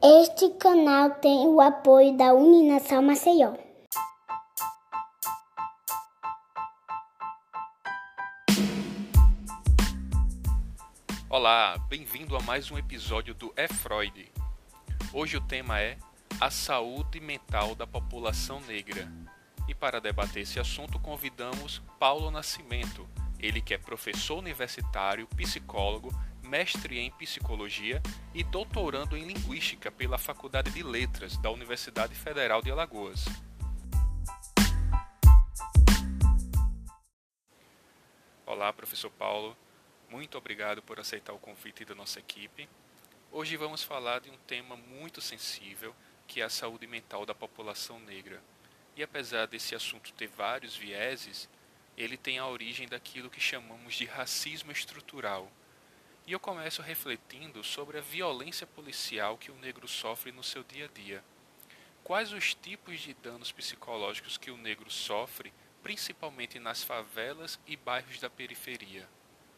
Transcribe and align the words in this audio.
Este 0.00 0.50
canal 0.50 1.10
tem 1.16 1.48
o 1.48 1.60
apoio 1.60 2.16
da 2.16 2.32
Uninação 2.32 3.02
Maceió. 3.02 3.54
Olá, 11.28 11.76
bem-vindo 11.88 12.36
a 12.36 12.40
mais 12.40 12.70
um 12.70 12.78
episódio 12.78 13.34
do 13.34 13.52
É 13.56 13.66
Freud. 13.66 14.30
Hoje 15.12 15.36
o 15.36 15.40
tema 15.40 15.80
é 15.80 15.98
a 16.40 16.52
saúde 16.52 17.18
mental 17.18 17.74
da 17.74 17.86
população 17.86 18.60
negra. 18.60 19.10
E 19.66 19.74
para 19.74 20.00
debater 20.00 20.44
esse 20.44 20.60
assunto 20.60 21.00
convidamos 21.00 21.82
Paulo 21.98 22.30
Nascimento, 22.30 23.08
ele 23.40 23.60
que 23.60 23.74
é 23.74 23.78
professor 23.78 24.38
universitário, 24.38 25.26
psicólogo 25.34 26.12
mestre 26.48 26.98
em 26.98 27.10
psicologia 27.10 28.02
e 28.34 28.42
doutorando 28.42 29.18
em 29.18 29.24
linguística 29.24 29.92
pela 29.92 30.16
Faculdade 30.16 30.70
de 30.70 30.82
Letras 30.82 31.36
da 31.36 31.50
Universidade 31.50 32.14
Federal 32.14 32.62
de 32.62 32.70
Alagoas. 32.70 33.26
Olá, 38.46 38.72
professor 38.72 39.10
Paulo. 39.10 39.54
Muito 40.08 40.38
obrigado 40.38 40.80
por 40.80 40.98
aceitar 40.98 41.34
o 41.34 41.38
convite 41.38 41.84
da 41.84 41.94
nossa 41.94 42.18
equipe. 42.18 42.66
Hoje 43.30 43.54
vamos 43.58 43.82
falar 43.82 44.20
de 44.20 44.30
um 44.30 44.38
tema 44.46 44.74
muito 44.74 45.20
sensível, 45.20 45.94
que 46.26 46.40
é 46.40 46.44
a 46.44 46.48
saúde 46.48 46.86
mental 46.86 47.26
da 47.26 47.34
população 47.34 48.00
negra. 48.00 48.42
E 48.96 49.02
apesar 49.02 49.46
desse 49.46 49.74
assunto 49.74 50.14
ter 50.14 50.28
vários 50.28 50.74
vieses, 50.74 51.46
ele 51.94 52.16
tem 52.16 52.38
a 52.38 52.46
origem 52.46 52.88
daquilo 52.88 53.28
que 53.28 53.38
chamamos 53.38 53.96
de 53.96 54.06
racismo 54.06 54.72
estrutural, 54.72 55.52
e 56.28 56.32
eu 56.32 56.38
começo 56.38 56.82
refletindo 56.82 57.64
sobre 57.64 57.96
a 57.96 58.02
violência 58.02 58.66
policial 58.66 59.38
que 59.38 59.50
o 59.50 59.56
negro 59.56 59.88
sofre 59.88 60.30
no 60.30 60.44
seu 60.44 60.62
dia 60.62 60.84
a 60.84 60.88
dia. 60.88 61.24
Quais 62.04 62.34
os 62.34 62.52
tipos 62.52 63.00
de 63.00 63.14
danos 63.14 63.50
psicológicos 63.50 64.36
que 64.36 64.50
o 64.50 64.56
negro 64.58 64.90
sofre, 64.90 65.50
principalmente 65.82 66.58
nas 66.58 66.82
favelas 66.82 67.58
e 67.66 67.78
bairros 67.78 68.20
da 68.20 68.28
periferia? 68.28 69.08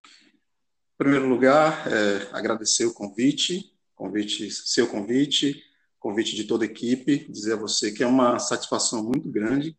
Em 0.04 0.96
primeiro 0.96 1.28
lugar, 1.28 1.88
é, 1.88 2.28
agradecer 2.30 2.84
o 2.84 2.94
convite, 2.94 3.74
convite, 3.96 4.48
seu 4.52 4.86
convite, 4.86 5.60
convite 5.98 6.36
de 6.36 6.44
toda 6.44 6.64
a 6.64 6.68
equipe, 6.68 7.26
dizer 7.28 7.54
a 7.54 7.60
você 7.60 7.90
que 7.90 8.04
é 8.04 8.06
uma 8.06 8.38
satisfação 8.38 9.02
muito 9.02 9.28
grande 9.28 9.76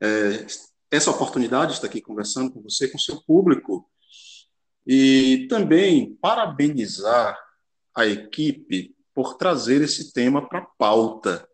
é, 0.00 0.46
essa 0.90 1.10
oportunidade 1.10 1.72
de 1.72 1.74
estar 1.74 1.88
aqui 1.88 2.00
conversando 2.00 2.50
com 2.50 2.62
você, 2.62 2.88
com 2.88 2.98
seu 2.98 3.20
público, 3.20 3.86
e 4.86 5.46
também 5.48 6.14
parabenizar 6.20 7.38
a 7.94 8.06
equipe 8.06 8.94
por 9.14 9.36
trazer 9.36 9.80
esse 9.82 10.12
tema 10.12 10.48
para 10.48 10.60
a 10.60 10.66
pauta, 10.78 11.48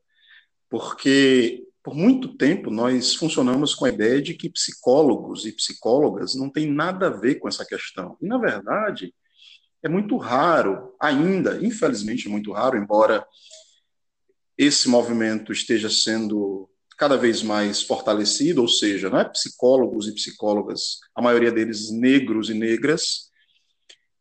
porque 0.69 1.65
por 1.83 1.95
muito 1.95 2.37
tempo 2.37 2.71
nós 2.71 3.15
funcionamos 3.15 3.75
com 3.75 3.85
a 3.85 3.89
ideia 3.89 4.21
de 4.21 4.35
que 4.35 4.51
psicólogos 4.51 5.47
e 5.47 5.53
psicólogas 5.53 6.35
não 6.35 6.51
têm 6.51 6.71
nada 6.71 7.07
a 7.07 7.11
ver 7.11 7.37
com 7.37 7.49
essa 7.49 7.65
questão. 7.65 8.17
E, 8.21 8.27
na 8.27 8.39
verdade, 8.39 9.15
é 9.83 9.89
muito 9.89 10.17
raro, 10.17 10.95
ainda, 11.01 11.59
infelizmente, 11.65 12.29
muito 12.29 12.53
raro, 12.53 12.77
embora 12.77 13.27
esse 14.57 14.89
movimento 14.89 15.53
esteja 15.53 15.89
sendo 15.89 16.69
cada 17.01 17.17
vez 17.17 17.43
mais 17.43 17.83
fortalecido, 17.83 18.61
ou 18.61 18.69
seja, 18.69 19.09
não 19.09 19.19
é 19.19 19.25
psicólogos 19.25 20.07
e 20.07 20.13
psicólogas, 20.13 20.99
a 21.15 21.23
maioria 21.23 21.51
deles 21.51 21.91
negros 21.91 22.51
e 22.51 22.55
negras, 22.55 23.31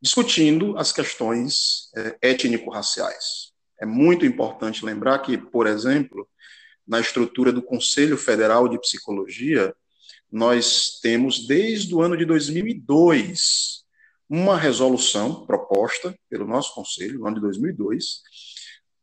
discutindo 0.02 0.78
as 0.78 0.94
questões 0.94 1.90
é, 1.94 2.18
étnico-raciais. 2.22 3.52
É 3.82 3.86
muito 3.86 4.26
importante 4.26 4.86
lembrar 4.86 5.20
que, 5.20 5.38
por 5.38 5.68
exemplo, 5.68 6.26
na 6.88 7.02
estrutura 7.02 7.52
do 7.52 7.62
Conselho 7.62 8.18
Federal 8.18 8.70
de 8.70 8.80
Psicologia, 8.80 9.76
nós 10.32 11.02
temos 11.02 11.46
desde 11.46 11.94
o 11.94 12.02
ano 12.02 12.16
de 12.16 12.24
2002 12.24 13.84
uma 14.30 14.58
resolução 14.58 15.46
proposta 15.46 16.18
pelo 16.30 16.48
nosso 16.48 16.74
conselho, 16.74 17.20
no 17.20 17.28
ano 17.28 17.36
de 17.36 17.42
2002, 17.42 18.22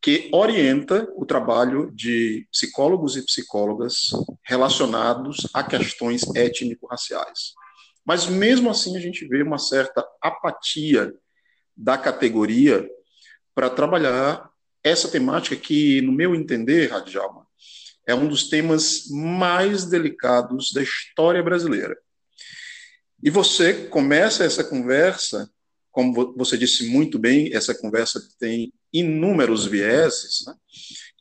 que 0.06 0.28
orienta 0.30 1.12
o 1.16 1.26
trabalho 1.26 1.90
de 1.92 2.46
psicólogos 2.52 3.16
e 3.16 3.24
psicólogas 3.24 4.10
relacionados 4.44 5.48
a 5.52 5.64
questões 5.64 6.22
étnico-raciais. 6.32 7.54
Mas 8.04 8.26
mesmo 8.26 8.70
assim 8.70 8.96
a 8.96 9.00
gente 9.00 9.26
vê 9.26 9.42
uma 9.42 9.58
certa 9.58 10.06
apatia 10.22 11.12
da 11.76 11.98
categoria 11.98 12.88
para 13.52 13.68
trabalhar 13.68 14.48
essa 14.80 15.08
temática 15.08 15.56
que, 15.56 16.00
no 16.02 16.12
meu 16.12 16.36
entender, 16.36 16.88
Radjalma, 16.88 17.44
é 18.06 18.14
um 18.14 18.28
dos 18.28 18.48
temas 18.48 19.08
mais 19.10 19.86
delicados 19.86 20.72
da 20.72 20.84
história 20.84 21.42
brasileira. 21.42 21.98
E 23.20 23.28
você 23.28 23.88
começa 23.88 24.44
essa 24.44 24.62
conversa, 24.62 25.50
como 25.90 26.32
você 26.36 26.56
disse 26.56 26.86
muito 26.90 27.18
bem, 27.18 27.52
essa 27.52 27.74
conversa 27.74 28.20
tem 28.38 28.72
inúmeros 28.92 29.66
vieses, 29.66 30.44
né? 30.46 30.54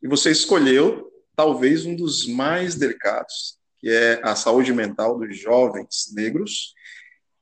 e 0.01 0.07
você 0.07 0.31
escolheu 0.31 1.11
talvez 1.35 1.85
um 1.85 1.95
dos 1.95 2.27
mais 2.27 2.75
delicados, 2.75 3.57
que 3.79 3.89
é 3.89 4.21
a 4.23 4.35
saúde 4.35 4.73
mental 4.73 5.19
dos 5.19 5.37
jovens 5.37 6.11
negros, 6.13 6.73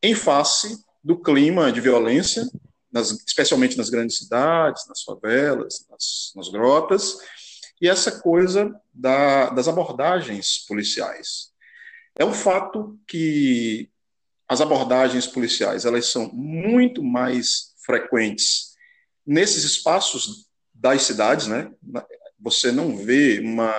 em 0.01 0.15
face 0.15 0.77
do 1.03 1.21
clima 1.21 1.71
de 1.71 1.79
violência, 1.79 2.45
nas, 2.91 3.11
especialmente 3.25 3.77
nas 3.77 3.89
grandes 3.89 4.17
cidades, 4.17 4.87
nas 4.87 5.01
favelas, 5.03 5.85
nas, 5.89 6.31
nas 6.35 6.49
grotas, 6.49 7.17
e 7.81 7.89
essa 7.89 8.19
coisa 8.21 8.73
da, 8.93 9.49
das 9.49 9.67
abordagens 9.67 10.65
policiais. 10.67 11.51
É 12.17 12.23
um 12.23 12.33
fato 12.33 12.97
que 13.07 13.89
as 14.47 14.61
abordagens 14.61 15.25
policiais 15.25 15.85
elas 15.85 16.11
são 16.11 16.31
muito 16.31 17.03
mais 17.03 17.73
frequentes 17.85 18.72
Nesses 19.25 19.63
espaços 19.63 20.47
das 20.73 21.03
cidades, 21.03 21.47
né, 21.47 21.71
você 22.39 22.71
não 22.71 22.97
vê 22.97 23.39
uma 23.39 23.73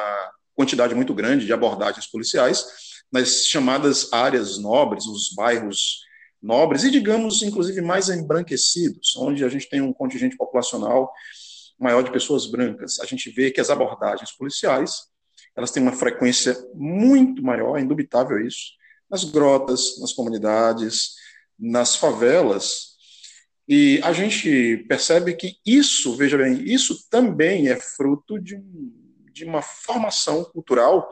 quantidade 0.55 0.94
muito 0.94 1.15
grande 1.15 1.44
de 1.44 1.53
abordagens 1.53 2.06
policiais 2.06 2.65
nas 3.12 3.47
chamadas 3.47 4.12
áreas 4.12 4.59
nobres, 4.59 5.06
os 5.06 5.34
bairros 5.34 6.00
nobres 6.43 6.84
e, 6.84 6.91
digamos, 6.91 7.43
inclusive 7.43 7.81
mais 7.81 8.09
embranquecidos, 8.09 9.15
onde 9.16 9.44
a 9.44 9.49
gente 9.49 9.69
tem 9.69 9.81
um 9.81 9.93
contingente 9.93 10.37
populacional 10.37 11.12
maior 11.78 12.03
de 12.03 12.12
pessoas 12.12 12.47
brancas. 12.47 13.00
A 13.00 13.06
gente 13.06 13.31
vê 13.31 13.50
que 13.50 13.61
as 13.61 13.71
abordagens 13.71 14.32
policiais 14.32 15.12
elas 15.56 15.71
têm 15.71 15.82
uma 15.82 15.93
frequência 15.93 16.56
muito 16.75 17.43
maior, 17.43 17.76
é 17.78 17.81
indubitável 17.81 18.44
isso, 18.44 18.72
nas 19.09 19.25
grotas, 19.25 19.99
nas 20.00 20.12
comunidades, 20.12 21.15
nas 21.59 21.94
favelas, 21.94 22.94
e 23.66 23.98
a 24.02 24.12
gente 24.12 24.84
percebe 24.88 25.34
que 25.34 25.56
isso, 25.64 26.16
veja 26.16 26.36
bem, 26.36 26.62
isso 26.64 27.08
também 27.08 27.69
é 27.69 27.76
fruto 27.76 28.38
de, 28.38 28.60
de 29.32 29.44
uma 29.44 29.62
formação 29.62 30.44
cultural 30.44 31.08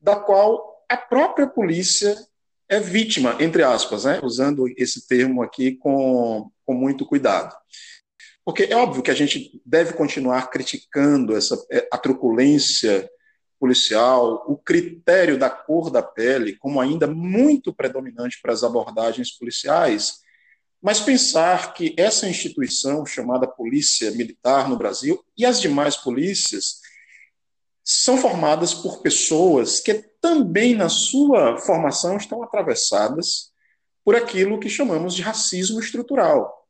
da 0.00 0.16
qual 0.16 0.84
a 0.88 0.96
própria 0.96 1.46
polícia 1.46 2.16
é 2.68 2.80
vítima, 2.80 3.36
entre 3.40 3.62
aspas, 3.62 4.04
né? 4.04 4.20
usando 4.22 4.66
esse 4.76 5.06
termo 5.06 5.42
aqui 5.42 5.72
com, 5.76 6.50
com 6.64 6.74
muito 6.74 7.04
cuidado. 7.04 7.54
Porque 8.44 8.64
é 8.64 8.76
óbvio 8.76 9.02
que 9.02 9.10
a 9.10 9.14
gente 9.14 9.60
deve 9.64 9.92
continuar 9.92 10.48
criticando 10.48 11.36
essa, 11.36 11.54
é, 11.70 11.86
a 11.92 11.98
truculência 11.98 13.08
policial, 13.60 14.44
o 14.46 14.56
critério 14.56 15.38
da 15.38 15.50
cor 15.50 15.90
da 15.90 16.02
pele 16.02 16.56
como 16.56 16.80
ainda 16.80 17.06
muito 17.06 17.74
predominante 17.74 18.38
para 18.40 18.52
as 18.52 18.62
abordagens 18.62 19.36
policiais, 19.36 20.20
mas 20.80 21.00
pensar 21.00 21.74
que 21.74 21.94
essa 21.96 22.28
instituição 22.28 23.04
chamada 23.04 23.46
Polícia 23.46 24.10
Militar 24.12 24.68
no 24.68 24.76
Brasil 24.76 25.22
e 25.36 25.44
as 25.44 25.60
demais 25.60 25.96
polícias 25.96 26.80
são 27.82 28.18
formadas 28.18 28.74
por 28.74 29.00
pessoas 29.02 29.80
que 29.80 29.94
também 30.20 30.74
na 30.74 30.88
sua 30.88 31.58
formação 31.58 32.16
estão 32.16 32.42
atravessadas 32.42 33.50
por 34.04 34.14
aquilo 34.14 34.60
que 34.60 34.68
chamamos 34.68 35.14
de 35.14 35.22
racismo 35.22 35.80
estrutural. 35.80 36.66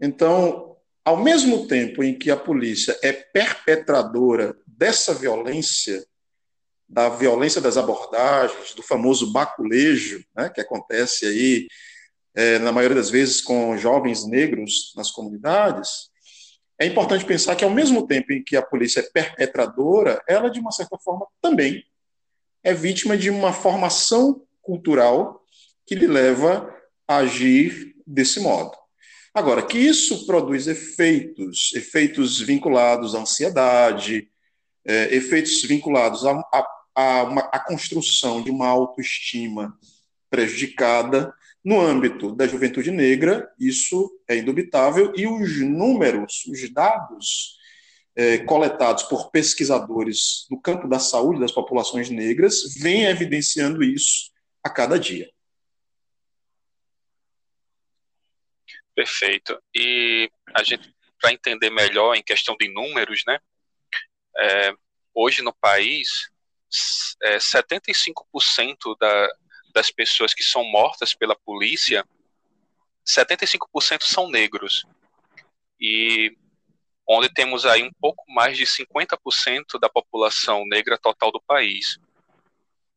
Então, 0.00 0.76
ao 1.04 1.16
mesmo 1.16 1.66
tempo 1.66 2.02
em 2.02 2.16
que 2.16 2.30
a 2.30 2.36
polícia 2.36 2.98
é 3.02 3.12
perpetradora 3.12 4.56
dessa 4.66 5.12
violência, 5.14 6.04
da 6.88 7.08
violência 7.08 7.60
das 7.60 7.76
abordagens, 7.76 8.74
do 8.74 8.82
famoso 8.82 9.32
baculejo, 9.32 10.24
né, 10.34 10.48
que 10.48 10.60
acontece 10.60 11.26
aí 11.26 11.66
é, 12.34 12.58
na 12.58 12.72
maioria 12.72 12.96
das 12.96 13.10
vezes 13.10 13.40
com 13.40 13.76
jovens 13.76 14.26
negros 14.26 14.92
nas 14.96 15.10
comunidades, 15.10 16.10
é 16.78 16.86
importante 16.86 17.24
pensar 17.24 17.54
que, 17.54 17.64
ao 17.64 17.70
mesmo 17.70 18.06
tempo 18.06 18.32
em 18.32 18.42
que 18.42 18.56
a 18.56 18.62
polícia 18.62 19.00
é 19.00 19.02
perpetradora, 19.02 20.20
ela, 20.28 20.50
de 20.50 20.58
uma 20.58 20.72
certa 20.72 20.98
forma, 20.98 21.26
também 21.40 21.84
é 22.64 22.74
vítima 22.74 23.16
de 23.16 23.30
uma 23.30 23.52
formação 23.52 24.42
cultural 24.60 25.40
que 25.86 25.94
lhe 25.94 26.06
leva 26.06 26.74
a 27.06 27.18
agir 27.18 27.94
desse 28.06 28.40
modo. 28.40 28.76
Agora, 29.32 29.62
que 29.62 29.78
isso 29.78 30.26
produz 30.26 30.66
efeitos, 30.66 31.72
efeitos 31.74 32.40
vinculados 32.40 33.14
à 33.14 33.20
ansiedade, 33.20 34.28
é, 34.84 35.14
efeitos 35.14 35.62
vinculados 35.62 36.24
à, 36.24 36.40
à, 36.94 37.22
à 37.52 37.58
construção 37.60 38.42
de 38.42 38.50
uma 38.50 38.66
autoestima 38.66 39.76
prejudicada, 40.30 41.32
no 41.64 41.80
âmbito 41.80 42.34
da 42.34 42.46
juventude 42.46 42.90
negra, 42.90 43.50
isso 43.58 44.20
é 44.28 44.36
indubitável, 44.36 45.12
e 45.16 45.26
os 45.26 45.60
números, 45.62 46.44
os 46.46 46.70
dados 46.70 47.56
é, 48.14 48.38
coletados 48.38 49.04
por 49.04 49.30
pesquisadores 49.30 50.46
no 50.50 50.60
campo 50.60 50.86
da 50.86 50.98
saúde 50.98 51.40
das 51.40 51.52
populações 51.52 52.10
negras 52.10 52.74
vêm 52.76 53.06
evidenciando 53.06 53.82
isso 53.82 54.30
a 54.62 54.68
cada 54.68 54.98
dia. 54.98 55.28
Perfeito. 58.94 59.58
E 59.74 60.30
a 60.54 60.62
gente, 60.62 60.94
para 61.20 61.32
entender 61.32 61.70
melhor 61.70 62.14
em 62.14 62.22
questão 62.22 62.56
de 62.56 62.68
números, 62.72 63.22
né? 63.26 63.38
É, 64.36 64.72
hoje 65.12 65.42
no 65.42 65.52
país, 65.52 66.28
é, 67.22 67.38
75% 67.38 68.96
da, 69.00 69.28
das 69.74 69.90
pessoas 69.90 70.32
que 70.32 70.44
são 70.44 70.64
mortas 70.64 71.14
pela 71.14 71.34
polícia, 71.34 72.06
75% 73.06 74.02
são 74.02 74.30
negros. 74.30 74.86
E 75.80 76.36
onde 77.06 77.28
temos 77.28 77.66
aí 77.66 77.82
um 77.82 77.92
pouco 78.00 78.24
mais 78.32 78.56
de 78.56 78.64
50% 78.64 79.78
da 79.78 79.88
população 79.88 80.64
negra 80.66 80.96
total 80.96 81.30
do 81.30 81.42
país. 81.42 81.98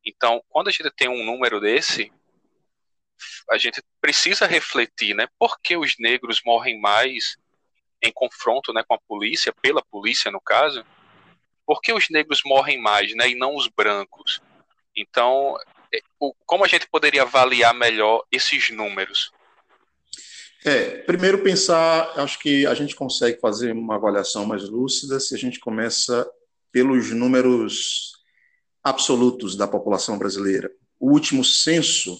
Então, 0.05 0.41
quando 0.47 0.69
a 0.69 0.71
gente 0.71 0.89
tem 0.91 1.09
um 1.09 1.25
número 1.25 1.59
desse, 1.59 2.11
a 3.49 3.57
gente 3.57 3.83
precisa 3.99 4.45
refletir, 4.45 5.13
né? 5.13 5.27
Por 5.37 5.59
que 5.59 5.75
os 5.75 5.95
negros 5.99 6.41
morrem 6.45 6.79
mais 6.79 7.37
em 8.01 8.11
confronto, 8.11 8.71
né, 8.71 8.83
com 8.87 8.93
a 8.93 8.99
polícia, 8.99 9.51
pela 9.61 9.83
polícia 9.83 10.31
no 10.31 10.39
caso? 10.39 10.85
Por 11.65 11.81
que 11.81 11.91
os 11.91 12.09
negros 12.09 12.41
morrem 12.45 12.79
mais, 12.79 13.13
né, 13.15 13.29
e 13.29 13.35
não 13.35 13.55
os 13.55 13.67
brancos? 13.67 14.39
Então, 14.95 15.57
como 16.45 16.63
a 16.63 16.67
gente 16.67 16.87
poderia 16.87 17.23
avaliar 17.23 17.73
melhor 17.73 18.23
esses 18.31 18.69
números? 18.69 19.31
É, 20.65 21.03
primeiro 21.03 21.43
pensar, 21.43 22.19
acho 22.19 22.39
que 22.39 22.65
a 22.65 22.73
gente 22.73 22.95
consegue 22.95 23.39
fazer 23.39 23.71
uma 23.71 23.95
avaliação 23.95 24.45
mais 24.45 24.67
lúcida 24.67 25.19
se 25.19 25.35
a 25.35 25.37
gente 25.37 25.59
começa 25.59 26.27
pelos 26.71 27.11
números 27.11 28.13
absolutos 28.83 29.55
da 29.55 29.67
população 29.67 30.17
brasileira. 30.17 30.71
O 30.99 31.11
último 31.11 31.43
censo 31.43 32.17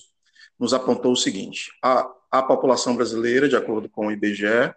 nos 0.60 0.72
apontou 0.74 1.12
o 1.12 1.18
seguinte: 1.18 1.72
a, 1.84 2.08
a 2.32 2.44
população 2.44 2.96
brasileira, 2.96 3.50
de 3.50 3.56
acordo 3.56 3.90
com 3.90 4.08
o 4.08 4.12
IBGE, 4.12 4.74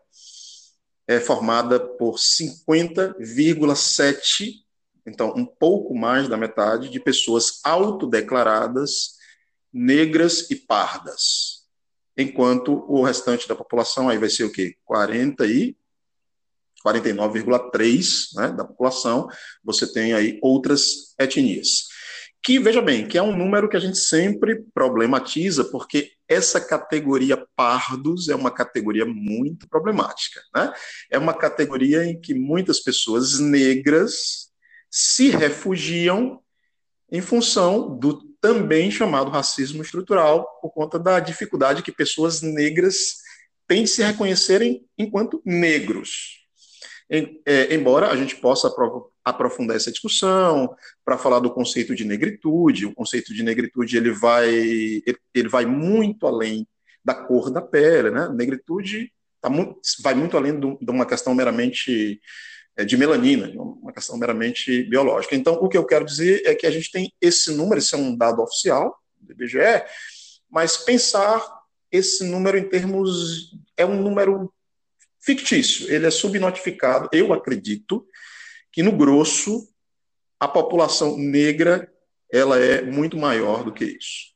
é 1.06 1.20
formada 1.20 1.80
por 1.80 2.16
50,7 2.16 4.54
então, 5.06 5.32
um 5.36 5.46
pouco 5.46 5.94
mais 5.94 6.28
da 6.28 6.36
metade 6.36 6.88
de 6.88 7.00
pessoas 7.00 7.60
autodeclaradas 7.64 9.18
negras 9.72 10.50
e 10.50 10.56
pardas. 10.56 11.60
Enquanto 12.16 12.84
o 12.88 13.02
restante 13.02 13.48
da 13.48 13.54
população 13.54 14.08
aí 14.08 14.18
vai 14.18 14.28
ser 14.28 14.44
o 14.44 14.52
quê? 14.52 14.76
40 14.84 15.46
e 15.46 15.76
49,3 16.86 18.04
né, 18.34 18.48
da 18.52 18.64
população, 18.64 19.28
você 19.62 19.90
tem 19.90 20.12
aí 20.14 20.38
outras 20.42 21.14
etnias. 21.18 21.88
Que, 22.42 22.58
veja 22.58 22.80
bem, 22.80 23.06
que 23.06 23.18
é 23.18 23.22
um 23.22 23.36
número 23.36 23.68
que 23.68 23.76
a 23.76 23.80
gente 23.80 23.98
sempre 23.98 24.64
problematiza, 24.72 25.62
porque 25.64 26.12
essa 26.26 26.58
categoria 26.58 27.44
pardos 27.54 28.28
é 28.30 28.34
uma 28.34 28.50
categoria 28.50 29.04
muito 29.04 29.68
problemática. 29.68 30.40
Né? 30.54 30.72
É 31.10 31.18
uma 31.18 31.34
categoria 31.34 32.04
em 32.04 32.18
que 32.18 32.32
muitas 32.32 32.80
pessoas 32.80 33.38
negras 33.38 34.49
se 34.90 35.30
refugiam 35.30 36.40
em 37.10 37.20
função 37.20 37.96
do 37.98 38.28
também 38.40 38.90
chamado 38.90 39.30
racismo 39.30 39.82
estrutural, 39.82 40.46
por 40.62 40.70
conta 40.70 40.98
da 40.98 41.20
dificuldade 41.20 41.82
que 41.82 41.92
pessoas 41.92 42.40
negras 42.40 43.18
têm 43.68 43.84
de 43.84 43.90
se 43.90 44.02
reconhecerem 44.02 44.84
enquanto 44.98 45.42
negros. 45.44 46.40
É, 47.44 47.74
embora 47.74 48.10
a 48.10 48.16
gente 48.16 48.36
possa 48.36 48.72
aprofundar 49.24 49.76
essa 49.76 49.90
discussão 49.90 50.74
para 51.04 51.18
falar 51.18 51.40
do 51.40 51.52
conceito 51.52 51.94
de 51.94 52.04
negritude, 52.04 52.86
o 52.86 52.94
conceito 52.94 53.34
de 53.34 53.42
negritude 53.42 53.96
ele 53.96 54.10
vai, 54.10 54.48
ele 55.34 55.48
vai 55.48 55.66
muito 55.66 56.26
além 56.26 56.66
da 57.04 57.14
cor 57.14 57.50
da 57.50 57.60
pele, 57.60 58.10
né? 58.10 58.28
Negritude 58.28 59.12
tá 59.40 59.50
vai 60.02 60.14
muito 60.14 60.36
além 60.36 60.58
de 60.58 60.90
uma 60.90 61.06
questão 61.06 61.34
meramente 61.34 62.20
de 62.84 62.96
melanina, 62.96 63.50
uma 63.56 63.92
questão 63.92 64.16
meramente 64.16 64.82
biológica. 64.84 65.34
Então, 65.34 65.54
o 65.54 65.68
que 65.68 65.76
eu 65.76 65.84
quero 65.84 66.04
dizer 66.04 66.42
é 66.44 66.54
que 66.54 66.66
a 66.66 66.70
gente 66.70 66.90
tem 66.90 67.12
esse 67.20 67.52
número, 67.52 67.78
esse 67.78 67.94
é 67.94 67.98
um 67.98 68.16
dado 68.16 68.42
oficial 68.42 68.98
do 69.20 69.32
IBGE, 69.32 69.84
mas 70.48 70.76
pensar 70.76 71.42
esse 71.90 72.24
número 72.24 72.56
em 72.58 72.68
termos. 72.68 73.52
é 73.76 73.84
um 73.84 74.00
número 74.00 74.52
fictício, 75.20 75.90
ele 75.92 76.06
é 76.06 76.10
subnotificado. 76.10 77.08
Eu 77.12 77.32
acredito 77.32 78.06
que, 78.72 78.82
no 78.82 78.92
grosso, 78.92 79.68
a 80.38 80.48
população 80.48 81.16
negra 81.18 81.90
ela 82.32 82.58
é 82.58 82.82
muito 82.82 83.16
maior 83.16 83.64
do 83.64 83.72
que 83.72 83.84
isso. 83.84 84.30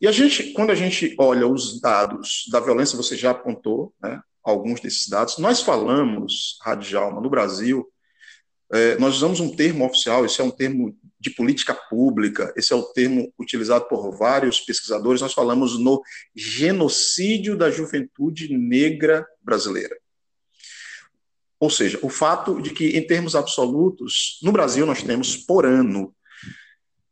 E 0.00 0.06
a 0.06 0.12
gente, 0.12 0.52
quando 0.52 0.70
a 0.70 0.74
gente 0.74 1.16
olha 1.18 1.46
os 1.46 1.80
dados 1.80 2.44
da 2.50 2.60
violência, 2.60 2.96
você 2.96 3.16
já 3.16 3.30
apontou, 3.30 3.94
né, 4.00 4.20
alguns 4.46 4.80
desses 4.80 5.08
dados. 5.08 5.38
Nós 5.38 5.60
falamos, 5.60 6.56
Radjalma, 6.62 7.20
no 7.20 7.28
Brasil, 7.28 7.84
é, 8.72 8.96
nós 8.98 9.16
usamos 9.16 9.40
um 9.40 9.54
termo 9.54 9.84
oficial, 9.84 10.24
esse 10.24 10.40
é 10.40 10.44
um 10.44 10.50
termo 10.50 10.96
de 11.18 11.30
política 11.30 11.74
pública, 11.74 12.52
esse 12.56 12.72
é 12.72 12.76
o 12.76 12.82
termo 12.82 13.32
utilizado 13.38 13.86
por 13.88 14.16
vários 14.16 14.60
pesquisadores, 14.60 15.20
nós 15.20 15.32
falamos 15.32 15.78
no 15.78 16.00
genocídio 16.34 17.56
da 17.56 17.70
juventude 17.70 18.56
negra 18.56 19.26
brasileira. 19.42 19.96
Ou 21.58 21.70
seja, 21.70 21.98
o 22.02 22.08
fato 22.08 22.60
de 22.60 22.70
que, 22.70 22.96
em 22.96 23.04
termos 23.04 23.34
absolutos, 23.34 24.38
no 24.42 24.52
Brasil 24.52 24.86
nós 24.86 25.02
temos 25.02 25.36
por 25.36 25.64
ano, 25.64 26.14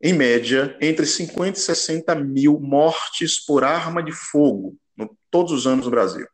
em 0.00 0.12
média, 0.12 0.76
entre 0.80 1.06
50 1.06 1.58
e 1.58 1.62
60 1.62 2.14
mil 2.16 2.60
mortes 2.60 3.44
por 3.44 3.64
arma 3.64 4.02
de 4.02 4.12
fogo, 4.12 4.76
no, 4.96 5.16
todos 5.30 5.50
os 5.50 5.66
anos 5.66 5.86
no 5.86 5.90
Brasil. 5.90 6.26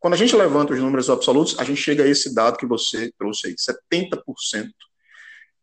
Quando 0.00 0.14
a 0.14 0.16
gente 0.16 0.34
levanta 0.34 0.72
os 0.72 0.80
números 0.80 1.10
absolutos, 1.10 1.58
a 1.58 1.64
gente 1.64 1.80
chega 1.80 2.02
a 2.02 2.08
esse 2.08 2.34
dado 2.34 2.56
que 2.56 2.66
você 2.66 3.12
trouxe 3.18 3.48
aí, 3.48 3.54
70% 3.54 4.70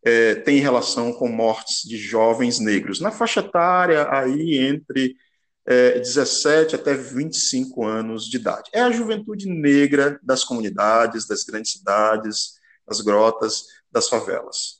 é, 0.06 0.36
tem 0.36 0.60
relação 0.60 1.12
com 1.12 1.28
mortes 1.28 1.82
de 1.82 1.98
jovens 1.98 2.60
negros. 2.60 3.02
Na 3.02 3.12
faixa 3.12 3.40
etária, 3.40 4.08
aí 4.12 4.60
entre 4.60 5.18
é, 5.66 6.00
17 6.00 6.76
até 6.76 6.94
25 6.94 7.84
anos 7.84 8.30
de 8.30 8.38
idade. 8.38 8.70
É 8.72 8.82
a 8.82 8.92
juventude 8.92 9.50
negra 9.50 10.20
das 10.24 10.44
comunidades, 10.44 11.28
das 11.28 11.44
grandes 11.44 11.74
cidades, 11.74 12.54
das 12.88 13.02
grotas, 13.02 13.64
das 13.92 14.08
favelas. 14.08 14.78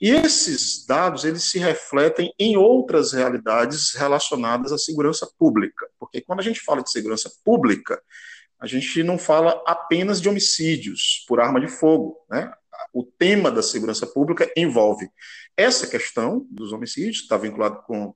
E 0.00 0.10
esses 0.10 0.86
dados, 0.86 1.24
eles 1.24 1.50
se 1.50 1.58
refletem 1.58 2.32
em 2.38 2.56
outras 2.56 3.12
realidades 3.12 3.92
relacionadas 3.94 4.72
à 4.72 4.78
segurança 4.78 5.28
pública, 5.38 5.86
porque 5.98 6.20
quando 6.20 6.40
a 6.40 6.42
gente 6.42 6.60
fala 6.60 6.82
de 6.82 6.90
segurança 6.90 7.30
pública, 7.44 8.00
a 8.60 8.66
gente 8.66 9.02
não 9.02 9.18
fala 9.18 9.62
apenas 9.66 10.20
de 10.20 10.28
homicídios 10.28 11.24
por 11.28 11.40
arma 11.40 11.60
de 11.60 11.68
fogo. 11.68 12.16
Né? 12.30 12.50
O 12.92 13.04
tema 13.04 13.50
da 13.50 13.62
segurança 13.62 14.06
pública 14.06 14.50
envolve 14.56 15.10
essa 15.56 15.86
questão 15.86 16.46
dos 16.50 16.72
homicídios, 16.72 17.20
está 17.20 17.36
vinculado 17.36 17.82
com, 17.82 18.14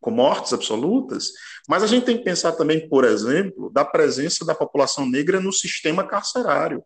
com 0.00 0.10
mortes 0.10 0.52
absolutas, 0.52 1.32
mas 1.68 1.82
a 1.82 1.86
gente 1.86 2.04
tem 2.04 2.18
que 2.18 2.24
pensar 2.24 2.52
também, 2.52 2.88
por 2.88 3.04
exemplo, 3.04 3.70
da 3.70 3.84
presença 3.84 4.44
da 4.44 4.54
população 4.54 5.08
negra 5.08 5.40
no 5.40 5.52
sistema 5.52 6.06
carcerário. 6.06 6.84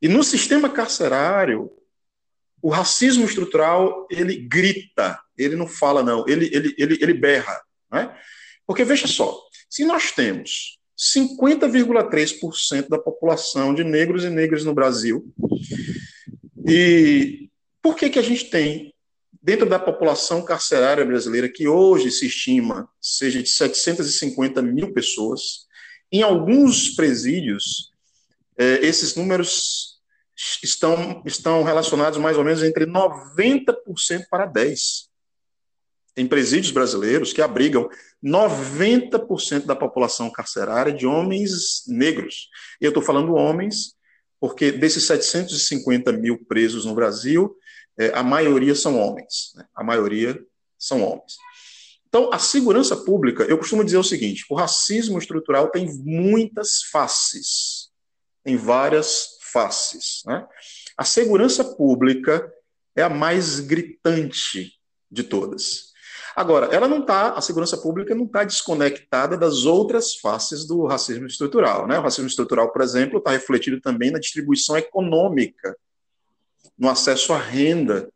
E 0.00 0.08
no 0.08 0.24
sistema 0.24 0.70
carcerário, 0.70 1.70
o 2.62 2.70
racismo 2.70 3.24
estrutural, 3.24 4.06
ele 4.10 4.36
grita, 4.36 5.20
ele 5.36 5.56
não 5.56 5.66
fala 5.66 6.02
não, 6.02 6.26
ele, 6.28 6.46
ele, 6.54 6.74
ele, 6.78 6.98
ele 7.00 7.14
berra. 7.14 7.60
Né? 7.90 8.16
Porque, 8.66 8.84
veja 8.84 9.06
só, 9.06 9.38
se 9.68 9.84
nós 9.84 10.12
temos 10.12 10.79
50,3% 11.00 12.88
da 12.88 12.98
população 12.98 13.74
de 13.74 13.82
negros 13.82 14.22
e 14.24 14.28
negras 14.28 14.64
no 14.64 14.74
Brasil. 14.74 15.32
E 16.68 17.48
por 17.80 17.96
que, 17.96 18.10
que 18.10 18.18
a 18.18 18.22
gente 18.22 18.50
tem, 18.50 18.94
dentro 19.42 19.66
da 19.66 19.78
população 19.78 20.44
carcerária 20.44 21.04
brasileira, 21.04 21.48
que 21.48 21.66
hoje 21.66 22.10
se 22.10 22.26
estima 22.26 22.86
seja 23.00 23.42
de 23.42 23.48
750 23.48 24.60
mil 24.60 24.92
pessoas, 24.92 25.66
em 26.12 26.22
alguns 26.22 26.90
presídios, 26.90 27.90
eh, 28.58 28.80
esses 28.82 29.14
números 29.14 30.00
estão, 30.62 31.22
estão 31.24 31.62
relacionados 31.62 32.18
mais 32.18 32.36
ou 32.36 32.44
menos 32.44 32.62
entre 32.62 32.84
90% 32.84 34.26
para 34.30 34.46
10%. 34.46 35.09
Em 36.16 36.26
presídios 36.26 36.72
brasileiros 36.72 37.32
que 37.32 37.42
abrigam 37.42 37.88
90% 38.22 39.64
da 39.64 39.76
população 39.76 40.30
carcerária 40.30 40.92
de 40.92 41.06
homens 41.06 41.84
negros. 41.86 42.48
E 42.80 42.84
eu 42.84 42.90
estou 42.90 43.02
falando 43.02 43.34
homens, 43.34 43.94
porque 44.38 44.72
desses 44.72 45.06
750 45.06 46.12
mil 46.12 46.44
presos 46.44 46.84
no 46.84 46.94
Brasil, 46.94 47.56
é, 47.98 48.12
a 48.14 48.22
maioria 48.22 48.74
são 48.74 48.98
homens. 48.98 49.52
Né? 49.54 49.64
A 49.74 49.84
maioria 49.84 50.38
são 50.78 51.02
homens. 51.02 51.36
Então, 52.08 52.32
a 52.32 52.38
segurança 52.38 52.96
pública, 52.96 53.44
eu 53.44 53.56
costumo 53.56 53.84
dizer 53.84 53.98
o 53.98 54.04
seguinte: 54.04 54.44
o 54.50 54.54
racismo 54.54 55.18
estrutural 55.18 55.70
tem 55.70 55.86
muitas 56.02 56.82
faces, 56.90 57.90
tem 58.42 58.56
várias 58.56 59.38
faces. 59.52 60.22
Né? 60.26 60.44
A 60.96 61.04
segurança 61.04 61.64
pública 61.64 62.52
é 62.96 63.02
a 63.02 63.08
mais 63.08 63.60
gritante 63.60 64.72
de 65.10 65.22
todas. 65.22 65.89
Agora, 66.34 66.66
ela 66.66 66.86
não 66.86 67.00
está, 67.00 67.32
a 67.32 67.40
segurança 67.40 67.76
pública 67.76 68.14
não 68.14 68.24
está 68.24 68.44
desconectada 68.44 69.36
das 69.36 69.64
outras 69.64 70.14
faces 70.14 70.66
do 70.66 70.86
racismo 70.86 71.26
estrutural. 71.26 71.86
Né? 71.86 71.98
O 71.98 72.02
racismo 72.02 72.26
estrutural, 72.26 72.72
por 72.72 72.82
exemplo, 72.82 73.18
está 73.18 73.30
refletido 73.30 73.80
também 73.80 74.10
na 74.10 74.18
distribuição 74.18 74.76
econômica, 74.76 75.76
no 76.78 76.88
acesso 76.88 77.32
à 77.32 77.38
renda. 77.38 78.08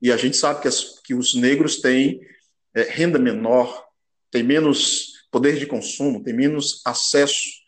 E 0.00 0.12
a 0.12 0.16
gente 0.16 0.36
sabe 0.36 0.62
que, 0.62 0.68
as, 0.68 1.00
que 1.00 1.14
os 1.14 1.34
negros 1.34 1.80
têm 1.80 2.20
é, 2.74 2.82
renda 2.82 3.18
menor, 3.18 3.86
têm 4.30 4.42
menos 4.42 5.26
poder 5.30 5.58
de 5.58 5.66
consumo, 5.66 6.22
têm 6.22 6.34
menos 6.34 6.80
acesso 6.84 7.66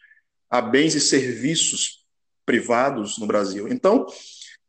a 0.51 0.61
bens 0.61 0.95
e 0.95 1.01
serviços 1.01 2.05
privados 2.47 3.19
no 3.19 3.27
Brasil. 3.27 3.69
Então, 3.69 4.07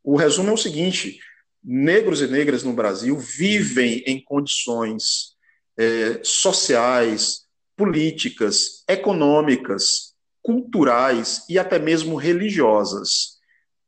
o 0.03 0.17
resumo 0.17 0.49
é 0.49 0.53
o 0.53 0.57
seguinte: 0.57 1.19
negros 1.63 2.21
e 2.21 2.27
negras 2.27 2.63
no 2.63 2.73
Brasil 2.73 3.17
vivem 3.17 4.03
em 4.05 4.23
condições 4.23 5.35
é, 5.77 6.19
sociais, 6.23 7.45
políticas, 7.75 8.83
econômicas, 8.87 10.13
culturais 10.41 11.45
e 11.49 11.59
até 11.59 11.77
mesmo 11.77 12.15
religiosas 12.15 13.39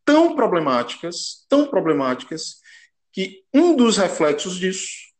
tão 0.05 0.35
problemáticas, 0.35 1.45
tão 1.47 1.67
problemáticas, 1.67 2.57
que 3.13 3.43
um 3.53 3.75
dos 3.75 3.97
reflexos 3.97 4.55
disso 4.55 5.11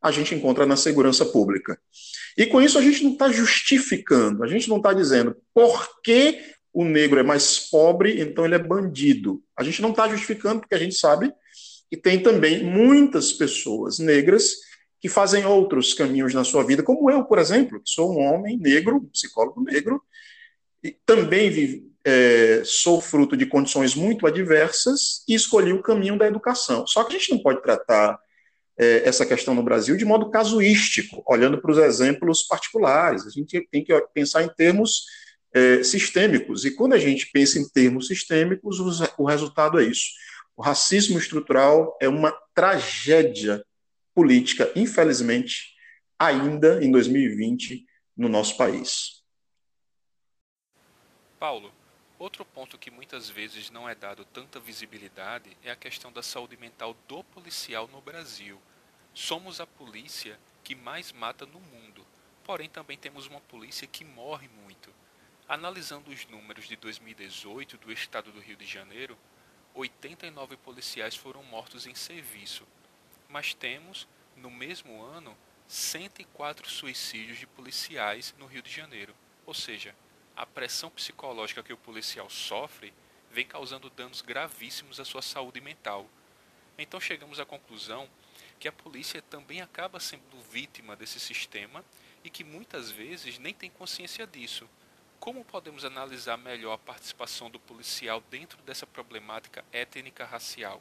a 0.00 0.10
gente 0.10 0.34
encontra 0.34 0.64
na 0.64 0.76
segurança 0.76 1.24
pública. 1.24 1.78
E 2.36 2.46
com 2.46 2.62
isso 2.62 2.78
a 2.78 2.82
gente 2.82 3.02
não 3.02 3.12
está 3.12 3.30
justificando, 3.30 4.44
a 4.44 4.46
gente 4.46 4.68
não 4.68 4.76
está 4.76 4.92
dizendo 4.92 5.36
por 5.52 6.00
que 6.02 6.40
o 6.72 6.84
negro 6.84 7.18
é 7.18 7.22
mais 7.22 7.58
pobre, 7.58 8.20
então 8.20 8.44
ele 8.44 8.54
é 8.54 8.58
bandido. 8.58 9.42
A 9.56 9.64
gente 9.64 9.82
não 9.82 9.90
está 9.90 10.08
justificando, 10.08 10.60
porque 10.60 10.74
a 10.74 10.78
gente 10.78 10.94
sabe 10.94 11.32
que 11.90 11.96
tem 11.96 12.22
também 12.22 12.64
muitas 12.64 13.32
pessoas 13.32 13.98
negras 13.98 14.52
que 15.00 15.08
fazem 15.08 15.44
outros 15.46 15.94
caminhos 15.94 16.34
na 16.34 16.44
sua 16.44 16.64
vida, 16.64 16.82
como 16.82 17.10
eu, 17.10 17.24
por 17.24 17.38
exemplo, 17.38 17.80
que 17.80 17.90
sou 17.90 18.12
um 18.12 18.20
homem 18.20 18.58
negro, 18.58 19.08
psicólogo 19.12 19.62
negro, 19.62 20.02
e 20.82 20.96
também 21.06 21.50
vive, 21.50 21.84
é, 22.04 22.62
sou 22.64 23.00
fruto 23.00 23.36
de 23.36 23.46
condições 23.46 23.94
muito 23.94 24.26
adversas 24.26 25.22
e 25.28 25.34
escolhi 25.34 25.72
o 25.72 25.82
caminho 25.82 26.18
da 26.18 26.26
educação. 26.26 26.86
Só 26.86 27.04
que 27.04 27.14
a 27.14 27.18
gente 27.18 27.30
não 27.30 27.38
pode 27.38 27.62
tratar 27.62 28.18
é, 28.78 29.02
essa 29.04 29.26
questão 29.26 29.54
no 29.54 29.62
Brasil 29.62 29.96
de 29.96 30.04
modo 30.04 30.30
casuístico, 30.30 31.22
olhando 31.26 31.60
para 31.60 31.70
os 31.70 31.78
exemplos 31.78 32.44
particulares. 32.44 33.26
A 33.26 33.30
gente 33.30 33.66
tem 33.70 33.84
que 33.84 34.00
pensar 34.14 34.42
em 34.42 34.48
termos 34.48 35.02
é, 35.52 35.82
sistêmicos. 35.82 36.64
E 36.64 36.70
quando 36.70 36.92
a 36.92 36.98
gente 36.98 37.30
pensa 37.32 37.58
em 37.58 37.68
termos 37.68 38.06
sistêmicos, 38.06 38.78
o 39.18 39.24
resultado 39.24 39.80
é 39.80 39.84
isso. 39.84 40.06
O 40.58 40.62
racismo 40.62 41.16
estrutural 41.20 41.96
é 42.02 42.08
uma 42.08 42.32
tragédia 42.52 43.64
política, 44.12 44.72
infelizmente, 44.74 45.72
ainda 46.18 46.84
em 46.84 46.90
2020 46.90 47.86
no 48.16 48.28
nosso 48.28 48.56
país. 48.56 49.22
Paulo, 51.38 51.72
outro 52.18 52.44
ponto 52.44 52.76
que 52.76 52.90
muitas 52.90 53.30
vezes 53.30 53.70
não 53.70 53.88
é 53.88 53.94
dado 53.94 54.24
tanta 54.24 54.58
visibilidade 54.58 55.56
é 55.62 55.70
a 55.70 55.76
questão 55.76 56.10
da 56.10 56.24
saúde 56.24 56.56
mental 56.56 56.96
do 57.06 57.22
policial 57.22 57.86
no 57.86 58.00
Brasil. 58.00 58.58
Somos 59.14 59.60
a 59.60 59.66
polícia 59.66 60.40
que 60.64 60.74
mais 60.74 61.12
mata 61.12 61.46
no 61.46 61.60
mundo, 61.60 62.04
porém 62.42 62.68
também 62.68 62.98
temos 62.98 63.28
uma 63.28 63.40
polícia 63.42 63.86
que 63.86 64.04
morre 64.04 64.48
muito. 64.64 64.92
Analisando 65.48 66.10
os 66.10 66.26
números 66.26 66.66
de 66.66 66.74
2018 66.74 67.76
do 67.76 67.92
estado 67.92 68.32
do 68.32 68.40
Rio 68.40 68.56
de 68.56 68.66
Janeiro, 68.66 69.16
89 69.74 70.56
policiais 70.56 71.14
foram 71.14 71.42
mortos 71.42 71.86
em 71.86 71.94
serviço, 71.94 72.66
mas 73.28 73.54
temos, 73.54 74.08
no 74.36 74.50
mesmo 74.50 75.02
ano, 75.02 75.36
104 75.68 76.68
suicídios 76.68 77.38
de 77.38 77.46
policiais 77.46 78.34
no 78.38 78.46
Rio 78.46 78.62
de 78.62 78.70
Janeiro. 78.70 79.14
Ou 79.44 79.54
seja, 79.54 79.94
a 80.34 80.46
pressão 80.46 80.90
psicológica 80.90 81.62
que 81.62 81.72
o 81.72 81.76
policial 81.76 82.30
sofre 82.30 82.92
vem 83.30 83.46
causando 83.46 83.90
danos 83.90 84.22
gravíssimos 84.22 84.98
à 84.98 85.04
sua 85.04 85.22
saúde 85.22 85.60
mental. 85.60 86.08
Então 86.78 87.00
chegamos 87.00 87.38
à 87.38 87.44
conclusão 87.44 88.08
que 88.58 88.68
a 88.68 88.72
polícia 88.72 89.20
também 89.22 89.60
acaba 89.60 90.00
sendo 90.00 90.40
vítima 90.50 90.96
desse 90.96 91.20
sistema 91.20 91.84
e 92.24 92.30
que 92.30 92.44
muitas 92.44 92.90
vezes 92.90 93.38
nem 93.38 93.52
tem 93.52 93.70
consciência 93.70 94.26
disso. 94.26 94.68
Como 95.20 95.44
podemos 95.44 95.84
analisar 95.84 96.36
melhor 96.38 96.74
a 96.74 96.78
participação 96.78 97.50
do 97.50 97.58
policial 97.58 98.22
dentro 98.30 98.58
dessa 98.64 98.86
problemática 98.86 99.64
étnica 99.72 100.24
racial? 100.24 100.80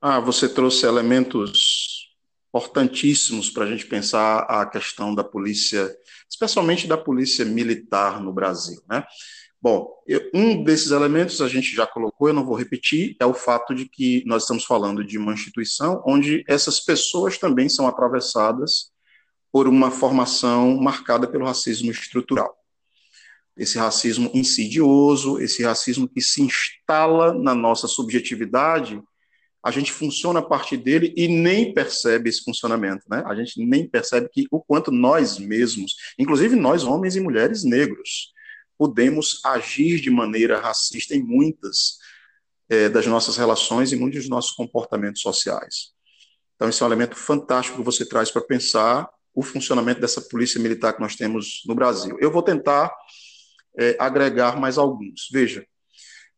Ah, 0.00 0.20
você 0.20 0.48
trouxe 0.48 0.86
elementos 0.86 2.14
importantíssimos 2.48 3.50
para 3.50 3.64
a 3.64 3.66
gente 3.66 3.86
pensar 3.86 4.40
a 4.42 4.64
questão 4.64 5.14
da 5.14 5.24
polícia, 5.24 5.94
especialmente 6.30 6.86
da 6.86 6.96
polícia 6.96 7.44
militar 7.44 8.20
no 8.20 8.32
Brasil, 8.32 8.80
né? 8.88 9.04
Bom, 9.60 9.92
um 10.32 10.62
desses 10.62 10.92
elementos 10.92 11.42
a 11.42 11.48
gente 11.48 11.74
já 11.74 11.84
colocou, 11.84 12.28
eu 12.28 12.34
não 12.34 12.46
vou 12.46 12.54
repetir, 12.54 13.16
é 13.18 13.26
o 13.26 13.34
fato 13.34 13.74
de 13.74 13.88
que 13.88 14.22
nós 14.24 14.44
estamos 14.44 14.64
falando 14.64 15.04
de 15.04 15.18
uma 15.18 15.34
instituição 15.34 16.00
onde 16.06 16.44
essas 16.46 16.78
pessoas 16.78 17.36
também 17.36 17.68
são 17.68 17.88
atravessadas 17.88 18.92
por 19.50 19.66
uma 19.66 19.90
formação 19.90 20.76
marcada 20.76 21.26
pelo 21.26 21.44
racismo 21.44 21.90
estrutural 21.90 22.56
esse 23.58 23.76
racismo 23.76 24.30
insidioso, 24.32 25.40
esse 25.40 25.64
racismo 25.64 26.08
que 26.08 26.22
se 26.22 26.40
instala 26.40 27.34
na 27.34 27.54
nossa 27.54 27.88
subjetividade, 27.88 29.02
a 29.62 29.72
gente 29.72 29.92
funciona 29.92 30.38
a 30.38 30.42
partir 30.42 30.76
dele 30.76 31.12
e 31.16 31.26
nem 31.26 31.74
percebe 31.74 32.30
esse 32.30 32.44
funcionamento, 32.44 33.04
né? 33.10 33.24
A 33.26 33.34
gente 33.34 33.60
nem 33.62 33.86
percebe 33.86 34.28
que 34.32 34.46
o 34.52 34.60
quanto 34.60 34.92
nós 34.92 35.38
mesmos, 35.38 35.92
inclusive 36.16 36.54
nós 36.54 36.84
homens 36.84 37.16
e 37.16 37.20
mulheres 37.20 37.64
negros, 37.64 38.32
podemos 38.78 39.40
agir 39.44 40.00
de 40.00 40.10
maneira 40.10 40.60
racista 40.60 41.16
em 41.16 41.22
muitas 41.22 41.98
é, 42.68 42.88
das 42.88 43.06
nossas 43.06 43.36
relações 43.36 43.90
e 43.90 43.96
muitos 43.96 44.20
dos 44.20 44.30
nossos 44.30 44.52
comportamentos 44.52 45.20
sociais. 45.20 45.92
Então, 46.54 46.68
esse 46.68 46.80
é 46.80 46.86
um 46.86 46.88
elemento 46.88 47.16
fantástico 47.16 47.78
que 47.78 47.84
você 47.84 48.06
traz 48.06 48.30
para 48.30 48.42
pensar 48.42 49.08
o 49.34 49.42
funcionamento 49.42 50.00
dessa 50.00 50.20
polícia 50.20 50.60
militar 50.60 50.92
que 50.92 51.00
nós 51.00 51.16
temos 51.16 51.62
no 51.66 51.74
Brasil. 51.74 52.16
Eu 52.20 52.30
vou 52.30 52.42
tentar 52.42 52.92
é, 53.78 53.96
agregar 53.98 54.58
mais 54.58 54.76
alguns. 54.76 55.28
Veja, 55.30 55.64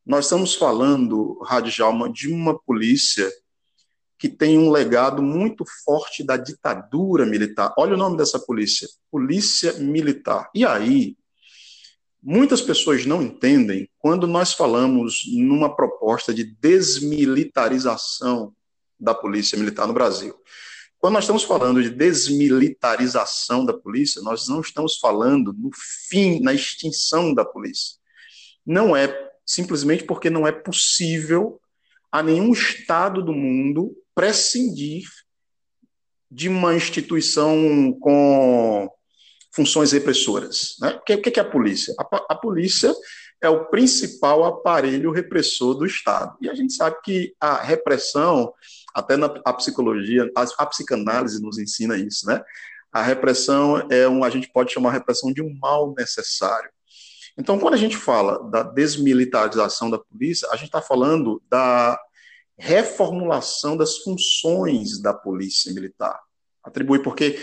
nós 0.05 0.27
estamos 0.27 0.55
falando, 0.55 1.41
Rádio 1.43 1.73
Jalma, 1.73 2.11
de 2.11 2.33
uma 2.33 2.59
polícia 2.59 3.29
que 4.19 4.29
tem 4.29 4.59
um 4.59 4.71
legado 4.71 5.23
muito 5.23 5.65
forte 5.85 6.23
da 6.23 6.37
ditadura 6.37 7.25
militar. 7.25 7.73
Olha 7.79 7.95
o 7.95 7.99
nome 7.99 8.19
dessa 8.19 8.39
polícia: 8.39 8.87
Polícia 9.11 9.73
Militar. 9.75 10.51
E 10.55 10.67
aí, 10.67 11.17
muitas 12.23 12.61
pessoas 12.61 13.07
não 13.07 13.23
entendem 13.23 13.89
quando 13.99 14.27
nós 14.27 14.53
falamos 14.53 15.23
numa 15.33 15.75
proposta 15.75 16.35
de 16.35 16.45
desmilitarização 16.45 18.53
da 18.99 19.15
Polícia 19.15 19.57
Militar 19.57 19.87
no 19.87 19.95
Brasil. 19.95 20.35
Quando 21.01 21.15
nós 21.15 21.25
estamos 21.25 21.45
falando 21.45 21.83
de 21.83 21.89
desmilitarização 21.89 23.65
da 23.65 23.73
polícia, 23.73 24.21
nós 24.21 24.47
não 24.47 24.61
estamos 24.61 24.99
falando 24.99 25.51
no 25.55 25.71
fim, 26.11 26.41
na 26.41 26.53
extinção 26.53 27.33
da 27.33 27.43
polícia. 27.43 27.97
Não 28.67 28.95
é 28.95 29.31
simplesmente 29.47 30.05
porque 30.05 30.29
não 30.29 30.47
é 30.47 30.53
possível 30.53 31.59
a 32.13 32.23
nenhum 32.23 32.53
Estado 32.53 33.23
do 33.23 33.33
mundo 33.33 33.97
prescindir 34.15 35.05
de 36.31 36.51
uma 36.51 36.75
instituição 36.75 37.97
com 37.99 38.91
funções 39.53 39.93
repressoras. 39.93 40.77
Né? 40.81 40.91
O 40.91 41.01
que 41.01 41.41
é 41.41 41.41
a 41.41 41.45
polícia? 41.51 41.95
A, 41.99 42.27
a 42.29 42.35
polícia 42.35 42.95
é 43.41 43.49
o 43.49 43.65
principal 43.67 44.45
aparelho 44.45 45.11
repressor 45.11 45.75
do 45.75 45.87
Estado. 45.87 46.37
E 46.43 46.49
a 46.49 46.55
gente 46.55 46.75
sabe 46.75 46.97
que 47.03 47.35
a 47.41 47.61
repressão 47.63 48.53
até 48.95 49.17
na 49.17 49.27
a 49.45 49.53
psicologia, 49.53 50.31
a, 50.37 50.45
a 50.59 50.67
psicanálise 50.67 51.43
nos 51.43 51.59
ensina 51.59 51.97
isso, 51.97 52.27
né? 52.27 52.43
A 52.93 53.03
repressão 53.03 53.87
é 53.91 54.09
um, 54.09 54.25
a 54.25 54.31
gente 54.31 54.51
pode 54.53 54.73
chamar 54.73 54.91
a 54.91 54.95
repressão 54.95 55.33
de 55.33 55.43
um 55.43 55.57
mal 55.59 55.95
necessário. 55.97 56.71
Então, 57.39 57.59
quando 57.59 57.75
a 57.75 57.79
gente 57.79 57.97
fala 57.97 58.51
da 58.51 58.63
desmilitarização 58.63 59.89
da 59.89 59.99
polícia, 59.99 60.49
a 60.51 60.57
gente 60.57 60.67
está 60.67 60.83
falando 60.83 61.41
da 61.49 61.99
reformulação 62.59 63.77
das 63.77 63.99
funções 63.99 65.01
da 65.01 65.15
polícia 65.15 65.73
militar. 65.73 66.21
Atribui 66.63 67.03
porque 67.03 67.39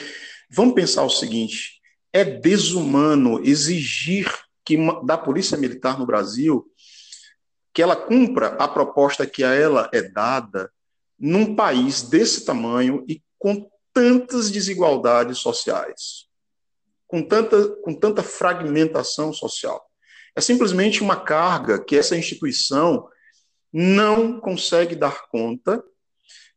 vamos 0.50 0.76
pensar 0.76 1.04
o 1.04 1.10
seguinte: 1.10 1.82
é 2.14 2.24
desumano 2.24 3.42
exigir 3.44 4.32
que 4.64 4.78
da 5.06 5.18
Polícia 5.18 5.58
Militar 5.58 5.98
no 5.98 6.06
Brasil 6.06 6.70
que 7.74 7.82
ela 7.82 7.96
cumpra 7.96 8.48
a 8.60 8.68
proposta 8.68 9.26
que 9.26 9.44
a 9.44 9.54
ela 9.54 9.90
é 9.94 10.02
dada 10.02 10.72
num 11.20 11.56
país 11.56 12.04
desse 12.04 12.46
tamanho 12.46 13.04
e 13.08 13.22
com 13.38 13.70
tantas 13.94 14.52
desigualdades 14.52 15.40
sociais, 15.40 16.28
com 17.08 17.24
tanta, 17.24 17.68
com 17.82 17.94
tanta 17.94 18.22
fragmentação 18.22 19.34
social. 19.34 19.84
É 20.36 20.42
simplesmente 20.42 21.02
uma 21.02 21.16
carga 21.16 21.84
que 21.84 21.96
essa 21.96 22.16
instituição 22.16 23.08
não 23.74 24.40
consegue 24.40 24.96
dar 24.96 25.28
conta, 25.30 25.84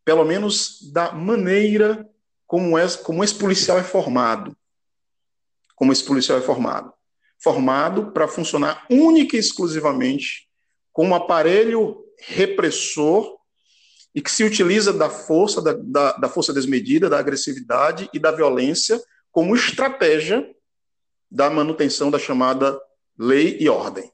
pelo 0.04 0.24
menos 0.24 0.90
da 0.92 1.12
maneira 1.12 2.06
como, 2.46 2.76
é, 2.76 2.86
como 2.98 3.24
esse 3.24 3.34
policial 3.34 3.78
é 3.78 3.82
formado. 3.82 4.54
Como 5.74 5.92
esse 5.92 6.04
policial 6.04 6.38
é 6.38 6.42
formado. 6.42 6.92
Formado 7.42 8.12
para 8.12 8.28
funcionar 8.28 8.86
única 8.90 9.36
e 9.36 9.40
exclusivamente 9.40 10.46
com 10.92 11.08
um 11.08 11.14
aparelho 11.14 12.04
repressor 12.18 13.39
e 14.14 14.20
que 14.20 14.30
se 14.30 14.44
utiliza 14.44 14.92
da 14.92 15.08
força, 15.08 15.62
da, 15.62 15.72
da, 15.72 16.12
da, 16.12 16.28
força 16.28 16.52
desmedida, 16.52 17.08
da 17.08 17.18
agressividade 17.18 18.10
e 18.12 18.18
da 18.18 18.32
violência 18.32 19.00
como 19.30 19.54
estratégia 19.54 20.48
da 21.30 21.48
manutenção 21.48 22.10
da 22.10 22.18
chamada 22.18 22.80
lei 23.16 23.56
e 23.60 23.68
ordem. 23.68 24.10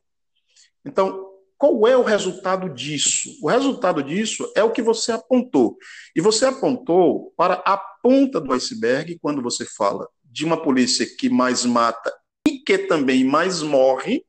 Então, 0.85 1.27
qual 1.57 1.89
é 1.89 1.97
o 1.97 2.03
resultado 2.03 2.69
disso? 2.69 3.31
O 3.43 3.49
resultado 3.49 4.03
disso 4.03 4.51
é 4.55 4.63
o 4.63 4.71
que 4.71 4.83
você 4.83 5.13
apontou. 5.13 5.79
E 6.15 6.21
você 6.21 6.45
apontou 6.45 7.33
para 7.37 7.55
a 7.65 7.79
ponta 7.79 8.39
do 8.41 8.53
iceberg 8.53 9.19
quando 9.21 9.41
você 9.41 9.65
fala 9.65 10.07
de 10.23 10.45
uma 10.45 10.61
polícia 10.61 11.07
que 11.17 11.31
mais 11.31 11.65
mata 11.65 12.13
e 12.47 12.59
que 12.59 12.77
também 12.77 13.25
mais 13.25 13.63
morre 13.63 14.25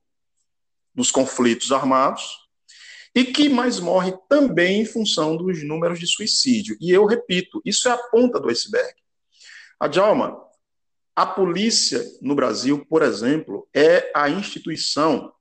nos 0.96 1.12
conflitos 1.12 1.72
armados, 1.72 2.47
e 3.18 3.26
que 3.26 3.50
mais 3.50 3.80
morre 3.80 4.16
também 4.30 4.82
em 4.82 4.86
função 4.86 5.36
dos 5.36 5.64
números 5.64 6.00
de 6.00 6.06
suicídio. 6.06 6.78
E 6.80 6.92
eu 6.92 7.04
repito, 7.08 7.60
isso 7.66 7.90
é 7.90 7.92
a 7.92 7.98
ponta 7.98 8.40
do 8.40 8.48
iceberg. 8.48 8.94
A 9.80 9.88
Djalma, 9.88 10.40
a 11.16 11.26
polícia 11.26 12.00
no 12.22 12.36
Brasil, 12.36 12.86
por 12.86 13.02
exemplo, 13.02 13.68
é 13.74 14.12
a 14.16 14.30
instituição 14.30 15.34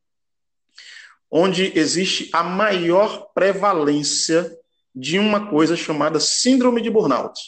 onde 1.31 1.79
existe 1.79 2.31
a 2.33 2.43
maior 2.43 3.31
prevalência 3.35 4.51
de 4.95 5.19
uma 5.19 5.51
coisa 5.51 5.77
chamada 5.77 6.19
síndrome 6.19 6.81
de 6.81 6.89
burnout. 6.89 7.39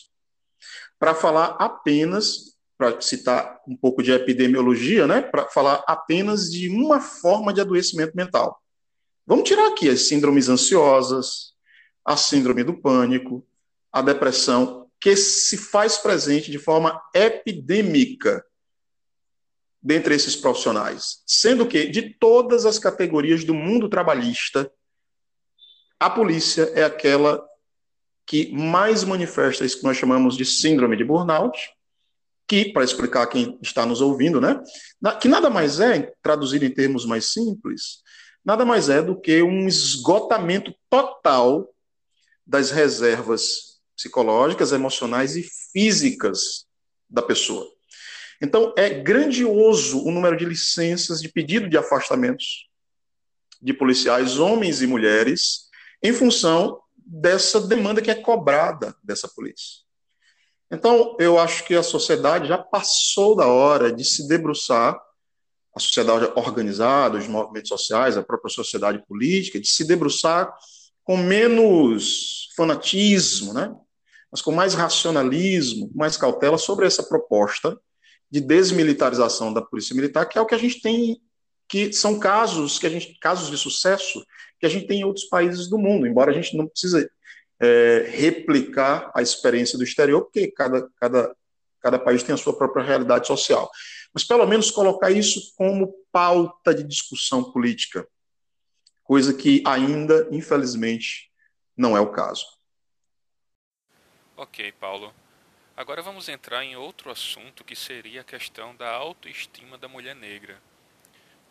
Para 0.99 1.15
falar 1.15 1.57
apenas, 1.59 2.55
para 2.77 3.01
citar 3.01 3.63
um 3.67 3.75
pouco 3.75 4.03
de 4.03 4.13
epidemiologia, 4.13 5.07
né, 5.07 5.23
para 5.23 5.49
falar 5.49 5.83
apenas 5.87 6.51
de 6.51 6.69
uma 6.69 7.01
forma 7.01 7.51
de 7.51 7.63
adoecimento 7.63 8.15
mental. 8.15 8.63
Vamos 9.29 9.47
tirar 9.47 9.69
aqui 9.69 9.91
as 9.91 10.09
síndromes 10.09 10.49
ansiosas, 10.49 11.53
a 12.03 12.17
síndrome 12.17 12.65
do 12.65 12.81
pânico, 12.81 13.47
a 13.93 14.01
depressão, 14.01 14.91
que 14.99 15.15
se 15.17 15.59
faz 15.59 15.99
presente 15.99 16.51
de 16.51 16.59
forma 16.59 16.99
epidêmica 17.15 18.43
dentre 19.83 20.15
esses 20.15 20.35
profissionais. 20.35 21.23
Sendo 21.27 21.67
que, 21.67 21.89
de 21.89 22.15
todas 22.15 22.65
as 22.65 22.79
categorias 22.79 23.45
do 23.45 23.53
mundo 23.53 23.87
trabalhista, 23.87 24.73
a 26.01 26.09
polícia 26.09 26.63
é 26.75 26.83
aquela 26.83 27.47
que 28.27 28.51
mais 28.51 29.05
manifesta 29.05 29.63
isso 29.63 29.77
que 29.77 29.85
nós 29.85 29.99
chamamos 29.99 30.39
de 30.39 30.47
síndrome 30.47 30.97
de 30.97 31.05
burnout, 31.05 31.59
que, 32.47 32.73
para 32.73 32.83
explicar 32.83 33.27
quem 33.27 33.59
está 33.61 33.85
nos 33.85 34.01
ouvindo, 34.01 34.41
né, 34.41 34.59
que 35.21 35.29
nada 35.29 35.51
mais 35.51 35.81
é, 35.81 36.15
traduzido 36.23 36.65
em 36.65 36.71
termos 36.73 37.05
mais 37.05 37.31
simples, 37.31 38.03
nada 38.45 38.65
mais 38.65 38.89
é 38.89 39.03
do 39.03 39.21
que 39.21 39.43
um 39.43 39.67
esgotamento 39.67 40.75
total 40.89 41.69
das 42.47 42.71
reservas 42.71 43.81
psicológicas, 43.95 44.73
emocionais 44.73 45.37
e 45.37 45.43
físicas 45.73 46.67
da 47.09 47.21
pessoa. 47.21 47.67
Então, 48.41 48.73
é 48.77 48.89
grandioso 48.89 50.05
o 50.05 50.11
número 50.11 50.37
de 50.37 50.45
licenças 50.45 51.21
de 51.21 51.29
pedido 51.29 51.69
de 51.69 51.77
afastamentos 51.77 52.69
de 53.61 53.75
policiais, 53.75 54.39
homens 54.39 54.81
e 54.81 54.87
mulheres, 54.87 55.69
em 56.03 56.13
função 56.13 56.81
dessa 56.97 57.61
demanda 57.61 58.01
que 58.01 58.11
é 58.11 58.15
cobrada 58.15 58.95
dessa 59.03 59.29
polícia. 59.29 59.83
Então, 60.71 61.17
eu 61.19 61.39
acho 61.39 61.65
que 61.65 61.75
a 61.75 61.83
sociedade 61.83 62.47
já 62.47 62.59
passou 62.59 63.35
da 63.35 63.47
hora 63.47 63.93
de 63.93 64.05
se 64.05 64.29
debruçar 64.29 64.97
a 65.79 65.81
sociedade 65.81 66.31
organizada, 66.35 67.19
os 67.19 67.29
movimentos 67.29 67.69
sociais, 67.69 68.17
a 68.17 68.23
própria 68.23 68.53
sociedade 68.53 69.03
política, 69.07 69.61
de 69.61 69.69
se 69.69 69.87
debruçar 69.87 70.53
com 71.05 71.17
menos 71.17 72.49
fanatismo, 72.57 73.55
né? 73.55 73.75
mas 74.31 74.43
com 74.43 74.53
mais 74.53 74.75
racionalismo, 74.75 75.91
mais 75.95 76.17
cautela 76.17 76.59
sobre 76.59 76.87
essa 76.87 77.03
proposta 77.03 77.79
de 78.31 78.41
desmilitarização 78.41 79.55
da 79.55 79.63
polícia 79.63 79.95
militar, 79.95 80.27
que 80.27 80.37
é 80.37 80.41
o 80.41 80.47
que 80.47 80.55
a 80.55 80.59
gente 80.59 80.83
tem, 80.83 81.19
que 81.67 81.93
são 81.93 82.19
casos 82.19 82.79
que 82.79 82.87
a 82.87 82.91
gente, 82.91 83.17
casos 83.21 83.51
de 83.51 83.57
sucesso 83.57 84.23
que 84.61 84.67
a 84.67 84.69
gente 84.69 84.87
tem 84.87 85.01
em 85.01 85.05
outros 85.05 85.27
países 85.27 85.69
do 85.69 85.79
mundo, 85.79 86.07
embora 86.07 86.31
a 86.31 86.35
gente 86.35 86.57
não 86.57 86.67
precise 86.67 87.09
é, 87.61 88.07
replicar 88.11 89.11
a 89.15 89.23
experiência 89.23 89.79
do 89.79 89.85
exterior, 89.85 90.23
porque 90.23 90.51
cada, 90.51 90.89
cada, 91.01 91.35
cada 91.81 91.99
país 91.99 92.23
tem 92.23 92.35
a 92.35 92.39
sua 92.39 92.57
própria 92.57 92.85
realidade 92.85 93.27
social 93.27 93.71
mas 94.19 94.25
pelo 94.25 94.45
menos 94.49 94.69
colocar 94.73 95.13
isso 95.13 95.55
como 95.55 95.95
pauta 96.11 96.75
de 96.75 96.83
discussão 96.83 97.53
política, 97.53 98.05
coisa 99.05 99.33
que 99.33 99.63
ainda, 99.65 100.27
infelizmente, 100.33 101.31
não 101.77 101.97
é 101.97 102.01
o 102.01 102.11
caso. 102.11 102.45
Ok, 104.37 104.73
Paulo. 104.73 105.15
Agora 105.77 106.03
vamos 106.03 106.29
entrar 106.29 106.65
em 106.65 106.75
outro 106.75 107.13
assunto 107.13 107.63
que 107.63 107.77
seria 107.77 108.23
a 108.23 108.25
questão 108.25 108.75
da 108.75 108.91
autoestima 108.91 109.79
da 109.79 109.87
mulher 109.87 110.17
negra. 110.17 110.61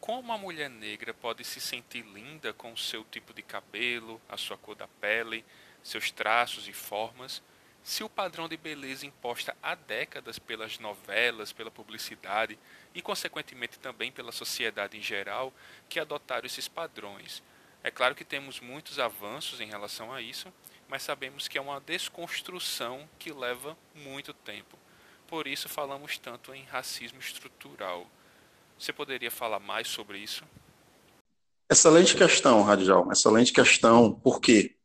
Como 0.02 0.34
a 0.34 0.38
mulher 0.38 0.70
negra 0.70 1.14
pode 1.14 1.46
se 1.46 1.62
sentir 1.62 2.02
linda 2.02 2.52
com 2.52 2.74
o 2.74 2.78
seu 2.78 3.06
tipo 3.06 3.34
de 3.34 3.44
cabelo, 3.44 4.20
a 4.28 4.36
sua 4.36 4.58
cor 4.58 4.76
da 4.76 4.90
pele, 4.90 5.46
seus 5.82 6.12
traços 6.12 6.68
e 6.68 6.74
formas, 6.74 7.42
se 7.88 8.04
o 8.04 8.10
padrão 8.10 8.50
de 8.50 8.58
beleza 8.58 9.06
imposta 9.06 9.56
há 9.64 9.74
décadas 9.74 10.38
pelas 10.38 10.78
novelas, 10.78 11.54
pela 11.54 11.72
publicidade 11.72 12.60
e, 12.94 13.02
consequentemente, 13.02 13.80
também 13.80 14.12
pela 14.12 14.34
sociedade 14.34 14.98
em 14.98 15.02
geral, 15.02 15.54
que 15.88 15.98
adotaram 15.98 16.46
esses 16.46 16.68
padrões. 16.68 17.42
É 17.82 17.90
claro 17.90 18.14
que 18.14 18.26
temos 18.26 18.60
muitos 18.60 19.00
avanços 19.00 19.62
em 19.62 19.68
relação 19.68 20.14
a 20.14 20.22
isso, 20.22 20.52
mas 20.90 21.02
sabemos 21.02 21.48
que 21.48 21.58
é 21.58 21.62
uma 21.62 21.80
desconstrução 21.80 23.08
que 23.18 23.32
leva 23.32 23.78
muito 23.96 24.34
tempo. 24.34 24.78
Por 25.26 25.48
isso 25.48 25.70
falamos 25.70 26.18
tanto 26.18 26.54
em 26.54 26.66
racismo 26.66 27.22
estrutural. 27.22 28.06
Você 28.78 28.92
poderia 28.92 29.32
falar 29.32 29.60
mais 29.60 29.88
sobre 29.88 30.18
isso? 30.18 30.44
Excelente 31.72 32.18
questão, 32.18 32.64
Radial. 32.64 33.10
Excelente 33.10 33.54
questão. 33.54 34.14
Por 34.14 34.42
quê? 34.42 34.77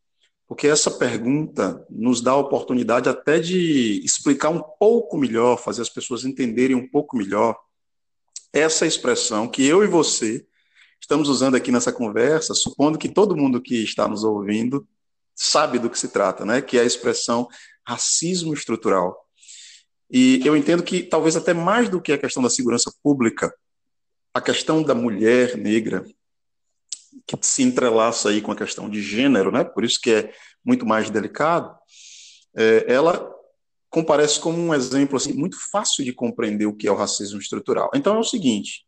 Porque 0.53 0.69
essa 0.69 0.91
pergunta 0.91 1.83
nos 1.89 2.21
dá 2.21 2.33
a 2.33 2.37
oportunidade 2.37 3.09
até 3.09 3.41
de 3.41 4.05
explicar 4.05 4.51
um 4.51 4.61
pouco 4.61 5.17
melhor, 5.17 5.57
fazer 5.57 5.81
as 5.81 5.89
pessoas 5.89 6.27
entenderem 6.27 6.77
um 6.77 6.87
pouco 6.87 7.17
melhor 7.17 7.59
essa 8.53 8.87
expressão 8.87 9.49
que 9.49 9.65
eu 9.65 9.83
e 9.83 9.87
você 9.87 10.47
estamos 11.01 11.31
usando 11.31 11.55
aqui 11.55 11.73
nessa 11.73 11.91
conversa, 11.91 12.53
supondo 12.53 12.99
que 12.99 13.09
todo 13.09 13.35
mundo 13.35 13.63
que 13.63 13.83
está 13.83 14.07
nos 14.07 14.25
ouvindo 14.25 14.87
sabe 15.35 15.79
do 15.79 15.89
que 15.89 15.99
se 15.99 16.09
trata, 16.09 16.45
né? 16.45 16.61
Que 16.61 16.77
é 16.77 16.83
a 16.83 16.85
expressão 16.85 17.49
racismo 17.83 18.53
estrutural. 18.53 19.27
E 20.11 20.47
eu 20.47 20.55
entendo 20.55 20.83
que 20.83 21.03
talvez 21.03 21.35
até 21.35 21.55
mais 21.55 21.89
do 21.89 21.99
que 21.99 22.13
a 22.13 22.19
questão 22.19 22.43
da 22.43 22.51
segurança 22.51 22.93
pública, 23.03 23.51
a 24.35 24.41
questão 24.43 24.83
da 24.83 24.95
mulher 24.95 25.57
negra, 25.57 26.05
que 27.27 27.37
se 27.43 27.63
entrelaça 27.63 28.29
aí 28.29 28.41
com 28.41 28.53
a 28.53 28.57
questão 28.57 28.89
de 28.89 29.03
gênero, 29.03 29.51
né? 29.51 29.65
Por 29.65 29.85
isso 29.85 29.99
que 30.01 30.11
é 30.11 30.33
muito 30.65 30.87
mais 30.87 31.11
delicado. 31.11 31.75
É, 32.57 32.85
ela 32.89 33.31
comparece 33.91 34.41
como 34.41 34.59
um 34.59 34.75
exemplo 34.75 35.17
assim, 35.17 35.33
muito 35.33 35.57
fácil 35.71 36.05
de 36.05 36.13
compreender 36.13 36.67
o 36.67 36.75
que 36.75 36.89
é 36.89 36.93
o 36.93 36.97
racismo 36.97 37.39
estrutural. 37.39 37.91
Então 37.95 38.17
é 38.17 38.19
o 38.19 38.25
seguinte: 38.25 38.85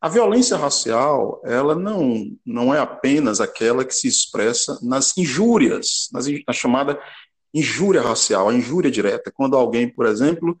a 0.00 0.08
violência 0.08 0.56
racial 0.56 1.40
ela 1.44 1.74
não 1.74 2.24
não 2.44 2.74
é 2.74 2.78
apenas 2.78 3.40
aquela 3.40 3.84
que 3.84 3.94
se 3.94 4.08
expressa 4.08 4.78
nas 4.82 5.16
injúrias, 5.16 6.08
nas, 6.12 6.26
na 6.46 6.52
chamada 6.52 6.98
injúria 7.52 8.02
racial, 8.02 8.48
a 8.48 8.54
injúria 8.54 8.90
direta, 8.90 9.32
quando 9.34 9.56
alguém, 9.56 9.88
por 9.88 10.06
exemplo, 10.06 10.56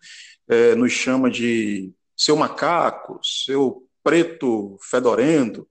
é, 0.48 0.74
nos 0.74 0.92
chama 0.92 1.30
de 1.30 1.92
seu 2.16 2.36
macaco, 2.36 3.20
seu 3.22 3.86
preto 4.02 4.78
fedorento, 4.82 5.68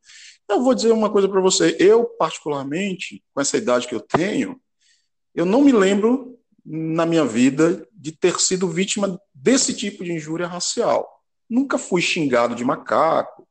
eu 0.49 0.63
vou 0.63 0.73
dizer 0.73 0.91
uma 0.91 1.09
coisa 1.09 1.27
para 1.27 1.41
você. 1.41 1.75
Eu, 1.79 2.05
particularmente, 2.17 3.23
com 3.33 3.41
essa 3.41 3.57
idade 3.57 3.87
que 3.87 3.95
eu 3.95 3.99
tenho, 3.99 4.59
eu 5.35 5.45
não 5.45 5.61
me 5.61 5.71
lembro 5.71 6.37
na 6.65 7.05
minha 7.05 7.25
vida 7.25 7.87
de 7.93 8.11
ter 8.11 8.39
sido 8.39 8.67
vítima 8.67 9.19
desse 9.33 9.73
tipo 9.73 10.03
de 10.03 10.11
injúria 10.11 10.47
racial. 10.47 11.07
Nunca 11.49 11.77
fui 11.77 12.01
xingado 12.01 12.55
de 12.55 12.65
macaco, 12.65 13.47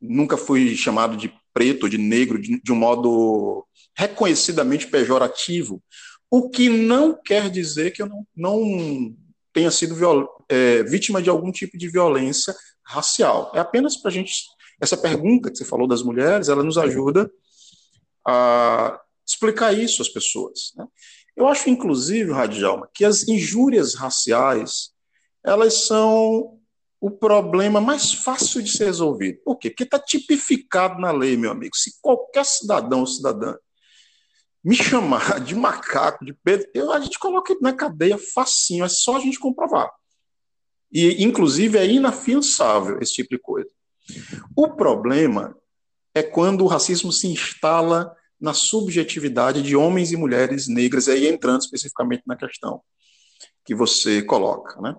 nunca 0.00 0.36
fui 0.36 0.74
chamado 0.76 1.16
de 1.16 1.32
preto, 1.52 1.88
de 1.88 1.98
negro, 1.98 2.40
de, 2.40 2.60
de 2.60 2.72
um 2.72 2.76
modo 2.76 3.66
reconhecidamente 3.96 4.88
pejorativo, 4.88 5.82
o 6.30 6.50
que 6.50 6.68
não 6.68 7.14
quer 7.14 7.48
dizer 7.48 7.92
que 7.92 8.02
eu 8.02 8.06
não, 8.06 8.26
não 8.36 9.14
tenha 9.52 9.70
sido 9.70 9.94
viol, 9.94 10.28
é, 10.48 10.82
vítima 10.82 11.22
de 11.22 11.30
algum 11.30 11.52
tipo 11.52 11.78
de 11.78 11.88
violência 11.88 12.54
racial. 12.82 13.52
É 13.54 13.60
apenas 13.60 13.96
para 13.96 14.10
a 14.10 14.12
gente. 14.12 14.32
Essa 14.80 14.96
pergunta 14.96 15.50
que 15.50 15.56
você 15.56 15.64
falou 15.64 15.86
das 15.86 16.02
mulheres, 16.02 16.48
ela 16.48 16.62
nos 16.62 16.78
ajuda 16.78 17.30
a 18.26 19.00
explicar 19.26 19.72
isso 19.72 20.02
às 20.02 20.08
pessoas. 20.08 20.72
Né? 20.76 20.86
Eu 21.36 21.48
acho, 21.48 21.68
inclusive, 21.68 22.32
Radialma, 22.32 22.88
que 22.92 23.04
as 23.04 23.26
injúrias 23.28 23.94
raciais 23.94 24.92
elas 25.44 25.86
são 25.86 26.58
o 27.00 27.10
problema 27.10 27.80
mais 27.82 28.14
fácil 28.14 28.62
de 28.62 28.70
ser 28.70 28.86
resolvido. 28.86 29.38
Por 29.44 29.58
quê? 29.58 29.68
Porque 29.68 29.82
está 29.82 29.98
tipificado 29.98 30.98
na 30.98 31.12
lei, 31.12 31.36
meu 31.36 31.50
amigo. 31.50 31.76
Se 31.76 32.00
qualquer 32.00 32.46
cidadão 32.46 33.00
ou 33.00 33.06
cidadã 33.06 33.54
me 34.64 34.74
chamar 34.74 35.38
de 35.44 35.54
macaco, 35.54 36.24
de 36.24 36.32
Pedro, 36.32 36.66
eu, 36.72 36.90
a 36.90 37.00
gente 37.00 37.18
coloca 37.18 37.52
ele 37.52 37.60
na 37.60 37.74
cadeia 37.74 38.16
facinho, 38.16 38.84
é 38.84 38.88
só 38.88 39.16
a 39.16 39.20
gente 39.20 39.38
comprovar. 39.38 39.90
E, 40.90 41.22
inclusive, 41.22 41.76
é 41.76 41.86
inafiançável 41.86 42.98
esse 43.02 43.12
tipo 43.12 43.28
de 43.30 43.38
coisa. 43.38 43.68
O 44.56 44.68
problema 44.70 45.56
é 46.14 46.22
quando 46.22 46.64
o 46.64 46.68
racismo 46.68 47.12
se 47.12 47.26
instala 47.26 48.14
na 48.40 48.52
subjetividade 48.52 49.62
de 49.62 49.74
homens 49.74 50.12
e 50.12 50.16
mulheres 50.16 50.68
negras, 50.68 51.08
aí 51.08 51.26
entrando 51.26 51.62
especificamente 51.62 52.22
na 52.26 52.36
questão 52.36 52.82
que 53.64 53.74
você 53.74 54.22
coloca. 54.22 54.80
Né? 54.80 54.94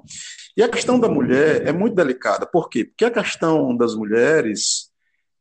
E 0.58 0.63
a 0.63 0.70
questão 0.70 1.00
da 1.00 1.08
mulher 1.08 1.68
é 1.68 1.72
muito 1.72 1.96
delicada. 1.96 2.46
Por 2.46 2.70
quê? 2.70 2.86
Porque 2.86 3.06
a 3.06 3.12
questão 3.12 3.76
das 3.78 3.94
mulheres 3.96 4.89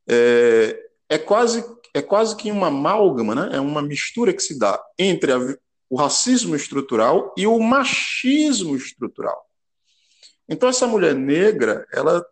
é, 0.08 0.78
é 1.08 1.18
quase, 1.18 1.64
é 1.94 2.02
quase 2.02 2.36
que 2.36 2.50
uma 2.50 2.66
amálgama, 2.66 3.34
né? 3.34 3.56
é 3.56 3.60
uma 3.60 3.80
mistura 3.80 4.32
que 4.32 4.42
se 4.42 4.58
dá 4.58 4.80
entre 4.98 5.32
a, 5.32 5.38
o 5.88 5.96
racismo 5.96 6.54
estrutural 6.54 7.34
e 7.36 7.46
o 7.46 7.58
machismo 7.58 8.76
estrutural. 8.76 9.42
Então, 10.48 10.68
essa 10.68 10.86
mulher 10.86 11.14
negra, 11.14 11.86
ela, 11.90 12.24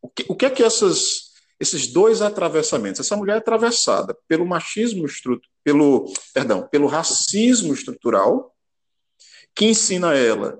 o, 0.00 0.08
que, 0.08 0.24
o 0.28 0.34
que 0.36 0.46
é 0.46 0.50
que 0.50 0.62
essas, 0.62 1.32
esses 1.58 1.88
dois 1.88 2.22
atravessamentos? 2.22 3.00
Essa 3.00 3.16
mulher 3.16 3.34
é 3.34 3.38
atravessada 3.38 4.16
pelo 4.26 4.46
machismo 4.46 5.06
estrutural, 5.06 5.50
pelo, 5.64 6.12
perdão, 6.32 6.66
pelo 6.68 6.86
racismo 6.86 7.72
estrutural, 7.74 8.54
que 9.54 9.66
ensina 9.66 10.14
ela 10.14 10.58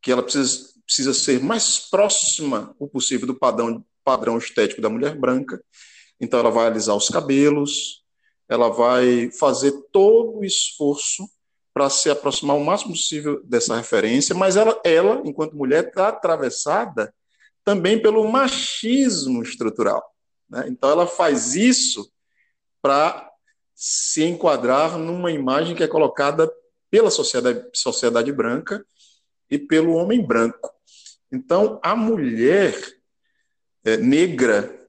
que 0.00 0.12
ela 0.12 0.22
precisa, 0.22 0.68
precisa 0.86 1.12
ser 1.12 1.42
mais 1.42 1.78
próxima 1.90 2.74
o 2.78 2.88
possível 2.88 3.26
do 3.26 3.34
padrão, 3.34 3.84
padrão 4.04 4.38
estético 4.38 4.80
da 4.80 4.88
mulher 4.88 5.16
branca. 5.16 5.62
Então, 6.20 6.40
ela 6.40 6.50
vai 6.50 6.66
alisar 6.66 6.96
os 6.96 7.08
cabelos, 7.08 8.04
ela 8.48 8.68
vai 8.68 9.30
fazer 9.32 9.72
todo 9.92 10.38
o 10.38 10.44
esforço 10.44 11.28
para 11.74 11.90
se 11.90 12.10
aproximar 12.10 12.56
o 12.56 12.64
máximo 12.64 12.92
possível 12.92 13.40
dessa 13.44 13.76
referência, 13.76 14.34
mas 14.34 14.56
ela, 14.56 14.80
ela 14.82 15.22
enquanto 15.24 15.56
mulher, 15.56 15.88
está 15.88 16.08
atravessada 16.08 17.14
também 17.68 18.00
pelo 18.00 18.26
machismo 18.26 19.42
estrutural. 19.42 20.02
Né? 20.48 20.64
Então, 20.70 20.88
ela 20.88 21.06
faz 21.06 21.54
isso 21.54 22.10
para 22.80 23.30
se 23.74 24.24
enquadrar 24.24 24.96
numa 24.96 25.30
imagem 25.30 25.76
que 25.76 25.82
é 25.82 25.86
colocada 25.86 26.50
pela 26.90 27.10
sociedade, 27.10 27.62
sociedade 27.74 28.32
branca 28.32 28.82
e 29.50 29.58
pelo 29.58 29.92
homem 29.92 30.26
branco. 30.26 30.70
Então, 31.30 31.78
a 31.82 31.94
mulher 31.94 32.74
é, 33.84 33.98
negra, 33.98 34.88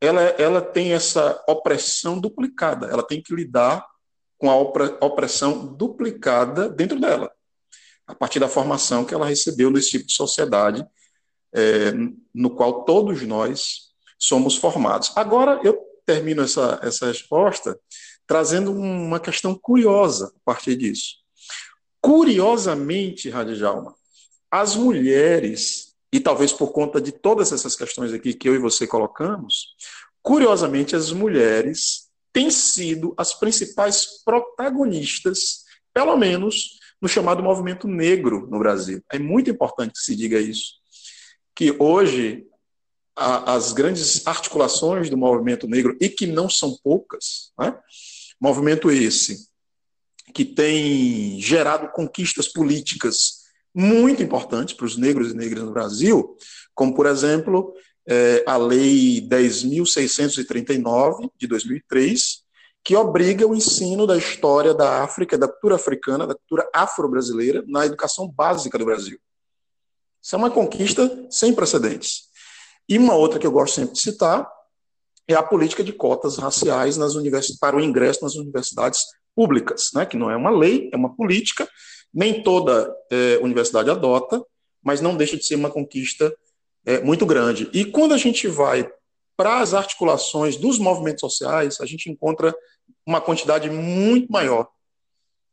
ela, 0.00 0.22
ela 0.22 0.62
tem 0.62 0.94
essa 0.94 1.44
opressão 1.46 2.18
duplicada, 2.18 2.86
ela 2.86 3.02
tem 3.02 3.20
que 3.20 3.34
lidar 3.34 3.86
com 4.38 4.48
a 4.50 4.56
opressão 4.56 5.66
duplicada 5.66 6.66
dentro 6.66 6.98
dela, 6.98 7.30
a 8.06 8.14
partir 8.14 8.40
da 8.40 8.48
formação 8.48 9.04
que 9.04 9.12
ela 9.12 9.26
recebeu 9.26 9.70
nesse 9.70 9.90
tipo 9.90 10.06
de 10.06 10.14
sociedade, 10.14 10.82
é, 11.54 11.92
no 12.34 12.50
qual 12.50 12.84
todos 12.84 13.22
nós 13.22 13.88
somos 14.18 14.56
formados. 14.56 15.12
Agora, 15.16 15.60
eu 15.62 15.78
termino 16.04 16.42
essa, 16.42 16.80
essa 16.82 17.06
resposta 17.06 17.78
trazendo 18.26 18.72
uma 18.72 19.18
questão 19.18 19.54
curiosa 19.54 20.32
a 20.36 20.40
partir 20.44 20.76
disso. 20.76 21.16
Curiosamente, 22.00 23.30
Radijalma, 23.30 23.94
as 24.50 24.76
mulheres, 24.76 25.94
e 26.12 26.20
talvez 26.20 26.52
por 26.52 26.72
conta 26.72 27.00
de 27.00 27.12
todas 27.12 27.52
essas 27.52 27.74
questões 27.74 28.12
aqui 28.12 28.34
que 28.34 28.48
eu 28.48 28.54
e 28.54 28.58
você 28.58 28.86
colocamos, 28.86 29.74
curiosamente, 30.22 30.94
as 30.94 31.10
mulheres 31.10 32.08
têm 32.32 32.50
sido 32.50 33.14
as 33.16 33.34
principais 33.34 34.22
protagonistas, 34.24 35.64
pelo 35.92 36.16
menos 36.16 36.78
no 37.00 37.08
chamado 37.08 37.42
movimento 37.42 37.86
negro 37.86 38.46
no 38.50 38.58
Brasil. 38.58 39.02
É 39.10 39.18
muito 39.18 39.50
importante 39.50 39.92
que 39.92 40.00
se 40.00 40.14
diga 40.16 40.38
isso. 40.38 40.77
Que 41.58 41.74
hoje 41.76 42.46
a, 43.16 43.54
as 43.54 43.72
grandes 43.72 44.24
articulações 44.24 45.10
do 45.10 45.16
movimento 45.16 45.66
negro, 45.66 45.96
e 46.00 46.08
que 46.08 46.24
não 46.24 46.48
são 46.48 46.78
poucas, 46.84 47.50
né? 47.58 47.76
Movimento 48.40 48.92
esse 48.92 49.48
que 50.32 50.44
tem 50.44 51.40
gerado 51.40 51.90
conquistas 51.90 52.46
políticas 52.46 53.48
muito 53.74 54.22
importantes 54.22 54.74
para 54.74 54.86
os 54.86 54.96
negros 54.96 55.32
e 55.32 55.36
negras 55.36 55.64
no 55.64 55.72
Brasil, 55.72 56.36
como, 56.74 56.94
por 56.94 57.06
exemplo, 57.06 57.74
é, 58.06 58.44
a 58.46 58.56
Lei 58.56 59.20
10.639, 59.28 61.28
de 61.36 61.48
2003, 61.48 62.44
que 62.84 62.94
obriga 62.94 63.44
o 63.46 63.56
ensino 63.56 64.06
da 64.06 64.16
história 64.16 64.72
da 64.72 65.02
África, 65.02 65.36
da 65.36 65.48
cultura 65.48 65.74
africana, 65.74 66.24
da 66.24 66.34
cultura 66.34 66.70
afro-brasileira 66.72 67.64
na 67.66 67.84
educação 67.84 68.28
básica 68.28 68.78
do 68.78 68.84
Brasil. 68.84 69.18
Isso 70.22 70.34
é 70.34 70.38
uma 70.38 70.50
conquista 70.50 71.26
sem 71.30 71.54
precedentes. 71.54 72.28
E 72.88 72.98
uma 72.98 73.14
outra 73.14 73.38
que 73.38 73.46
eu 73.46 73.52
gosto 73.52 73.74
sempre 73.74 73.94
de 73.94 74.00
citar 74.00 74.48
é 75.26 75.34
a 75.34 75.42
política 75.42 75.84
de 75.84 75.92
cotas 75.92 76.38
raciais 76.38 76.96
nas 76.96 77.12
para 77.60 77.76
o 77.76 77.80
ingresso 77.80 78.22
nas 78.22 78.34
universidades 78.34 79.00
públicas, 79.34 79.90
né, 79.94 80.06
que 80.06 80.16
não 80.16 80.30
é 80.30 80.36
uma 80.36 80.50
lei, 80.50 80.90
é 80.92 80.96
uma 80.96 81.14
política, 81.14 81.68
nem 82.12 82.42
toda 82.42 82.92
é, 83.10 83.38
universidade 83.42 83.90
adota, 83.90 84.42
mas 84.82 85.00
não 85.00 85.16
deixa 85.16 85.36
de 85.36 85.44
ser 85.44 85.54
uma 85.54 85.70
conquista 85.70 86.34
é, 86.86 87.00
muito 87.00 87.26
grande. 87.26 87.68
E 87.74 87.84
quando 87.84 88.14
a 88.14 88.18
gente 88.18 88.48
vai 88.48 88.90
para 89.36 89.60
as 89.60 89.74
articulações 89.74 90.56
dos 90.56 90.78
movimentos 90.78 91.20
sociais, 91.20 91.80
a 91.80 91.86
gente 91.86 92.10
encontra 92.10 92.54
uma 93.06 93.20
quantidade 93.20 93.68
muito 93.70 94.32
maior 94.32 94.68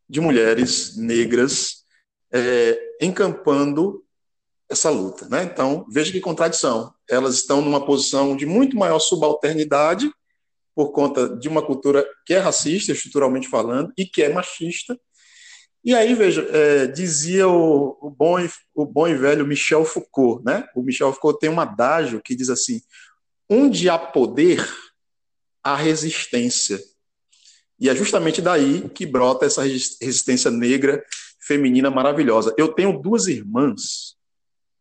de 0.09 0.21
mulheres 0.21 0.95
negras 0.97 1.83
é, 2.31 2.79
encampando 3.01 4.04
essa 4.69 4.89
luta. 4.89 5.27
Né? 5.29 5.43
Então, 5.43 5.85
veja 5.89 6.11
que 6.11 6.19
contradição. 6.19 6.93
Elas 7.09 7.35
estão 7.35 7.61
numa 7.61 7.85
posição 7.85 8.35
de 8.35 8.45
muito 8.45 8.75
maior 8.75 8.99
subalternidade 8.99 10.09
por 10.75 10.91
conta 10.91 11.29
de 11.37 11.47
uma 11.47 11.61
cultura 11.61 12.05
que 12.25 12.33
é 12.33 12.39
racista, 12.39 12.91
estruturalmente 12.91 13.47
falando, 13.47 13.93
e 13.97 14.05
que 14.05 14.21
é 14.21 14.29
machista. 14.29 14.99
E 15.83 15.93
aí, 15.93 16.13
veja, 16.15 16.41
é, 16.51 16.87
dizia 16.87 17.47
o, 17.47 17.97
o, 18.01 18.09
bom 18.09 18.39
e, 18.39 18.49
o 18.73 18.85
bom 18.85 19.07
e 19.07 19.15
velho 19.15 19.47
Michel 19.47 19.85
Foucault, 19.85 20.43
né? 20.43 20.67
O 20.75 20.81
Michel 20.81 21.13
Foucault 21.13 21.39
tem 21.39 21.49
um 21.49 21.59
adágio 21.59 22.21
que 22.21 22.35
diz 22.35 22.49
assim: 22.49 22.81
onde 23.49 23.87
há 23.87 23.97
poder, 23.97 24.67
há 25.63 25.75
resistência. 25.75 26.79
E 27.79 27.87
é 27.87 27.95
justamente 27.95 28.41
daí 28.41 28.89
que 28.89 29.05
brota 29.05 29.45
essa 29.45 29.61
resistência 29.61 30.49
negra 30.49 31.03
feminina 31.39 31.91
maravilhosa. 31.91 32.53
Eu 32.57 32.69
tenho 32.69 32.99
duas 32.99 33.27
irmãs 33.27 34.15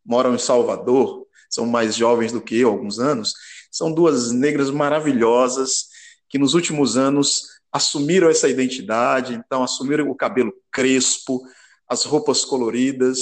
moram 0.04 0.34
em 0.34 0.38
Salvador, 0.38 1.26
são 1.48 1.66
mais 1.66 1.94
jovens 1.94 2.32
do 2.32 2.40
que 2.40 2.58
eu, 2.58 2.68
alguns 2.68 2.98
anos, 2.98 3.32
são 3.70 3.92
duas 3.92 4.32
negras 4.32 4.70
maravilhosas 4.70 5.88
que 6.28 6.38
nos 6.38 6.54
últimos 6.54 6.96
anos 6.96 7.44
assumiram 7.72 8.28
essa 8.28 8.48
identidade, 8.48 9.34
então 9.34 9.62
assumiram 9.62 10.08
o 10.08 10.14
cabelo 10.14 10.52
crespo, 10.70 11.40
as 11.88 12.04
roupas 12.04 12.44
coloridas, 12.44 13.18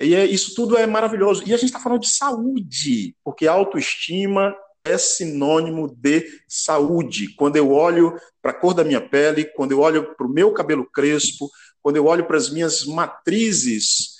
e 0.00 0.14
é, 0.14 0.26
isso 0.26 0.54
tudo 0.54 0.76
é 0.76 0.86
maravilhoso. 0.86 1.42
E 1.46 1.54
a 1.54 1.56
gente 1.56 1.66
está 1.66 1.80
falando 1.80 2.02
de 2.02 2.14
saúde, 2.14 3.16
porque 3.24 3.46
autoestima 3.46 4.54
é 4.84 4.98
sinônimo 4.98 5.88
de 5.96 6.24
saúde. 6.46 7.34
Quando 7.34 7.56
eu 7.56 7.72
olho 7.72 8.14
para 8.42 8.52
a 8.52 8.54
cor 8.54 8.74
da 8.74 8.84
minha 8.84 9.00
pele, 9.00 9.44
quando 9.44 9.72
eu 9.72 9.80
olho 9.80 10.14
para 10.14 10.26
o 10.26 10.30
meu 10.30 10.52
cabelo 10.52 10.88
crespo, 10.92 11.50
quando 11.82 11.96
eu 11.96 12.06
olho 12.06 12.26
para 12.26 12.36
as 12.36 12.50
minhas 12.50 12.84
matrizes 12.84 14.15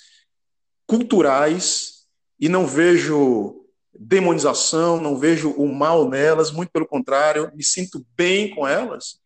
culturais 0.87 2.07
e 2.39 2.47
não 2.47 2.65
vejo 2.65 3.65
demonização, 3.93 5.01
não 5.01 5.17
vejo 5.17 5.51
o 5.51 5.67
mal 5.67 6.07
nelas, 6.07 6.51
muito 6.51 6.71
pelo 6.71 6.87
contrário, 6.87 7.51
me 7.53 7.63
sinto 7.63 8.05
bem 8.15 8.53
com 8.55 8.67
elas. 8.67 9.19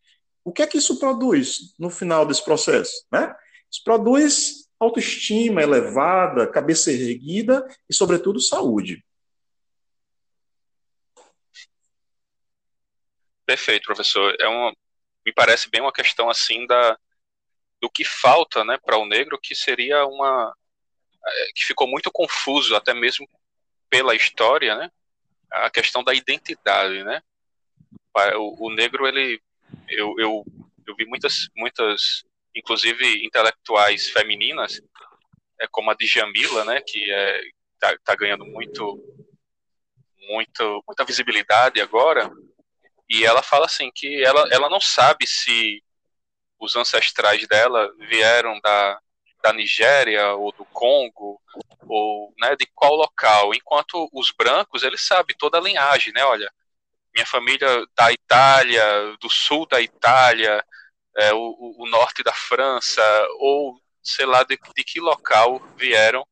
O 0.44 0.52
que 0.52 0.62
é 0.62 0.66
que 0.66 0.78
isso 0.78 0.98
produz 0.98 1.74
no 1.78 1.88
final 1.88 2.26
desse 2.26 2.44
processo? 2.44 3.06
Né? 3.10 3.34
Isso 3.70 3.82
produz 3.84 4.68
autoestima 4.80 5.62
elevada, 5.62 6.50
cabeça 6.50 6.90
erguida 6.90 7.64
e, 7.88 7.94
sobretudo, 7.94 8.40
saúde. 8.40 9.04
Perfeito, 13.46 13.84
professor. 13.84 14.34
É 14.40 14.48
uma, 14.48 14.74
me 15.24 15.32
parece 15.32 15.70
bem 15.70 15.80
uma 15.80 15.92
questão 15.92 16.28
assim 16.28 16.66
da 16.66 16.98
do 17.80 17.90
que 17.90 18.04
falta, 18.04 18.64
né, 18.64 18.78
para 18.78 18.96
o 18.96 19.04
negro, 19.04 19.36
que 19.42 19.56
seria 19.56 20.06
uma 20.06 20.54
que 21.54 21.64
ficou 21.64 21.86
muito 21.86 22.10
confuso 22.10 22.74
até 22.74 22.92
mesmo 22.94 23.28
pela 23.88 24.14
história, 24.14 24.76
né, 24.76 24.90
a 25.50 25.70
questão 25.70 26.02
da 26.02 26.14
identidade, 26.14 27.02
né. 27.04 27.22
O, 28.36 28.66
o 28.66 28.74
negro 28.74 29.06
ele 29.06 29.40
eu, 29.88 30.14
eu, 30.18 30.44
eu 30.86 30.94
vi 30.96 31.06
muitas 31.06 31.48
muitas 31.56 32.24
inclusive 32.54 33.24
intelectuais 33.24 34.08
femininas 34.10 34.80
é 35.60 35.66
como 35.70 35.90
a 35.90 35.94
Djamila, 35.94 36.64
né, 36.64 36.82
que 36.86 37.10
é 37.10 37.40
tá, 37.78 37.96
tá 38.04 38.14
ganhando 38.14 38.44
muito 38.44 39.02
muito 40.28 40.82
muita 40.86 41.04
visibilidade 41.04 41.80
agora. 41.80 42.30
E 43.08 43.24
ela 43.24 43.42
fala 43.42 43.66
assim 43.66 43.90
que 43.94 44.22
ela, 44.24 44.48
ela 44.50 44.70
não 44.70 44.80
sabe 44.80 45.26
se 45.26 45.82
os 46.58 46.76
ancestrais 46.76 47.46
dela 47.46 47.92
vieram 48.08 48.58
da, 48.60 49.00
da 49.42 49.52
Nigéria 49.52 50.34
ou 50.34 50.52
do 50.52 50.64
Congo 50.66 51.40
ou 51.88 52.32
né, 52.38 52.54
de 52.56 52.66
qual 52.74 52.94
local, 52.94 53.54
enquanto 53.54 54.08
os 54.12 54.30
brancos 54.30 54.82
eles 54.82 55.00
sabem 55.02 55.36
toda 55.36 55.58
a 55.58 55.60
linhagem, 55.60 56.12
né? 56.12 56.24
Olha, 56.24 56.50
minha 57.14 57.26
família 57.26 57.68
da 57.96 58.12
Itália, 58.12 58.82
do 59.20 59.28
sul 59.28 59.66
da 59.66 59.80
Itália, 59.80 60.64
é, 61.16 61.32
o, 61.34 61.74
o, 61.78 61.86
norte 61.86 62.22
da 62.22 62.32
França 62.32 63.02
ou 63.38 63.78
sei 64.02 64.24
lá 64.24 64.42
de, 64.42 64.58
de 64.74 64.84
que 64.84 65.00
local 65.00 65.60
vieram 65.76 66.26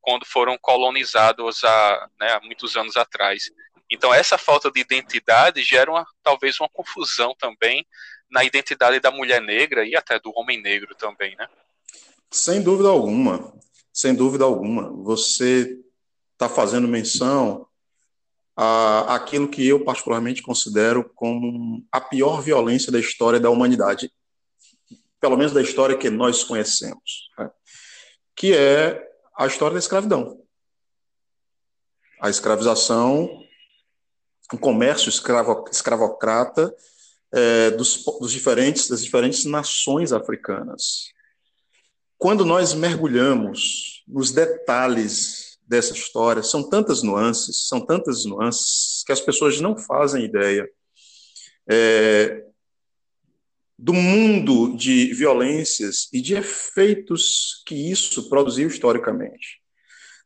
quando 0.00 0.24
foram 0.24 0.56
colonizados 0.58 1.62
há, 1.64 2.08
né, 2.18 2.32
há 2.32 2.40
muitos 2.40 2.76
anos 2.76 2.96
atrás. 2.96 3.50
Então, 3.90 4.12
essa 4.12 4.38
falta 4.38 4.70
de 4.70 4.80
identidade 4.80 5.62
gera 5.62 5.90
uma, 5.90 6.06
talvez 6.22 6.58
uma 6.60 6.68
confusão 6.68 7.34
também 7.38 7.86
na 8.30 8.44
identidade 8.44 9.00
da 9.00 9.10
mulher 9.10 9.40
negra 9.40 9.86
e 9.86 9.96
até 9.96 10.18
do 10.18 10.32
homem 10.34 10.60
negro 10.60 10.94
também, 10.94 11.34
né? 11.36 11.48
Sem 12.30 12.62
dúvida 12.62 12.88
alguma, 12.88 13.52
sem 13.92 14.14
dúvida 14.14 14.44
alguma. 14.44 14.90
Você 15.04 15.78
está 16.32 16.48
fazendo 16.48 16.86
menção 16.86 17.66
a 18.56 19.14
aquilo 19.14 19.48
que 19.48 19.66
eu 19.66 19.84
particularmente 19.84 20.42
considero 20.42 21.08
como 21.14 21.84
a 21.92 22.00
pior 22.00 22.42
violência 22.42 22.90
da 22.90 22.98
história 22.98 23.38
da 23.38 23.50
humanidade, 23.50 24.12
pelo 25.20 25.36
menos 25.36 25.52
da 25.52 25.62
história 25.62 25.96
que 25.96 26.10
nós 26.10 26.44
conhecemos, 26.44 27.30
né? 27.38 27.50
que 28.36 28.54
é 28.54 29.00
a 29.36 29.46
história 29.46 29.74
da 29.74 29.78
escravidão. 29.78 30.42
A 32.20 32.28
escravização 32.28 33.28
um 34.52 34.58
comércio 34.58 35.08
escravo, 35.08 35.64
escravocrata 35.70 36.74
é, 37.32 37.70
dos, 37.72 38.02
dos 38.20 38.32
diferentes, 38.32 38.88
das 38.88 39.02
diferentes 39.02 39.44
nações 39.44 40.12
africanas. 40.12 41.12
Quando 42.18 42.44
nós 42.44 42.74
mergulhamos 42.74 44.02
nos 44.08 44.32
detalhes 44.32 45.56
dessa 45.62 45.92
história, 45.92 46.42
são 46.42 46.68
tantas 46.68 47.00
nuances, 47.00 47.68
são 47.68 47.80
tantas 47.80 48.24
nuances 48.24 49.04
que 49.06 49.12
as 49.12 49.20
pessoas 49.20 49.60
não 49.60 49.76
fazem 49.76 50.24
ideia 50.24 50.68
é, 51.70 52.44
do 53.78 53.92
mundo 53.92 54.76
de 54.76 55.14
violências 55.14 56.08
e 56.12 56.20
de 56.20 56.34
efeitos 56.34 57.62
que 57.64 57.76
isso 57.76 58.28
produziu 58.28 58.66
historicamente. 58.66 59.60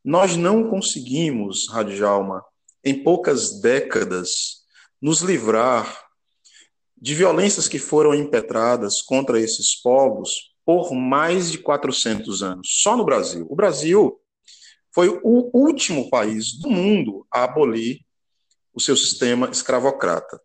Nós 0.03 0.35
não 0.35 0.71
conseguimos, 0.71 1.69
Radjalma, 1.69 2.43
em 2.83 3.05
poucas 3.05 3.61
décadas, 3.61 4.63
nos 5.01 5.21
livrar 5.21 6.07
de 6.97 7.15
violências 7.15 7.69
que 7.69 7.79
foram 7.79 8.15
impetradas 8.15 9.03
contra 9.03 9.39
esses 9.39 9.75
povos 9.75 10.52
por 10.65 10.93
mais 10.95 11.51
de 11.51 11.59
400 11.59 12.43
anos, 12.43 12.69
só 12.83 12.97
no 12.97 13.05
Brasil. 13.05 13.47
O 13.51 13.57
Brasil 13.57 14.19
foi 14.95 15.09
o 15.23 15.51
último 15.53 16.09
país 16.11 16.59
do 16.59 16.71
mundo 16.71 17.27
a 17.33 17.45
abolir 17.45 18.01
o 18.75 18.81
seu 18.81 18.97
sistema 18.97 19.49
escravocrata. 19.51 20.41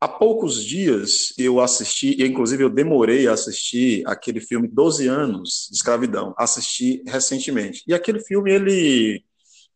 Há 0.00 0.08
poucos 0.08 0.64
dias 0.64 1.32
eu 1.38 1.60
assisti, 1.60 2.20
e 2.20 2.26
inclusive 2.26 2.64
eu 2.64 2.70
demorei 2.70 3.28
a 3.28 3.34
assistir 3.34 4.02
aquele 4.04 4.40
filme 4.40 4.66
12 4.66 5.06
anos 5.06 5.68
de 5.70 5.76
escravidão, 5.76 6.34
assisti 6.36 7.04
recentemente. 7.06 7.84
E 7.86 7.94
aquele 7.94 8.18
filme 8.18 8.52
ele 8.52 9.24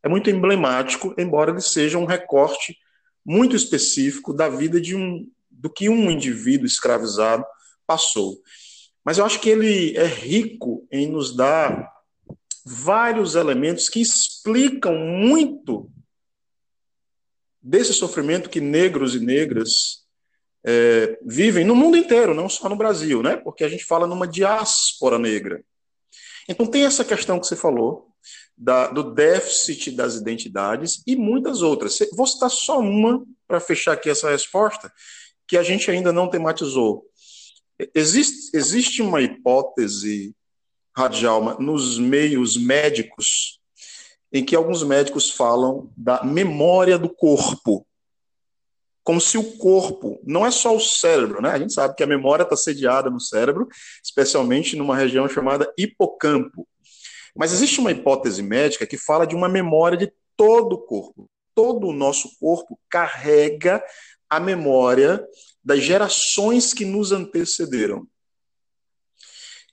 é 0.02 0.08
muito 0.08 0.28
emblemático, 0.28 1.14
embora 1.16 1.52
ele 1.52 1.60
seja 1.60 1.96
um 1.96 2.04
recorte 2.04 2.76
muito 3.24 3.54
específico 3.54 4.32
da 4.32 4.48
vida 4.48 4.80
de 4.80 4.96
um 4.96 5.28
do 5.48 5.70
que 5.70 5.88
um 5.88 6.10
indivíduo 6.10 6.66
escravizado 6.66 7.44
passou. 7.86 8.36
Mas 9.06 9.18
eu 9.18 9.24
acho 9.24 9.40
que 9.40 9.48
ele 9.48 9.96
é 9.96 10.04
rico 10.04 10.84
em 10.90 11.06
nos 11.06 11.36
dar 11.36 11.92
vários 12.64 13.36
elementos 13.36 13.88
que 13.88 14.00
explicam 14.00 14.98
muito 14.98 15.88
desse 17.62 17.94
sofrimento 17.94 18.50
que 18.50 18.60
negros 18.60 19.14
e 19.14 19.20
negras 19.20 20.04
é, 20.64 21.16
vivem 21.24 21.64
no 21.64 21.76
mundo 21.76 21.96
inteiro, 21.96 22.34
não 22.34 22.48
só 22.48 22.68
no 22.68 22.74
Brasil, 22.74 23.22
né? 23.22 23.36
Porque 23.36 23.62
a 23.62 23.68
gente 23.68 23.84
fala 23.84 24.08
numa 24.08 24.26
diáspora 24.26 25.20
negra. 25.20 25.64
Então 26.48 26.66
tem 26.66 26.84
essa 26.84 27.04
questão 27.04 27.38
que 27.38 27.46
você 27.46 27.54
falou, 27.54 28.08
da, 28.58 28.88
do 28.88 29.14
déficit 29.14 29.92
das 29.92 30.16
identidades 30.16 31.00
e 31.06 31.14
muitas 31.14 31.62
outras. 31.62 31.96
Vou 32.12 32.26
citar 32.26 32.50
só 32.50 32.80
uma 32.80 33.24
para 33.46 33.60
fechar 33.60 33.92
aqui 33.92 34.10
essa 34.10 34.30
resposta, 34.30 34.92
que 35.46 35.56
a 35.56 35.62
gente 35.62 35.88
ainda 35.90 36.12
não 36.12 36.28
tematizou. 36.28 37.04
Existe, 37.94 38.56
existe 38.56 39.02
uma 39.02 39.20
hipótese, 39.20 40.34
Radjalma, 40.96 41.56
nos 41.60 41.98
meios 41.98 42.56
médicos, 42.56 43.60
em 44.32 44.44
que 44.44 44.56
alguns 44.56 44.82
médicos 44.82 45.30
falam 45.30 45.90
da 45.96 46.24
memória 46.24 46.98
do 46.98 47.08
corpo, 47.08 47.86
como 49.06 49.20
se 49.20 49.38
o 49.38 49.56
corpo, 49.56 50.18
não 50.24 50.44
é 50.44 50.50
só 50.50 50.74
o 50.74 50.80
cérebro, 50.80 51.40
né? 51.40 51.50
A 51.50 51.58
gente 51.60 51.72
sabe 51.72 51.94
que 51.94 52.02
a 52.02 52.08
memória 52.08 52.42
está 52.42 52.56
sediada 52.56 53.08
no 53.08 53.20
cérebro, 53.20 53.68
especialmente 54.02 54.74
numa 54.74 54.96
região 54.96 55.28
chamada 55.28 55.72
hipocampo. 55.78 56.66
Mas 57.32 57.52
existe 57.52 57.78
uma 57.78 57.92
hipótese 57.92 58.42
médica 58.42 58.84
que 58.84 58.98
fala 58.98 59.24
de 59.24 59.36
uma 59.36 59.48
memória 59.48 59.96
de 59.96 60.12
todo 60.36 60.72
o 60.72 60.78
corpo. 60.78 61.30
Todo 61.54 61.86
o 61.86 61.92
nosso 61.92 62.36
corpo 62.40 62.76
carrega 62.90 63.80
a 64.28 64.40
memória 64.40 65.24
das 65.64 65.80
gerações 65.82 66.72
que 66.72 66.84
nos 66.84 67.12
antecederam. 67.12 68.06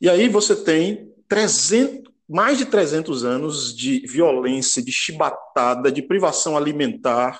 E 0.01 0.09
aí 0.09 0.27
você 0.27 0.55
tem 0.55 1.13
300, 1.27 2.11
mais 2.27 2.57
de 2.57 2.65
300 2.65 3.23
anos 3.23 3.75
de 3.75 3.99
violência, 4.07 4.83
de 4.83 4.91
chibatada, 4.91 5.91
de 5.91 6.01
privação 6.01 6.57
alimentar, 6.57 7.39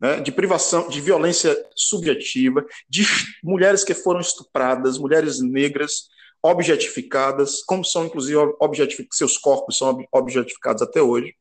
né, 0.00 0.20
de 0.20 0.30
privação, 0.30 0.88
de 0.88 1.00
violência 1.00 1.56
subjetiva, 1.74 2.64
de 2.88 3.02
mulheres 3.42 3.82
que 3.82 3.94
foram 3.94 4.20
estupradas, 4.20 4.98
mulheres 4.98 5.40
negras, 5.40 6.08
objetificadas, 6.42 7.62
como 7.62 7.84
são, 7.84 8.06
inclusive, 8.06 8.38
objetific... 8.60 9.12
seus 9.12 9.36
corpos 9.36 9.78
são 9.78 10.04
objetificados 10.12 10.82
até 10.82 11.02
hoje. 11.02 11.34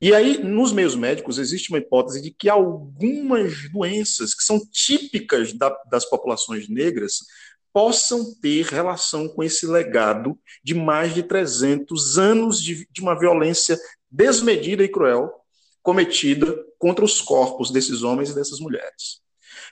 E 0.00 0.14
aí, 0.14 0.42
nos 0.42 0.72
meios 0.72 0.96
médicos, 0.96 1.38
existe 1.38 1.68
uma 1.68 1.78
hipótese 1.78 2.22
de 2.22 2.30
que 2.30 2.48
algumas 2.48 3.70
doenças 3.70 4.32
que 4.32 4.42
são 4.42 4.58
típicas 4.72 5.52
da, 5.52 5.68
das 5.90 6.06
populações 6.06 6.70
negras 6.70 7.18
possam 7.70 8.34
ter 8.40 8.64
relação 8.64 9.28
com 9.28 9.42
esse 9.42 9.66
legado 9.66 10.38
de 10.64 10.74
mais 10.74 11.14
de 11.14 11.22
300 11.22 12.18
anos 12.18 12.62
de, 12.62 12.88
de 12.90 13.00
uma 13.02 13.18
violência 13.18 13.78
desmedida 14.10 14.82
e 14.82 14.88
cruel 14.88 15.30
cometida 15.82 16.46
contra 16.78 17.04
os 17.04 17.20
corpos 17.20 17.70
desses 17.70 18.02
homens 18.02 18.30
e 18.30 18.34
dessas 18.34 18.58
mulheres. 18.58 19.20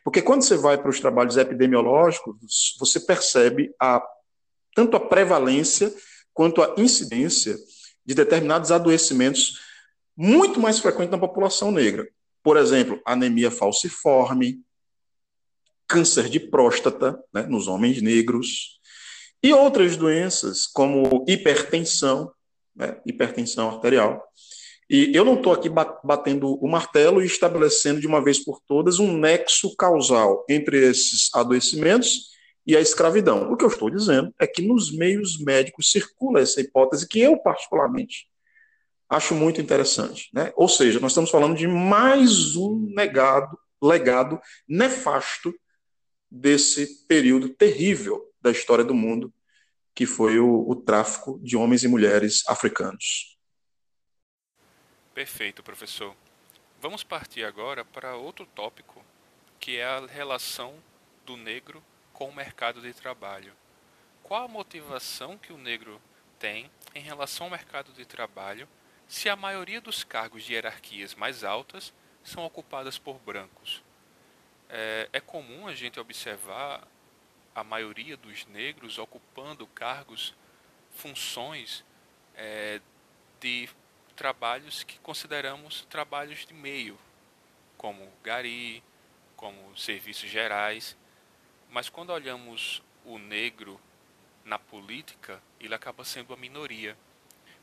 Porque 0.04 0.20
quando 0.20 0.42
você 0.42 0.56
vai 0.56 0.76
para 0.76 0.90
os 0.90 1.00
trabalhos 1.00 1.38
epidemiológicos, 1.38 2.76
você 2.78 3.00
percebe 3.00 3.74
a 3.80 4.02
tanto 4.74 4.96
a 4.96 5.00
prevalência 5.00 5.92
quanto 6.34 6.62
a 6.62 6.74
incidência 6.76 7.56
de 8.04 8.14
determinados 8.14 8.70
adoecimentos 8.70 9.67
muito 10.20 10.58
mais 10.58 10.80
frequentes 10.80 11.12
na 11.12 11.18
população 11.18 11.70
negra. 11.70 12.08
Por 12.42 12.56
exemplo, 12.56 13.00
anemia 13.06 13.52
falciforme, 13.52 14.60
câncer 15.86 16.28
de 16.28 16.40
próstata 16.40 17.16
né, 17.32 17.44
nos 17.44 17.68
homens 17.68 18.02
negros 18.02 18.80
e 19.40 19.52
outras 19.52 19.96
doenças 19.96 20.66
como 20.66 21.24
hipertensão, 21.28 22.32
né, 22.74 23.00
hipertensão 23.06 23.68
arterial. 23.70 24.20
E 24.90 25.12
eu 25.14 25.24
não 25.24 25.34
estou 25.34 25.52
aqui 25.52 25.68
batendo 25.68 26.54
o 26.54 26.66
martelo 26.66 27.22
e 27.22 27.26
estabelecendo 27.26 28.00
de 28.00 28.06
uma 28.06 28.22
vez 28.22 28.42
por 28.42 28.60
todas 28.66 28.98
um 28.98 29.16
nexo 29.16 29.76
causal 29.76 30.44
entre 30.48 30.84
esses 30.84 31.32
adoecimentos 31.32 32.30
e 32.66 32.76
a 32.76 32.80
escravidão. 32.80 33.52
O 33.52 33.56
que 33.56 33.64
eu 33.64 33.68
estou 33.68 33.88
dizendo 33.88 34.34
é 34.40 34.48
que 34.48 34.62
nos 34.62 34.90
meios 34.90 35.38
médicos 35.38 35.90
circula 35.90 36.40
essa 36.40 36.60
hipótese 36.60 37.06
que 37.06 37.20
eu, 37.20 37.36
particularmente, 37.38 38.26
acho 39.08 39.34
muito 39.34 39.60
interessante. 39.60 40.28
Né? 40.32 40.52
Ou 40.56 40.68
seja, 40.68 41.00
nós 41.00 41.12
estamos 41.12 41.30
falando 41.30 41.56
de 41.56 41.66
mais 41.66 42.56
um 42.56 42.92
negado, 42.94 43.58
legado 43.82 44.40
nefasto 44.68 45.54
desse 46.30 47.06
período 47.06 47.48
terrível 47.48 48.22
da 48.40 48.50
história 48.50 48.84
do 48.84 48.94
mundo, 48.94 49.32
que 49.94 50.06
foi 50.06 50.38
o, 50.38 50.68
o 50.68 50.76
tráfico 50.76 51.40
de 51.42 51.56
homens 51.56 51.82
e 51.82 51.88
mulheres 51.88 52.42
africanos. 52.46 53.36
Perfeito, 55.14 55.62
professor. 55.62 56.14
Vamos 56.80 57.02
partir 57.02 57.42
agora 57.42 57.84
para 57.84 58.14
outro 58.14 58.46
tópico, 58.46 59.04
que 59.58 59.78
é 59.78 59.84
a 59.84 60.06
relação 60.06 60.74
do 61.26 61.36
negro 61.36 61.82
com 62.12 62.28
o 62.28 62.34
mercado 62.34 62.80
de 62.80 62.92
trabalho. 62.92 63.52
Qual 64.22 64.44
a 64.44 64.48
motivação 64.48 65.36
que 65.36 65.52
o 65.52 65.58
negro 65.58 66.00
tem 66.38 66.70
em 66.94 67.00
relação 67.00 67.46
ao 67.46 67.50
mercado 67.50 67.92
de 67.92 68.04
trabalho 68.04 68.68
se 69.08 69.28
a 69.28 69.34
maioria 69.34 69.80
dos 69.80 70.04
cargos 70.04 70.44
de 70.44 70.52
hierarquias 70.52 71.14
mais 71.14 71.42
altas 71.42 71.94
são 72.22 72.44
ocupadas 72.44 72.98
por 72.98 73.18
brancos? 73.18 73.82
É, 74.68 75.08
é 75.14 75.20
comum 75.20 75.66
a 75.66 75.74
gente 75.74 75.98
observar 75.98 76.86
a 77.54 77.64
maioria 77.64 78.16
dos 78.16 78.46
negros 78.46 78.98
ocupando 78.98 79.66
cargos, 79.66 80.34
funções 80.92 81.84
é, 82.36 82.80
de 83.40 83.68
trabalhos 84.14 84.82
que 84.84 84.98
consideramos 84.98 85.86
trabalhos 85.86 86.44
de 86.44 86.52
meio, 86.52 86.98
como 87.76 88.12
gari, 88.22 88.82
como 89.36 89.76
serviços 89.76 90.28
gerais. 90.28 90.96
Mas 91.70 91.88
quando 91.88 92.10
olhamos 92.10 92.82
o 93.04 93.18
negro 93.18 93.80
na 94.44 94.58
política, 94.58 95.42
ele 95.58 95.74
acaba 95.74 96.04
sendo 96.04 96.34
a 96.34 96.36
minoria. 96.36 96.96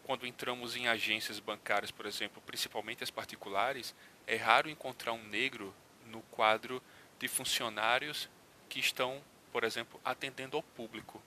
Quando 0.06 0.28
entramos 0.28 0.76
em 0.76 0.88
agências 0.88 1.40
bancárias, 1.40 1.90
por 1.90 2.06
exemplo, 2.06 2.40
principalmente 2.46 3.04
as 3.04 3.10
particulares, 3.10 3.96
é 4.28 4.36
raro 4.36 4.70
encontrar 4.70 5.14
um 5.14 5.24
negro 5.24 5.74
no 6.06 6.22
quadro 6.30 6.80
de 7.18 7.28
funcionários 7.28 8.30
que 8.70 8.80
estão, 8.80 9.20
por 9.52 9.64
exemplo, 9.64 10.00
atendendo 10.06 10.58
ao 10.58 10.62
público. 10.62 11.20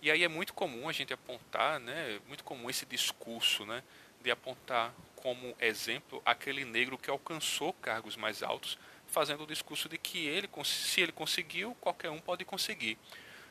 E 0.00 0.10
aí 0.10 0.24
é 0.24 0.28
muito 0.28 0.54
comum 0.54 0.88
a 0.88 0.92
gente 0.92 1.12
apontar, 1.12 1.78
né, 1.78 2.18
muito 2.26 2.44
comum 2.44 2.70
esse 2.70 2.86
discurso, 2.86 3.66
né, 3.66 3.82
de 4.22 4.30
apontar 4.30 4.94
como 5.16 5.54
exemplo 5.60 6.22
aquele 6.24 6.64
negro 6.64 6.96
que 6.96 7.10
alcançou 7.10 7.74
cargos 7.74 8.16
mais 8.16 8.42
altos, 8.42 8.78
fazendo 9.06 9.44
o 9.44 9.46
discurso 9.46 9.86
de 9.86 9.98
que 9.98 10.26
ele, 10.26 10.48
se 10.64 11.02
ele 11.02 11.12
conseguiu, 11.12 11.74
qualquer 11.78 12.08
um 12.08 12.20
pode 12.20 12.42
conseguir. 12.42 12.96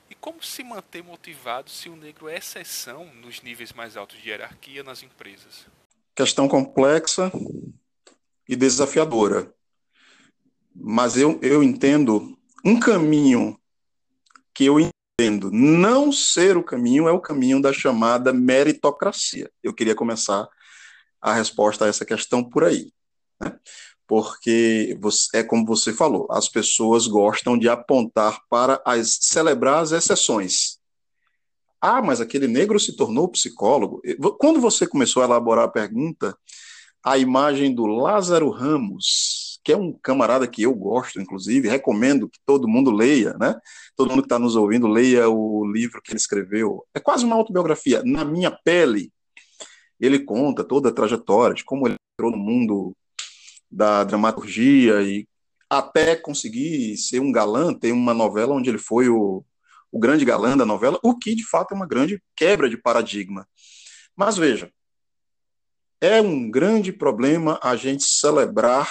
E 0.09 0.15
como 0.15 0.41
se 0.43 0.63
manter 0.63 1.03
motivado 1.03 1.69
se 1.69 1.89
o 1.89 1.95
negro 1.95 2.27
é 2.27 2.37
exceção 2.37 3.11
nos 3.15 3.41
níveis 3.41 3.73
mais 3.73 3.97
altos 3.97 4.21
de 4.21 4.29
hierarquia 4.29 4.83
nas 4.83 5.01
empresas? 5.01 5.65
Questão 6.15 6.47
complexa 6.47 7.31
e 8.47 8.55
desafiadora. 8.55 9.53
Mas 10.73 11.17
eu, 11.17 11.39
eu 11.41 11.63
entendo 11.63 12.37
um 12.63 12.79
caminho 12.79 13.59
que 14.53 14.65
eu 14.65 14.77
entendo 14.79 15.49
não 15.51 16.11
ser 16.11 16.57
o 16.57 16.63
caminho 16.63 17.07
é 17.07 17.11
o 17.11 17.21
caminho 17.21 17.61
da 17.61 17.73
chamada 17.73 18.33
meritocracia. 18.33 19.49
Eu 19.63 19.73
queria 19.73 19.95
começar 19.95 20.47
a 21.21 21.33
resposta 21.33 21.85
a 21.85 21.87
essa 21.87 22.05
questão 22.05 22.43
por 22.43 22.63
aí. 22.63 22.91
Né? 23.41 23.57
Porque 24.07 24.97
é 25.33 25.43
como 25.43 25.65
você 25.65 25.91
falou, 25.91 26.27
as 26.29 26.47
pessoas 26.47 27.07
gostam 27.07 27.57
de 27.57 27.67
apontar 27.67 28.39
para 28.49 28.81
as 28.85 29.17
celebrar 29.21 29.81
as 29.81 29.91
exceções. 29.91 30.77
Ah, 31.81 32.01
mas 32.01 32.19
aquele 32.19 32.47
negro 32.47 32.79
se 32.79 32.95
tornou 32.95 33.27
psicólogo. 33.27 34.01
Quando 34.39 34.59
você 34.59 34.87
começou 34.87 35.21
a 35.21 35.25
elaborar 35.25 35.65
a 35.65 35.71
pergunta, 35.71 36.35
a 37.03 37.17
imagem 37.17 37.73
do 37.73 37.85
Lázaro 37.85 38.49
Ramos, 38.49 39.59
que 39.63 39.71
é 39.71 39.77
um 39.77 39.93
camarada 39.93 40.47
que 40.47 40.63
eu 40.63 40.73
gosto, 40.73 41.21
inclusive, 41.21 41.67
recomendo 41.67 42.29
que 42.29 42.39
todo 42.45 42.67
mundo 42.67 42.91
leia, 42.91 43.35
né? 43.39 43.55
Todo 43.95 44.09
mundo 44.09 44.21
que 44.21 44.27
está 44.27 44.39
nos 44.39 44.55
ouvindo 44.55 44.87
leia 44.87 45.29
o 45.29 45.65
livro 45.65 46.01
que 46.03 46.11
ele 46.11 46.19
escreveu. 46.19 46.85
É 46.93 46.99
quase 46.99 47.25
uma 47.25 47.35
autobiografia. 47.35 48.01
Na 48.03 48.25
minha 48.25 48.51
pele, 48.51 49.11
ele 49.99 50.19
conta 50.19 50.63
toda 50.63 50.89
a 50.89 50.93
trajetória 50.93 51.55
de 51.55 51.63
como 51.63 51.87
ele 51.87 51.95
entrou 52.13 52.31
no 52.31 52.37
mundo 52.37 52.95
da 53.75 54.05
dramaturgia 54.05 55.01
e 55.01 55.27
até 55.69 56.15
conseguir 56.15 56.95
ser 56.95 57.19
um 57.19 57.31
galã, 57.31 57.73
tem 57.73 57.91
uma 57.91 58.13
novela 58.13 58.53
onde 58.53 58.69
ele 58.69 58.77
foi 58.77 59.09
o, 59.09 59.43
o 59.91 59.99
grande 59.99 60.23
galã 60.23 60.55
da 60.55 60.65
novela, 60.65 60.97
o 61.03 61.17
que 61.17 61.35
de 61.35 61.45
fato 61.45 61.73
é 61.73 61.75
uma 61.75 61.85
grande 61.85 62.21
quebra 62.35 62.69
de 62.69 62.77
paradigma. 62.77 63.45
Mas 64.15 64.37
veja, 64.37 64.71
é 65.99 66.21
um 66.21 66.49
grande 66.49 66.93
problema 66.93 67.59
a 67.61 67.75
gente 67.75 68.05
celebrar 68.05 68.89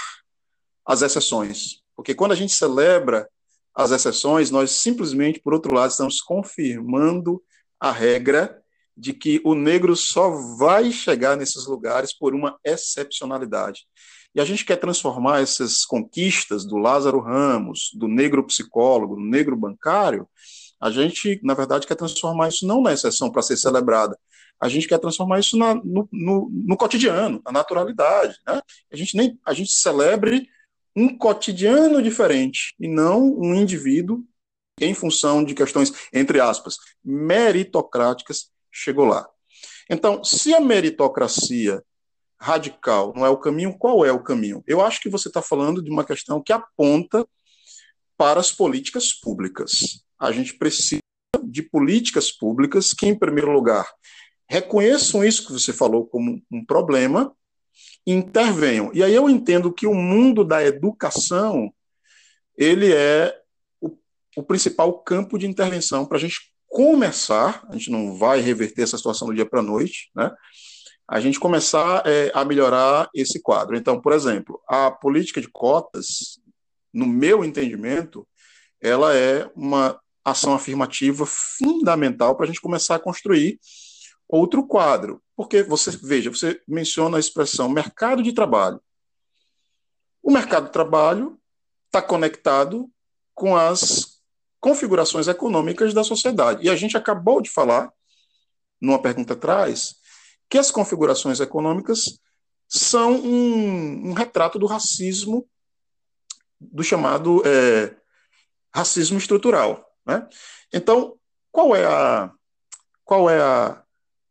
as 0.84 1.00
exceções, 1.00 1.80
porque 1.96 2.14
quando 2.14 2.32
a 2.32 2.36
gente 2.36 2.52
celebra 2.52 3.26
as 3.74 3.90
exceções, 3.90 4.50
nós 4.50 4.82
simplesmente, 4.82 5.40
por 5.40 5.54
outro 5.54 5.74
lado, 5.74 5.90
estamos 5.90 6.20
confirmando 6.20 7.42
a 7.80 7.90
regra 7.90 8.62
de 8.94 9.14
que 9.14 9.40
o 9.44 9.54
negro 9.54 9.96
só 9.96 10.28
vai 10.58 10.92
chegar 10.92 11.36
nesses 11.36 11.66
lugares 11.66 12.16
por 12.16 12.34
uma 12.34 12.58
excepcionalidade. 12.62 13.86
E 14.34 14.40
a 14.40 14.44
gente 14.44 14.64
quer 14.64 14.76
transformar 14.76 15.40
essas 15.40 15.84
conquistas 15.84 16.64
do 16.64 16.76
Lázaro 16.76 17.20
Ramos, 17.20 17.90
do 17.94 18.08
negro 18.08 18.44
psicólogo, 18.44 19.14
do 19.14 19.22
negro 19.22 19.56
bancário, 19.56 20.28
a 20.80 20.90
gente, 20.90 21.40
na 21.42 21.54
verdade, 21.54 21.86
quer 21.86 21.94
transformar 21.94 22.48
isso 22.48 22.66
não 22.66 22.82
na 22.82 22.92
exceção 22.92 23.30
para 23.30 23.42
ser 23.42 23.56
celebrada, 23.56 24.18
a 24.60 24.68
gente 24.68 24.88
quer 24.88 24.98
transformar 24.98 25.40
isso 25.40 25.56
na, 25.56 25.74
no, 25.74 26.08
no, 26.10 26.50
no, 26.50 26.76
cotidiano, 26.76 27.40
na 27.44 27.52
naturalidade. 27.52 28.36
Né? 28.46 28.60
A, 28.92 28.96
gente 28.96 29.16
nem, 29.16 29.38
a 29.44 29.52
gente 29.52 29.72
celebre 29.72 30.48
um 30.96 31.16
cotidiano 31.16 32.02
diferente 32.02 32.74
e 32.78 32.88
não 32.88 33.34
um 33.36 33.54
indivíduo 33.54 34.24
que, 34.76 34.84
em 34.84 34.94
função 34.94 35.44
de 35.44 35.54
questões, 35.54 35.92
entre 36.12 36.40
aspas, 36.40 36.76
meritocráticas, 37.04 38.50
chegou 38.70 39.04
lá. 39.04 39.28
Então, 39.88 40.24
se 40.24 40.54
a 40.54 40.60
meritocracia 40.60 41.82
radical 42.44 43.14
não 43.16 43.24
é 43.24 43.30
o 43.30 43.38
caminho, 43.38 43.76
qual 43.78 44.04
é 44.04 44.12
o 44.12 44.22
caminho? 44.22 44.62
Eu 44.66 44.82
acho 44.82 45.00
que 45.00 45.08
você 45.08 45.28
está 45.28 45.40
falando 45.40 45.82
de 45.82 45.90
uma 45.90 46.04
questão 46.04 46.42
que 46.42 46.52
aponta 46.52 47.26
para 48.18 48.38
as 48.38 48.52
políticas 48.52 49.14
públicas. 49.14 50.04
A 50.20 50.30
gente 50.30 50.56
precisa 50.58 51.00
de 51.42 51.62
políticas 51.62 52.30
públicas 52.30 52.92
que, 52.92 53.06
em 53.06 53.18
primeiro 53.18 53.50
lugar, 53.50 53.90
reconheçam 54.46 55.24
isso 55.24 55.46
que 55.46 55.52
você 55.52 55.72
falou 55.72 56.06
como 56.06 56.42
um 56.52 56.64
problema 56.64 57.34
e 58.06 58.12
intervenham. 58.12 58.90
E 58.92 59.02
aí 59.02 59.14
eu 59.14 59.28
entendo 59.30 59.72
que 59.72 59.86
o 59.86 59.94
mundo 59.94 60.44
da 60.44 60.62
educação 60.62 61.72
ele 62.56 62.92
é 62.92 63.34
o, 63.80 63.96
o 64.36 64.42
principal 64.42 65.02
campo 65.02 65.38
de 65.38 65.46
intervenção 65.46 66.04
para 66.04 66.18
a 66.18 66.20
gente 66.20 66.52
começar, 66.68 67.64
a 67.70 67.72
gente 67.72 67.90
não 67.90 68.18
vai 68.18 68.40
reverter 68.40 68.82
essa 68.82 68.98
situação 68.98 69.28
do 69.28 69.34
dia 69.34 69.46
para 69.46 69.60
a 69.60 69.62
noite, 69.62 70.10
né? 70.14 70.30
A 71.08 71.20
gente 71.20 71.38
começar 71.38 72.02
é, 72.06 72.30
a 72.34 72.44
melhorar 72.44 73.08
esse 73.14 73.40
quadro. 73.40 73.76
Então, 73.76 74.00
por 74.00 74.12
exemplo, 74.12 74.60
a 74.66 74.90
política 74.90 75.40
de 75.40 75.48
cotas, 75.48 76.40
no 76.92 77.06
meu 77.06 77.44
entendimento, 77.44 78.26
ela 78.80 79.14
é 79.14 79.50
uma 79.54 80.00
ação 80.24 80.54
afirmativa 80.54 81.26
fundamental 81.26 82.34
para 82.34 82.44
a 82.44 82.46
gente 82.46 82.60
começar 82.60 82.94
a 82.94 83.00
construir 83.00 83.58
outro 84.28 84.66
quadro. 84.66 85.22
Porque 85.36 85.62
você, 85.62 85.90
veja, 85.90 86.30
você 86.30 86.60
menciona 86.66 87.16
a 87.16 87.20
expressão 87.20 87.68
mercado 87.68 88.22
de 88.22 88.32
trabalho. 88.32 88.80
O 90.22 90.30
mercado 90.30 90.66
de 90.66 90.72
trabalho 90.72 91.38
está 91.86 92.00
conectado 92.00 92.90
com 93.34 93.56
as 93.56 94.20
configurações 94.60 95.28
econômicas 95.28 95.92
da 95.92 96.02
sociedade. 96.02 96.64
E 96.64 96.70
a 96.70 96.76
gente 96.76 96.96
acabou 96.96 97.42
de 97.42 97.50
falar, 97.50 97.92
numa 98.80 99.02
pergunta 99.02 99.34
atrás, 99.34 99.96
que 100.48 100.58
as 100.58 100.70
configurações 100.70 101.40
econômicas 101.40 102.18
são 102.68 103.12
um, 103.12 104.10
um 104.10 104.12
retrato 104.12 104.58
do 104.58 104.66
racismo, 104.66 105.48
do 106.60 106.82
chamado 106.82 107.42
é, 107.46 107.94
racismo 108.74 109.18
estrutural. 109.18 109.84
Né? 110.06 110.26
Então, 110.72 111.16
qual 111.50 111.74
é 111.74 111.84
a, 111.84 112.32
qual 113.04 113.30
é 113.30 113.40
a, 113.40 113.82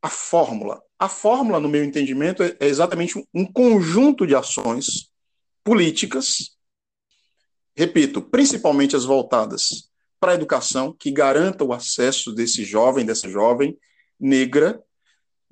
a 0.01 0.09
fórmula? 0.09 0.81
A 0.99 1.07
fórmula, 1.09 1.59
no 1.59 1.69
meu 1.69 1.83
entendimento, 1.83 2.43
é, 2.43 2.55
é 2.59 2.67
exatamente 2.67 3.21
um 3.33 3.45
conjunto 3.45 4.25
de 4.27 4.35
ações 4.35 5.09
políticas, 5.63 6.57
repito, 7.75 8.21
principalmente 8.21 8.95
as 8.95 9.05
voltadas 9.05 9.89
para 10.19 10.33
a 10.33 10.35
educação, 10.35 10.93
que 10.93 11.11
garanta 11.11 11.63
o 11.63 11.73
acesso 11.73 12.33
desse 12.33 12.63
jovem, 12.63 13.05
dessa 13.05 13.29
jovem 13.29 13.77
negra, 14.19 14.81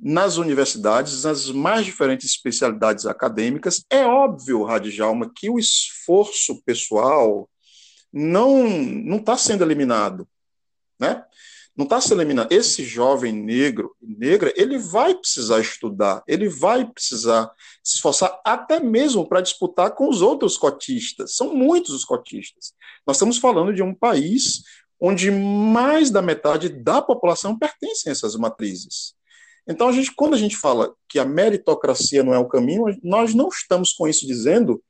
nas 0.02 0.38
universidades, 0.38 1.24
nas 1.24 1.50
mais 1.52 1.86
diferentes 1.86 2.32
especialidades 2.32 3.06
acadêmicas. 3.06 3.86
É 3.90 4.04
óbvio, 4.06 4.64
Radijalma, 4.64 5.32
que 5.36 5.50
o 5.50 5.60
esforço 5.60 6.62
pessoal 6.64 7.48
não 8.12 8.68
não 8.68 9.18
está 9.18 9.38
sendo 9.38 9.64
eliminado. 9.64 10.28
né? 11.00 11.24
Não 11.76 11.86
está 11.86 12.02
se 12.02 12.14
eliminando. 12.14 12.54
Esse 12.54 12.84
jovem 12.84 13.32
negro 13.32 13.96
negra, 14.02 14.54
ele 14.58 14.78
vai 14.78 15.16
precisar 15.16 15.60
estudar, 15.60 16.22
ele 16.28 16.50
vai 16.50 16.86
precisar 16.86 17.50
se 17.84 17.96
esforçar 17.96 18.40
até 18.46 18.80
mesmo 18.80 19.28
para 19.28 19.42
disputar 19.42 19.92
com 19.92 20.10
os 20.10 20.22
outros 20.22 20.58
cotistas. 20.58 21.36
São 21.36 21.56
muitos 21.56 21.94
os 21.94 22.06
cotistas. 22.06 22.74
Nós 23.08 23.18
estamos 23.18 23.38
falando 23.38 23.74
de 23.74 23.82
um 23.82 23.96
país 23.96 24.64
onde 25.00 25.32
mais 25.32 26.12
da 26.12 26.22
metade 26.22 26.70
da 26.70 27.02
população 27.02 27.58
pertence 27.58 28.10
a 28.10 28.12
essas 28.12 28.36
matrizes. 28.36 29.16
Então, 29.68 29.88
a 29.88 29.92
gente, 29.92 30.14
quando 30.14 30.34
a 30.34 30.38
gente 30.38 30.58
fala 30.58 30.94
que 31.08 31.20
a 31.20 31.26
meritocracia 31.26 32.24
não 32.24 32.34
é 32.34 32.40
o 32.40 32.48
caminho, 32.48 32.86
nós 33.04 33.34
não 33.34 33.48
estamos 33.50 33.94
com 33.94 34.08
isso 34.08 34.26
dizendo 34.26 34.82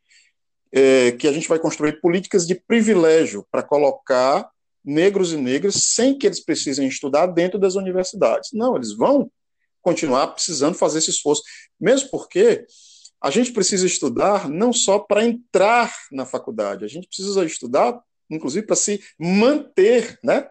é, 0.72 1.12
que 1.12 1.28
a 1.28 1.34
gente 1.34 1.48
vai 1.48 1.60
construir 1.60 2.00
políticas 2.00 2.48
de 2.48 2.56
privilégio 2.56 3.46
para 3.52 3.62
colocar 3.62 4.50
negros 4.84 5.34
e 5.34 5.38
negras 5.38 5.76
sem 5.76 6.18
que 6.18 6.26
eles 6.26 6.44
precisem 6.44 6.88
estudar 6.88 7.28
dentro 7.28 7.60
das 7.60 7.76
universidades. 7.76 8.50
Não, 8.54 8.76
eles 8.76 8.96
vão 8.96 9.30
continuar 9.82 10.28
precisando 10.28 10.76
fazer 10.76 11.00
esse 11.00 11.10
esforço, 11.10 11.44
mesmo 11.80 12.10
porque 12.10 12.66
a 13.22 13.30
gente 13.30 13.52
precisa 13.52 13.86
estudar 13.86 14.50
não 14.50 14.74
só 14.74 15.00
para 15.00 15.26
entrar 15.26 15.94
na 16.12 16.26
faculdade, 16.26 16.86
a 16.86 16.88
gente 16.88 17.08
precisa 17.08 17.46
estudar, 17.46 18.02
inclusive, 18.30 18.66
para 18.66 18.76
se 18.76 19.04
manter, 19.20 20.18
né? 20.24 20.50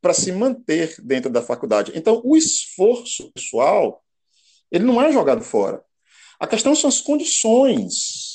Para 0.00 0.14
se 0.14 0.32
manter 0.32 0.94
dentro 1.02 1.30
da 1.30 1.42
faculdade. 1.42 1.92
Então, 1.94 2.20
o 2.24 2.36
esforço 2.36 3.30
pessoal, 3.32 4.02
ele 4.70 4.84
não 4.84 5.00
é 5.00 5.12
jogado 5.12 5.42
fora. 5.42 5.82
A 6.38 6.46
questão 6.46 6.74
são 6.74 6.88
as 6.88 7.00
condições 7.00 8.30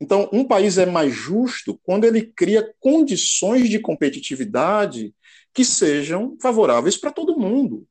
então, 0.00 0.30
um 0.32 0.44
país 0.44 0.78
é 0.78 0.86
mais 0.86 1.12
justo 1.12 1.78
quando 1.82 2.04
ele 2.04 2.22
cria 2.22 2.74
condições 2.80 3.68
de 3.68 3.78
competitividade 3.78 5.14
que 5.52 5.64
sejam 5.64 6.38
favoráveis 6.40 6.96
para 6.96 7.12
todo 7.12 7.38
mundo. 7.38 7.86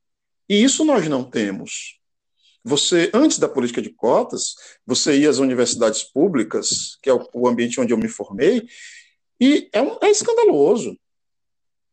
E 0.48 0.60
isso 0.60 0.84
nós 0.84 1.06
não 1.06 1.22
temos. 1.22 2.00
Você, 2.64 3.10
antes 3.14 3.38
da 3.38 3.48
política 3.48 3.80
de 3.80 3.90
cotas, 3.90 4.54
você 4.84 5.20
ia 5.20 5.30
às 5.30 5.38
universidades 5.38 6.02
públicas, 6.02 6.98
que 7.00 7.08
é 7.08 7.14
o, 7.14 7.46
ambiente 7.46 7.80
onde 7.80 7.92
eu 7.92 7.98
me 7.98 8.08
formei, 8.08 8.66
e 9.40 9.68
é, 9.72 9.80
um, 9.80 9.96
é 10.02 10.10
escandaloso. 10.10 10.98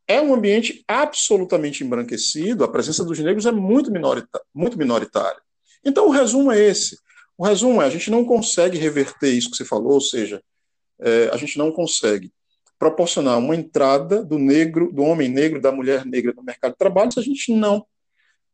É 0.07 0.21
um 0.21 0.33
ambiente 0.33 0.83
absolutamente 0.87 1.83
embranquecido, 1.83 2.63
a 2.63 2.71
presença 2.71 3.03
dos 3.03 3.19
negros 3.19 3.45
é 3.45 3.51
muito, 3.51 3.91
minorita, 3.91 4.41
muito 4.53 4.77
minoritária. 4.77 5.41
Então, 5.83 6.07
o 6.07 6.11
resumo 6.11 6.51
é 6.51 6.59
esse. 6.59 6.97
O 7.37 7.45
resumo 7.45 7.81
é: 7.81 7.85
a 7.85 7.89
gente 7.89 8.09
não 8.09 8.23
consegue 8.23 8.77
reverter 8.77 9.31
isso 9.31 9.51
que 9.51 9.57
você 9.57 9.65
falou, 9.65 9.93
ou 9.93 10.01
seja, 10.01 10.41
é, 10.99 11.29
a 11.31 11.37
gente 11.37 11.57
não 11.57 11.71
consegue 11.71 12.31
proporcionar 12.79 13.37
uma 13.37 13.55
entrada 13.55 14.23
do 14.23 14.37
negro, 14.37 14.91
do 14.91 15.03
homem 15.03 15.27
negro, 15.27 15.61
da 15.61 15.71
mulher 15.71 16.05
negra 16.05 16.33
no 16.35 16.43
mercado 16.43 16.71
de 16.71 16.77
trabalho 16.77 17.11
se 17.11 17.19
a 17.19 17.23
gente 17.23 17.53
não 17.53 17.85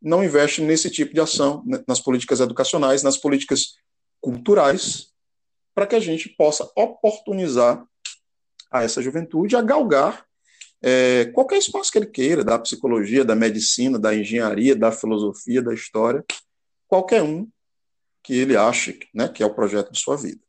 não 0.01 0.21
investe 0.21 0.61
nesse 0.61 0.89
tipo 0.89 1.13
de 1.13 1.21
ação, 1.21 1.63
né, 1.65 1.81
nas 1.87 2.01
políticas 2.01 2.41
educacionais, 2.41 3.03
nas 3.03 3.15
políticas 3.15 3.77
culturais, 4.19 5.13
para 5.73 5.87
que 5.87 5.95
a 5.95 5.99
gente 5.99 6.27
possa 6.27 6.69
oportunizar 6.75 7.85
a 8.69 8.83
essa 8.83 9.01
juventude 9.01 9.55
a 9.55 9.61
galgar 9.61 10.25
é, 10.83 11.25
qualquer 11.31 11.57
espaço 11.57 11.91
que 11.91 11.97
ele 11.97 12.07
queira, 12.07 12.43
da 12.43 12.59
psicologia, 12.59 13.23
da 13.23 13.35
medicina, 13.35 13.97
da 13.97 14.13
engenharia, 14.13 14.75
da 14.75 14.91
filosofia, 14.91 15.61
da 15.61 15.73
história, 15.73 16.23
qualquer 16.87 17.23
um 17.23 17.49
que 18.21 18.33
ele 18.33 18.57
ache 18.57 18.99
né, 19.13 19.29
que 19.29 19.41
é 19.41 19.45
o 19.45 19.55
projeto 19.55 19.91
de 19.91 19.99
sua 19.99 20.17
vida. 20.17 20.41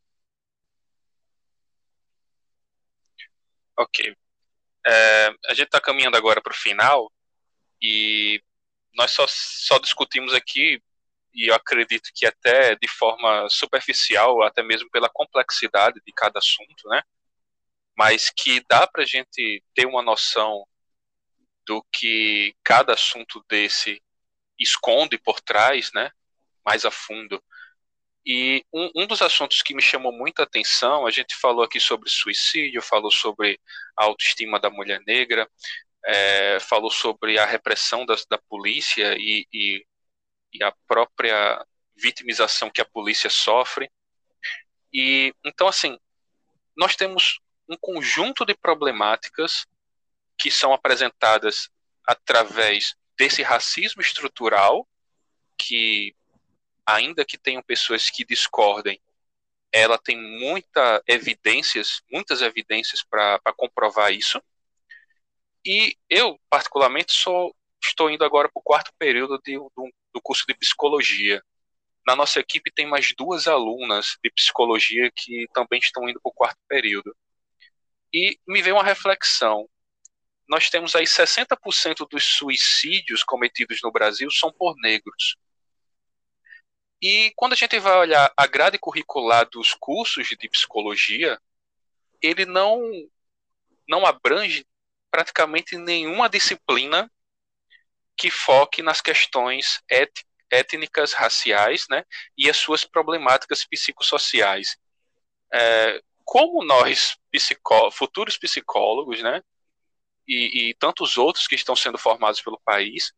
Ok. 3.76 4.14
É, 4.86 5.26
a 5.46 5.54
gente 5.54 5.66
está 5.66 5.80
caminhando 5.80 6.16
agora 6.16 6.42
para 6.42 6.52
o 6.52 6.56
final 6.56 7.10
e 7.80 8.42
nós 8.94 9.10
só, 9.10 9.24
só 9.28 9.78
discutimos 9.78 10.32
aqui, 10.34 10.80
e 11.32 11.50
eu 11.50 11.54
acredito 11.54 12.10
que 12.14 12.26
até 12.26 12.76
de 12.76 12.88
forma 12.88 13.48
superficial, 13.48 14.42
até 14.42 14.62
mesmo 14.62 14.88
pela 14.90 15.08
complexidade 15.08 16.00
de 16.06 16.12
cada 16.12 16.38
assunto, 16.38 16.88
né? 16.88 17.02
Mas 17.96 18.30
que 18.30 18.64
dá 18.68 18.86
para 18.86 19.02
a 19.02 19.06
gente 19.06 19.62
ter 19.74 19.86
uma 19.86 20.02
noção 20.02 20.66
do 21.66 21.84
que 21.92 22.54
cada 22.62 22.94
assunto 22.94 23.44
desse 23.48 24.02
esconde 24.58 25.18
por 25.18 25.40
trás, 25.40 25.90
né? 25.94 26.10
Mais 26.64 26.84
a 26.84 26.90
fundo. 26.90 27.42
E 28.26 28.64
um, 28.72 28.90
um, 28.96 29.06
dos 29.06 29.20
assuntos 29.20 29.60
que 29.62 29.74
me 29.74 29.82
chamou 29.82 30.10
muita 30.10 30.44
atenção, 30.44 31.06
a 31.06 31.10
gente 31.10 31.36
falou 31.36 31.62
aqui 31.62 31.78
sobre 31.78 32.08
suicídio, 32.08 32.80
falou 32.80 33.10
sobre 33.10 33.60
a 33.96 34.04
autoestima 34.04 34.58
da 34.58 34.70
mulher 34.70 35.00
negra, 35.06 35.48
é, 36.06 36.58
falou 36.60 36.90
sobre 36.90 37.38
a 37.38 37.44
repressão 37.44 38.06
das, 38.06 38.24
da 38.26 38.38
polícia 38.38 39.14
e, 39.18 39.46
e, 39.52 39.86
e, 40.54 40.64
a 40.64 40.72
própria 40.86 41.64
vitimização 41.96 42.70
que 42.70 42.80
a 42.80 42.84
polícia 42.86 43.28
sofre. 43.28 43.90
E 44.92 45.34
então, 45.44 45.68
assim, 45.68 45.98
nós 46.76 46.96
temos 46.96 47.40
um 47.68 47.76
conjunto 47.76 48.44
de 48.44 48.54
problemáticas 48.54 49.66
que 50.36 50.50
são 50.50 50.72
apresentadas 50.72 51.70
através 52.06 52.96
desse 53.16 53.42
racismo 53.42 54.02
estrutural 54.02 54.86
que 55.56 56.14
ainda 56.84 57.24
que 57.24 57.38
tenham 57.38 57.62
pessoas 57.62 58.10
que 58.10 58.24
discordem, 58.24 59.00
ela 59.72 59.98
tem 59.98 60.16
muita 60.16 61.02
evidências, 61.06 62.02
muitas 62.10 62.42
evidências 62.42 63.02
para 63.02 63.40
comprovar 63.56 64.12
isso. 64.12 64.40
E 65.64 65.96
eu, 66.08 66.38
particularmente, 66.48 67.12
sou, 67.12 67.54
estou 67.82 68.10
indo 68.10 68.24
agora 68.24 68.48
para 68.48 68.60
o 68.60 68.62
quarto 68.62 68.92
período 68.98 69.40
de, 69.42 69.56
do, 69.56 69.92
do 70.12 70.20
curso 70.22 70.44
de 70.46 70.54
psicologia. 70.54 71.42
Na 72.06 72.14
nossa 72.14 72.38
equipe 72.38 72.70
tem 72.70 72.86
mais 72.86 73.12
duas 73.16 73.48
alunas 73.48 74.18
de 74.22 74.30
psicologia 74.30 75.10
que 75.10 75.48
também 75.54 75.80
estão 75.80 76.08
indo 76.08 76.20
para 76.20 76.30
o 76.30 76.34
quarto 76.34 76.58
período. 76.68 77.16
E 78.14 78.38
me 78.46 78.62
veio 78.62 78.76
uma 78.76 78.84
reflexão. 78.84 79.68
Nós 80.48 80.70
temos 80.70 80.94
aí 80.94 81.04
60% 81.04 82.06
dos 82.08 82.24
suicídios 82.24 83.24
cometidos 83.24 83.80
no 83.82 83.90
Brasil 83.90 84.30
são 84.30 84.52
por 84.52 84.76
negros. 84.76 85.36
E 87.02 87.32
quando 87.34 87.54
a 87.54 87.56
gente 87.56 87.78
vai 87.80 87.96
olhar 87.98 88.32
a 88.36 88.46
grade 88.46 88.78
curricular 88.78 89.48
dos 89.50 89.74
cursos 89.74 90.28
de 90.28 90.48
psicologia, 90.48 91.38
ele 92.22 92.46
não, 92.46 92.80
não 93.88 94.06
abrange 94.06 94.64
praticamente 95.10 95.76
nenhuma 95.76 96.28
disciplina 96.28 97.10
que 98.16 98.30
foque 98.30 98.80
nas 98.80 99.00
questões 99.00 99.82
étnicas, 100.50 101.12
raciais, 101.12 101.86
né, 101.90 102.04
e 102.38 102.48
as 102.48 102.56
suas 102.56 102.84
problemáticas 102.84 103.66
psicossociais. 103.66 104.76
É, 105.52 106.00
como 106.24 106.64
nós, 106.64 107.16
psicó 107.30 107.90
futuros 107.90 108.36
psicólogos, 108.38 109.22
né, 109.22 109.42
e, 110.26 110.70
e 110.70 110.74
tantos 110.74 111.16
outros 111.16 111.46
que 111.46 111.54
estão 111.54 111.76
sendo 111.76 111.98
formados 111.98 112.40
pelo 112.40 112.60
país, 112.64 113.12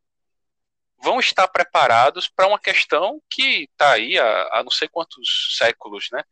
vão 0.98 1.20
estar 1.20 1.46
preparados 1.48 2.28
para 2.28 2.46
uma 2.46 2.58
questão 2.58 3.20
que 3.30 3.64
está 3.64 3.92
aí 3.92 4.18
há, 4.18 4.48
há, 4.52 4.62
não 4.64 4.70
sei 4.70 4.88
quantos 4.88 5.56
séculos, 5.56 6.08
né? 6.10 6.22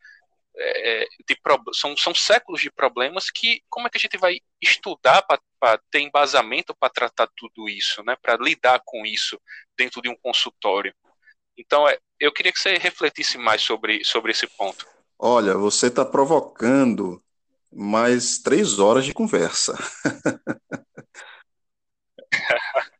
É, 0.57 1.03
é 1.03 1.07
de, 1.29 1.37
são, 1.73 1.97
são 1.97 2.15
séculos 2.15 2.61
de 2.61 2.71
problemas 2.71 3.29
que 3.29 3.61
como 3.69 3.87
é 3.87 3.91
que 3.91 3.99
a 3.99 4.01
gente 4.01 4.17
vai 4.17 4.39
estudar 4.63 5.23
para 5.23 5.79
ter 5.91 6.01
embasamento 6.01 6.75
para 6.77 6.93
tratar 6.93 7.29
tudo 7.37 7.69
isso, 7.69 8.03
né? 8.05 8.17
Para 8.21 8.37
lidar 8.37 8.81
com 8.85 9.05
isso 9.05 9.41
dentro 9.77 10.01
de 10.01 10.09
um 10.09 10.17
consultório. 10.17 10.95
Então, 11.57 11.89
é, 11.89 11.99
eu 12.19 12.33
queria 12.33 12.53
que 12.53 12.59
você 12.59 12.77
refletisse 12.77 13.39
mais 13.39 13.63
sobre, 13.63 14.05
sobre 14.05 14.33
esse 14.33 14.47
ponto. 14.47 14.87
Olha, 15.19 15.57
você 15.57 15.87
está 15.87 16.05
provocando 16.05 17.23
mais 17.73 18.39
três 18.39 18.79
horas 18.79 19.05
de 19.05 19.13
conversa. 19.13 19.77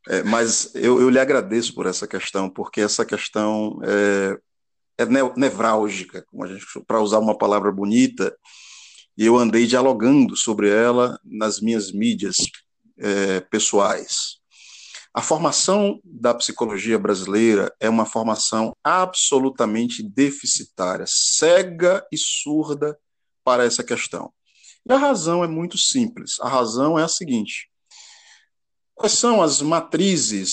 É, 0.07 0.21
mas 0.23 0.73
eu, 0.75 1.01
eu 1.01 1.09
lhe 1.09 1.19
agradeço 1.19 1.73
por 1.73 1.87
essa 1.87 2.07
questão, 2.07 2.47
porque 2.49 2.79
essa 2.79 3.03
questão 3.03 3.79
é, 3.83 4.37
é 4.99 5.05
nevrálgica, 5.35 6.23
para 6.85 7.01
usar 7.01 7.19
uma 7.19 7.37
palavra 7.37 7.71
bonita, 7.71 8.35
e 9.17 9.25
eu 9.25 9.37
andei 9.37 9.65
dialogando 9.65 10.35
sobre 10.35 10.69
ela 10.69 11.19
nas 11.23 11.59
minhas 11.59 11.91
mídias 11.91 12.35
é, 12.99 13.39
pessoais. 13.41 14.37
A 15.17 15.21
formação 15.21 16.01
da 16.03 16.33
psicologia 16.33 16.99
brasileira 16.99 17.73
é 17.79 17.89
uma 17.89 18.05
formação 18.05 18.75
absolutamente 18.83 20.03
deficitária, 20.03 21.05
cega 21.07 22.05
e 22.11 22.17
surda 22.17 22.99
para 23.41 23.63
essa 23.63 23.81
questão. 23.81 24.33
E 24.85 24.91
a 24.91 24.97
razão 24.97 25.41
é 25.41 25.47
muito 25.47 25.77
simples. 25.77 26.37
A 26.41 26.49
razão 26.49 26.99
é 26.99 27.03
a 27.03 27.07
seguinte: 27.07 27.71
Quais 28.93 29.13
são 29.13 29.41
as 29.41 29.61
matrizes 29.61 30.49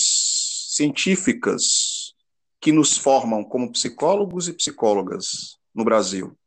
científicas 0.69 2.13
que 2.61 2.71
nos 2.71 2.97
formam 2.97 3.43
como 3.43 3.69
psicólogos 3.69 4.47
e 4.47 4.53
psicólogas 4.53 5.57
no 5.75 5.83
Brasil? 5.83 6.37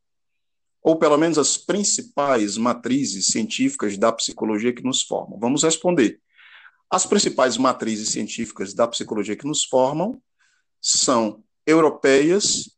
Ou 0.82 0.96
pelo 0.96 1.18
menos 1.18 1.36
as 1.36 1.58
principais 1.58 2.56
matrizes 2.56 3.26
científicas 3.26 3.98
da 3.98 4.10
psicologia 4.10 4.72
que 4.72 4.82
nos 4.82 5.02
formam? 5.02 5.38
Vamos 5.38 5.64
responder. 5.64 6.18
As 6.90 7.04
principais 7.04 7.56
matrizes 7.56 8.10
científicas 8.10 8.72
da 8.72 8.86
psicologia 8.86 9.36
que 9.36 9.46
nos 9.46 9.64
formam 9.64 10.20
são 10.80 11.42
europeias 11.66 12.70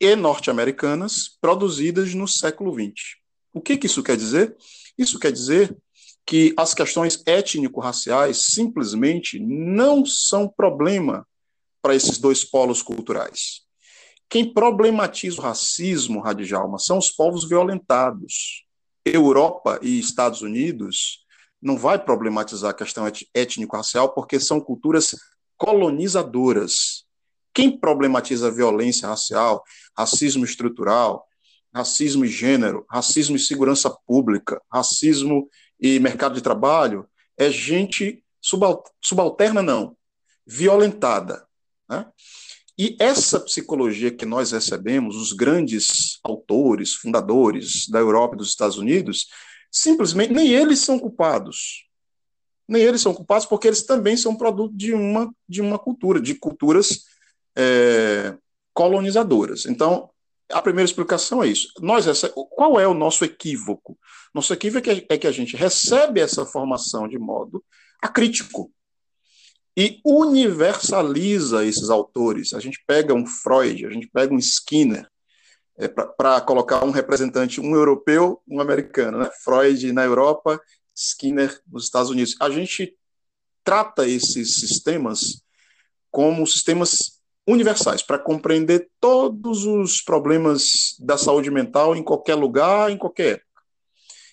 e 0.00 0.16
norte-americanas, 0.16 1.36
produzidas 1.40 2.14
no 2.14 2.26
século 2.26 2.72
XX. 2.74 3.18
O 3.52 3.60
que, 3.60 3.76
que 3.76 3.86
isso 3.86 4.02
quer 4.02 4.16
dizer? 4.16 4.56
Isso 4.96 5.18
quer 5.18 5.30
dizer 5.30 5.76
que 6.26 6.54
as 6.56 6.72
questões 6.72 7.22
étnico-raciais 7.26 8.46
simplesmente 8.46 9.38
não 9.38 10.04
são 10.06 10.48
problema 10.48 11.26
para 11.82 11.94
esses 11.94 12.18
dois 12.18 12.44
polos 12.44 12.80
culturais. 12.80 13.62
Quem 14.28 14.52
problematiza 14.52 15.38
o 15.38 15.42
racismo, 15.42 16.20
Radjalma, 16.20 16.78
são 16.78 16.96
os 16.96 17.10
povos 17.10 17.46
violentados. 17.46 18.64
Europa 19.04 19.78
e 19.82 19.98
Estados 19.98 20.42
Unidos 20.42 21.22
não 21.62 21.76
vai 21.76 21.98
problematizar 21.98 22.70
a 22.70 22.74
questão 22.74 23.04
étnico-racial 23.32 24.12
porque 24.12 24.40
são 24.40 24.60
culturas 24.60 25.14
colonizadoras. 25.56 27.04
Quem 27.54 27.78
problematiza 27.78 28.48
a 28.48 28.50
violência 28.50 29.08
racial, 29.08 29.62
racismo 29.96 30.44
estrutural, 30.44 31.24
racismo 31.72 32.24
e 32.24 32.28
gênero, 32.28 32.84
racismo 32.90 33.36
e 33.36 33.40
segurança 33.40 33.90
pública, 34.06 34.60
racismo 34.70 35.48
e 35.80 36.00
mercado 36.00 36.34
de 36.34 36.42
trabalho, 36.42 37.06
é 37.36 37.50
gente 37.50 38.24
subalterna, 39.00 39.62
não, 39.62 39.96
violentada. 40.46 41.46
Né? 41.88 42.06
E 42.78 42.96
essa 42.98 43.38
psicologia 43.38 44.10
que 44.10 44.26
nós 44.26 44.50
recebemos, 44.50 45.16
os 45.16 45.32
grandes 45.32 46.18
autores, 46.24 46.94
fundadores 46.94 47.88
da 47.88 47.98
Europa 47.98 48.34
e 48.34 48.38
dos 48.38 48.48
Estados 48.48 48.78
Unidos, 48.78 49.28
simplesmente 49.72 50.32
nem 50.32 50.50
eles 50.50 50.80
são 50.80 50.98
culpados. 50.98 51.88
Nem 52.68 52.82
eles 52.82 53.00
são 53.00 53.14
culpados 53.14 53.46
porque 53.46 53.66
eles 53.66 53.82
também 53.82 54.16
são 54.16 54.36
produto 54.36 54.76
de 54.76 54.92
uma, 54.92 55.34
de 55.48 55.60
uma 55.60 55.78
cultura, 55.78 56.20
de 56.20 56.34
culturas 56.34 57.04
é, 57.56 58.36
colonizadoras. 58.74 59.66
Então, 59.66 60.10
a 60.50 60.60
primeira 60.60 60.84
explicação 60.84 61.42
é 61.42 61.48
isso. 61.48 61.72
Nós 61.80 62.06
qual 62.50 62.78
é 62.78 62.86
o 62.86 62.94
nosso 62.94 63.24
equívoco? 63.24 63.98
Nosso 64.34 64.52
equívoco 64.52 64.90
é 64.90 65.04
é 65.08 65.18
que 65.18 65.26
a 65.26 65.32
gente 65.32 65.56
recebe 65.56 66.20
essa 66.20 66.44
formação 66.44 67.08
de 67.08 67.18
modo 67.18 67.64
acrítico 68.02 68.70
e 69.76 70.00
universaliza 70.04 71.64
esses 71.64 71.88
autores. 71.88 72.52
A 72.52 72.60
gente 72.60 72.82
pega 72.86 73.14
um 73.14 73.26
Freud, 73.26 73.86
a 73.86 73.90
gente 73.90 74.08
pega 74.08 74.34
um 74.34 74.38
Skinner, 74.38 75.08
é, 75.76 75.88
para 75.88 76.40
colocar 76.40 76.84
um 76.84 76.90
representante, 76.90 77.60
um 77.60 77.74
europeu, 77.74 78.42
um 78.46 78.60
americano, 78.60 79.18
né? 79.18 79.30
Freud 79.42 79.92
na 79.92 80.04
Europa, 80.04 80.60
Skinner 80.94 81.60
nos 81.66 81.84
Estados 81.84 82.10
Unidos. 82.10 82.36
A 82.40 82.50
gente 82.50 82.96
trata 83.64 84.06
esses 84.06 84.54
sistemas 84.56 85.42
como 86.10 86.46
sistemas 86.46 87.20
universais 87.46 88.02
para 88.02 88.18
compreender 88.18 88.90
todos 89.00 89.64
os 89.64 90.02
problemas 90.02 90.94
da 91.00 91.16
saúde 91.16 91.50
mental 91.50 91.96
em 91.96 92.02
qualquer 92.02 92.34
lugar, 92.34 92.90
em 92.90 92.98
qualquer 92.98 93.34
época. 93.34 93.62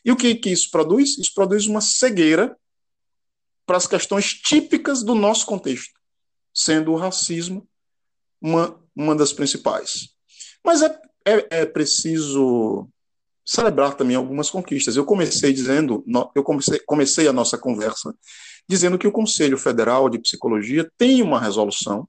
E 0.03 0.11
o 0.11 0.15
que, 0.15 0.35
que 0.35 0.49
isso 0.49 0.69
produz? 0.69 1.17
Isso 1.17 1.33
produz 1.33 1.65
uma 1.65 1.81
cegueira 1.81 2.55
para 3.65 3.77
as 3.77 3.87
questões 3.87 4.33
típicas 4.33 5.03
do 5.03 5.15
nosso 5.15 5.45
contexto, 5.45 5.99
sendo 6.53 6.91
o 6.91 6.95
racismo 6.95 7.67
uma, 8.41 8.79
uma 8.95 9.15
das 9.15 9.33
principais. 9.33 10.09
Mas 10.63 10.81
é, 10.81 10.99
é, 11.25 11.61
é 11.61 11.65
preciso 11.65 12.87
celebrar 13.45 13.95
também 13.95 14.15
algumas 14.15 14.49
conquistas. 14.49 14.95
Eu 14.95 15.05
comecei 15.05 15.51
dizendo, 15.51 16.03
eu 16.35 16.43
comecei, 16.43 16.79
comecei 16.85 17.27
a 17.27 17.33
nossa 17.33 17.57
conversa 17.57 18.13
dizendo 18.67 18.99
que 18.99 19.07
o 19.07 19.11
Conselho 19.11 19.57
Federal 19.57 20.07
de 20.09 20.19
Psicologia 20.19 20.89
tem 20.97 21.23
uma 21.23 21.39
resolução 21.39 22.07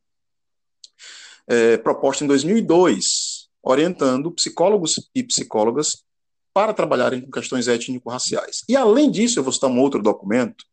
é, 1.47 1.79
proposta 1.79 2.23
em 2.23 2.27
2002, 2.27 3.49
orientando 3.63 4.31
psicólogos 4.31 4.93
e 5.15 5.23
psicólogas 5.23 6.05
para 6.53 6.75
trabalharem 6.75 7.23
com 7.23 7.31
questões 7.31 7.69
étnico-raciais. 7.69 8.63
E, 8.69 8.77
além 8.77 9.11
disso, 9.11 9.39
eu 9.39 9.43
vou 9.43 9.53
citar 9.53 9.71
um 9.71 9.81
outro 9.81 10.03
documento, 10.03 10.65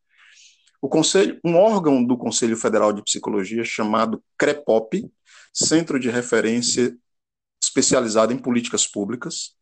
o 0.82 0.90
conselho, 0.90 1.40
um 1.44 1.56
órgão 1.56 2.04
do 2.04 2.18
Conselho 2.18 2.56
Federal 2.58 2.94
de 2.94 3.02
Psicologia 3.02 3.64
chamado 3.64 4.22
CREPOP, 4.38 5.10
Centro 5.54 6.00
de 6.00 6.10
Referência 6.10 6.96
Especializado 7.68 8.34
em 8.34 8.38
Políticas 8.38 8.88
Públicas, 8.88 9.56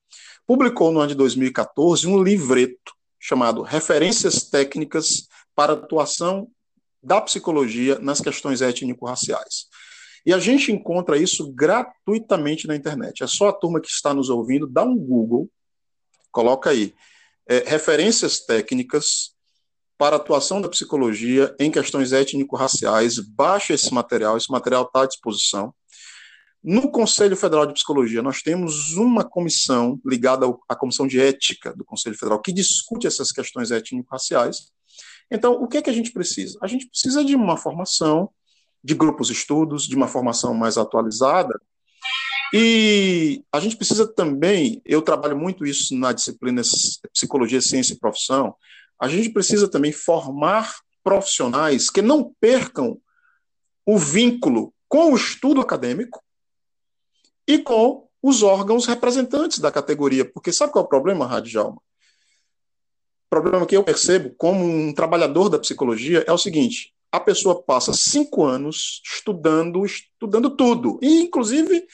publicou 0.46 0.92
no 0.92 1.00
ano 1.00 1.10
de 1.10 1.16
2014 1.16 2.08
um 2.08 2.22
livreto 2.22 2.94
chamado 3.20 3.62
Referências 3.62 4.44
Técnicas 4.44 5.28
para 5.56 5.74
Atuação 5.74 6.48
da 7.02 7.20
Psicologia 7.22 7.98
nas 8.00 8.22
Questões 8.22 8.62
Étnico-Raciais. 8.62 9.68
E 10.26 10.34
a 10.34 10.40
gente 10.40 10.72
encontra 10.72 11.18
isso 11.18 11.52
gratuitamente 11.54 12.68
na 12.68 12.76
internet. 12.76 13.24
É 13.24 13.28
só 13.28 13.50
a 13.50 13.54
turma 13.54 13.80
que 13.80 13.88
está 13.88 14.14
nos 14.14 14.30
ouvindo, 14.30 14.68
dá 14.68 14.84
um 14.84 14.98
Google, 14.98 15.50
coloca 16.32 16.72
aí, 16.72 16.94
é, 17.48 17.64
referências 17.66 18.40
técnicas 18.40 19.36
para 19.98 20.16
atuação 20.16 20.60
da 20.60 20.68
psicologia 20.68 21.56
em 21.60 21.72
questões 21.72 22.12
étnico-raciais. 22.12 23.20
Baixa 23.20 23.74
esse 23.74 23.94
material, 23.94 24.36
esse 24.36 24.52
material 24.52 24.84
está 24.84 25.04
à 25.04 25.08
disposição. 25.08 25.74
No 26.68 26.90
Conselho 26.90 27.38
Federal 27.38 27.68
de 27.68 27.74
Psicologia, 27.74 28.24
nós 28.24 28.42
temos 28.42 28.98
uma 28.98 29.24
comissão 29.24 30.02
ligada 30.04 30.48
à 30.68 30.76
Comissão 30.76 31.06
de 31.06 31.22
Ética 31.22 31.72
do 31.76 31.86
Conselho 31.86 32.18
Federal 32.18 32.42
que 32.42 32.52
discute 32.52 33.06
essas 33.06 33.32
questões 33.32 33.70
étnico-raciais. 33.70 34.72
Então, 35.30 35.62
o 35.62 35.68
que 35.68 35.78
é 35.78 35.82
que 35.84 35.92
a 35.92 35.94
gente 35.94 36.12
precisa? 36.12 36.58
A 36.64 36.66
gente 36.66 36.88
precisa 36.88 37.24
de 37.24 37.36
uma 37.36 37.56
formação 37.56 38.32
de 38.84 38.96
grupos 38.96 39.28
de 39.28 39.34
estudos, 39.34 39.88
de 39.88 39.96
uma 39.96 40.08
formação 40.08 40.56
mais 40.56 40.76
atualizada. 40.76 41.54
E 42.52 43.44
a 43.52 43.60
gente 43.60 43.78
precisa 43.78 44.12
também, 44.12 44.82
eu 44.84 45.04
trabalho 45.04 45.38
muito 45.38 45.68
isso 45.68 45.96
na 45.96 46.14
disciplina 46.14 46.64
Psicologia, 47.14 47.62
Ciência 47.62 47.94
e 47.94 48.00
Profissão, 48.00 48.56
a 49.00 49.08
gente 49.08 49.30
precisa 49.30 49.68
também 49.68 49.92
formar 49.92 50.78
profissionais 51.04 51.92
que 51.92 52.02
não 52.02 52.34
percam 52.42 53.00
o 53.86 54.00
vínculo 54.00 54.74
com 54.88 55.12
o 55.12 55.16
estudo 55.16 55.62
acadêmico 55.62 56.25
e 57.48 57.58
com 57.60 58.08
os 58.22 58.42
órgãos 58.42 58.86
representantes 58.86 59.60
da 59.60 59.72
categoria. 59.72 60.26
Porque 60.26 60.52
sabe 60.52 60.72
qual 60.72 60.84
é 60.84 60.86
o 60.86 60.90
problema, 60.90 61.28
Rádio 61.28 61.52
Jalma? 61.52 61.78
O 61.78 63.30
problema 63.30 63.66
que 63.66 63.76
eu 63.76 63.84
percebo 63.84 64.34
como 64.38 64.64
um 64.64 64.94
trabalhador 64.94 65.50
da 65.50 65.60
psicologia 65.60 66.24
é 66.28 66.32
o 66.32 66.38
seguinte: 66.38 66.94
a 67.12 67.20
pessoa 67.20 67.62
passa 67.62 67.94
cinco 67.94 68.44
anos 68.44 69.02
estudando, 69.06 69.86
estudando 69.86 70.50
tudo, 70.50 71.00
e 71.02 71.22
inclusive 71.22 71.86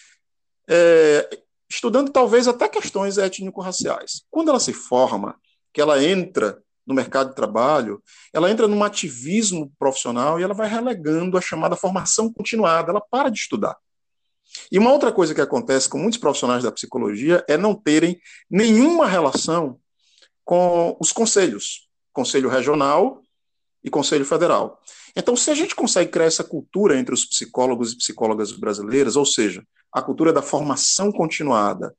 é, 0.69 1.29
estudando 1.69 2.11
talvez 2.11 2.47
até 2.47 2.67
questões 2.67 3.17
étnico-raciais. 3.17 4.23
Quando 4.29 4.49
ela 4.49 4.59
se 4.59 4.73
forma, 4.73 5.35
que 5.73 5.81
ela 5.81 6.03
entra 6.03 6.61
no 6.85 6.93
mercado 6.93 7.29
de 7.29 7.35
trabalho, 7.35 8.01
ela 8.33 8.49
entra 8.49 8.67
num 8.67 8.83
ativismo 8.83 9.71
profissional 9.77 10.39
e 10.39 10.43
ela 10.43 10.53
vai 10.53 10.67
relegando 10.67 11.37
a 11.37 11.41
chamada 11.41 11.75
formação 11.75 12.31
continuada, 12.31 12.91
ela 12.91 13.01
para 13.01 13.29
de 13.29 13.39
estudar. 13.39 13.77
E 14.71 14.79
uma 14.79 14.91
outra 14.91 15.11
coisa 15.11 15.33
que 15.33 15.41
acontece 15.41 15.89
com 15.89 15.97
muitos 15.97 16.19
profissionais 16.19 16.63
da 16.63 16.71
psicologia 16.71 17.43
é 17.47 17.57
não 17.57 17.75
terem 17.75 18.19
nenhuma 18.49 19.07
relação 19.07 19.79
com 20.43 20.97
os 20.99 21.11
conselhos, 21.11 21.87
conselho 22.11 22.49
regional 22.49 23.21
e 23.83 23.89
conselho 23.89 24.25
federal. 24.25 24.79
Então, 25.15 25.35
se 25.35 25.51
a 25.51 25.55
gente 25.55 25.75
consegue 25.75 26.11
criar 26.11 26.25
essa 26.25 26.43
cultura 26.43 26.97
entre 26.97 27.13
os 27.13 27.25
psicólogos 27.25 27.91
e 27.91 27.97
psicólogas 27.97 28.51
brasileiras, 28.51 29.15
ou 29.15 29.25
seja, 29.25 29.63
a 29.91 30.01
cultura 30.01 30.31
da 30.31 30.41
formação 30.41 31.11
continuada 31.11 31.95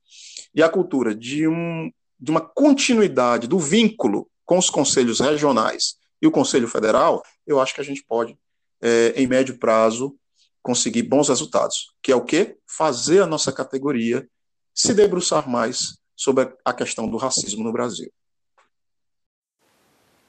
e 0.54 0.62
a 0.62 0.68
cultura 0.68 1.14
de, 1.14 1.46
um, 1.46 1.90
de 2.18 2.30
uma 2.30 2.40
continuidade 2.40 3.46
do 3.46 3.58
vínculo 3.58 4.28
com 4.44 4.58
os 4.58 4.70
conselhos 4.70 5.20
regionais 5.20 5.96
e 6.20 6.26
o 6.26 6.30
Conselho 6.30 6.68
Federal, 6.68 7.22
eu 7.46 7.60
acho 7.60 7.74
que 7.74 7.80
a 7.80 7.84
gente 7.84 8.04
pode, 8.06 8.36
é, 8.80 9.12
em 9.16 9.26
médio 9.26 9.58
prazo, 9.58 10.14
conseguir 10.62 11.02
bons 11.02 11.28
resultados, 11.28 11.94
que 12.02 12.12
é 12.12 12.16
o 12.16 12.24
quê? 12.24 12.56
Fazer 12.66 13.22
a 13.22 13.26
nossa 13.26 13.52
categoria 13.52 14.26
se 14.74 14.94
debruçar 14.94 15.48
mais 15.48 15.98
sobre 16.16 16.54
a 16.64 16.72
questão 16.72 17.08
do 17.08 17.16
racismo 17.16 17.64
no 17.64 17.72
Brasil. 17.72 18.10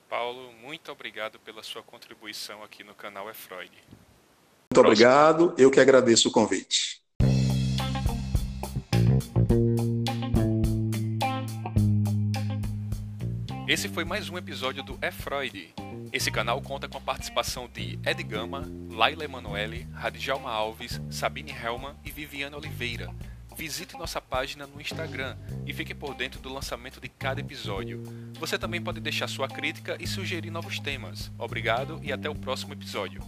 Paulo, 0.09 0.51
muito 0.53 0.91
obrigado 0.91 1.39
pela 1.39 1.63
sua 1.63 1.81
contribuição 1.81 2.63
aqui 2.63 2.83
no 2.83 2.93
canal 2.93 3.29
É 3.29 3.33
Freud. 3.33 3.71
Muito 4.71 4.79
obrigado, 4.79 5.53
eu 5.57 5.69
que 5.71 5.79
agradeço 5.79 6.29
o 6.29 6.31
convite. 6.31 7.02
Esse 13.65 13.87
foi 13.87 14.03
mais 14.03 14.29
um 14.29 14.37
episódio 14.37 14.83
do 14.83 14.97
É 15.01 15.09
Freud. 15.09 15.73
Esse 16.11 16.29
canal 16.29 16.61
conta 16.61 16.89
com 16.89 16.97
a 16.97 17.01
participação 17.01 17.69
de 17.73 17.97
Ed 18.05 18.21
Gama, 18.23 18.69
Laila 18.89 19.23
Emanuele, 19.23 19.87
Radjalma 19.93 20.51
Alves, 20.51 20.99
Sabine 21.09 21.51
Helman 21.51 21.95
e 22.03 22.11
Viviane 22.11 22.55
Oliveira. 22.55 23.09
visite 23.55 23.97
nossa 23.97 24.19
página 24.19 24.67
no 24.67 24.81
Instagram 24.81 25.37
e 25.65 25.73
fique 25.73 25.93
por 25.93 26.13
dentro 26.13 26.41
do 26.41 26.51
lançamento 26.53 26.99
de 26.99 27.07
cada 27.07 27.39
episódio. 27.39 28.03
Você 28.39 28.57
também 28.59 28.81
pode 28.81 28.99
deixar 28.99 29.29
sua 29.29 29.47
crítica 29.47 29.95
e 29.99 30.05
sugerir 30.05 30.51
novos 30.51 30.79
temas. 30.79 31.31
Obrigado 31.37 31.99
e 32.03 32.11
até 32.11 32.29
o 32.29 32.35
próximo 32.35 32.73
episódio. 32.73 33.21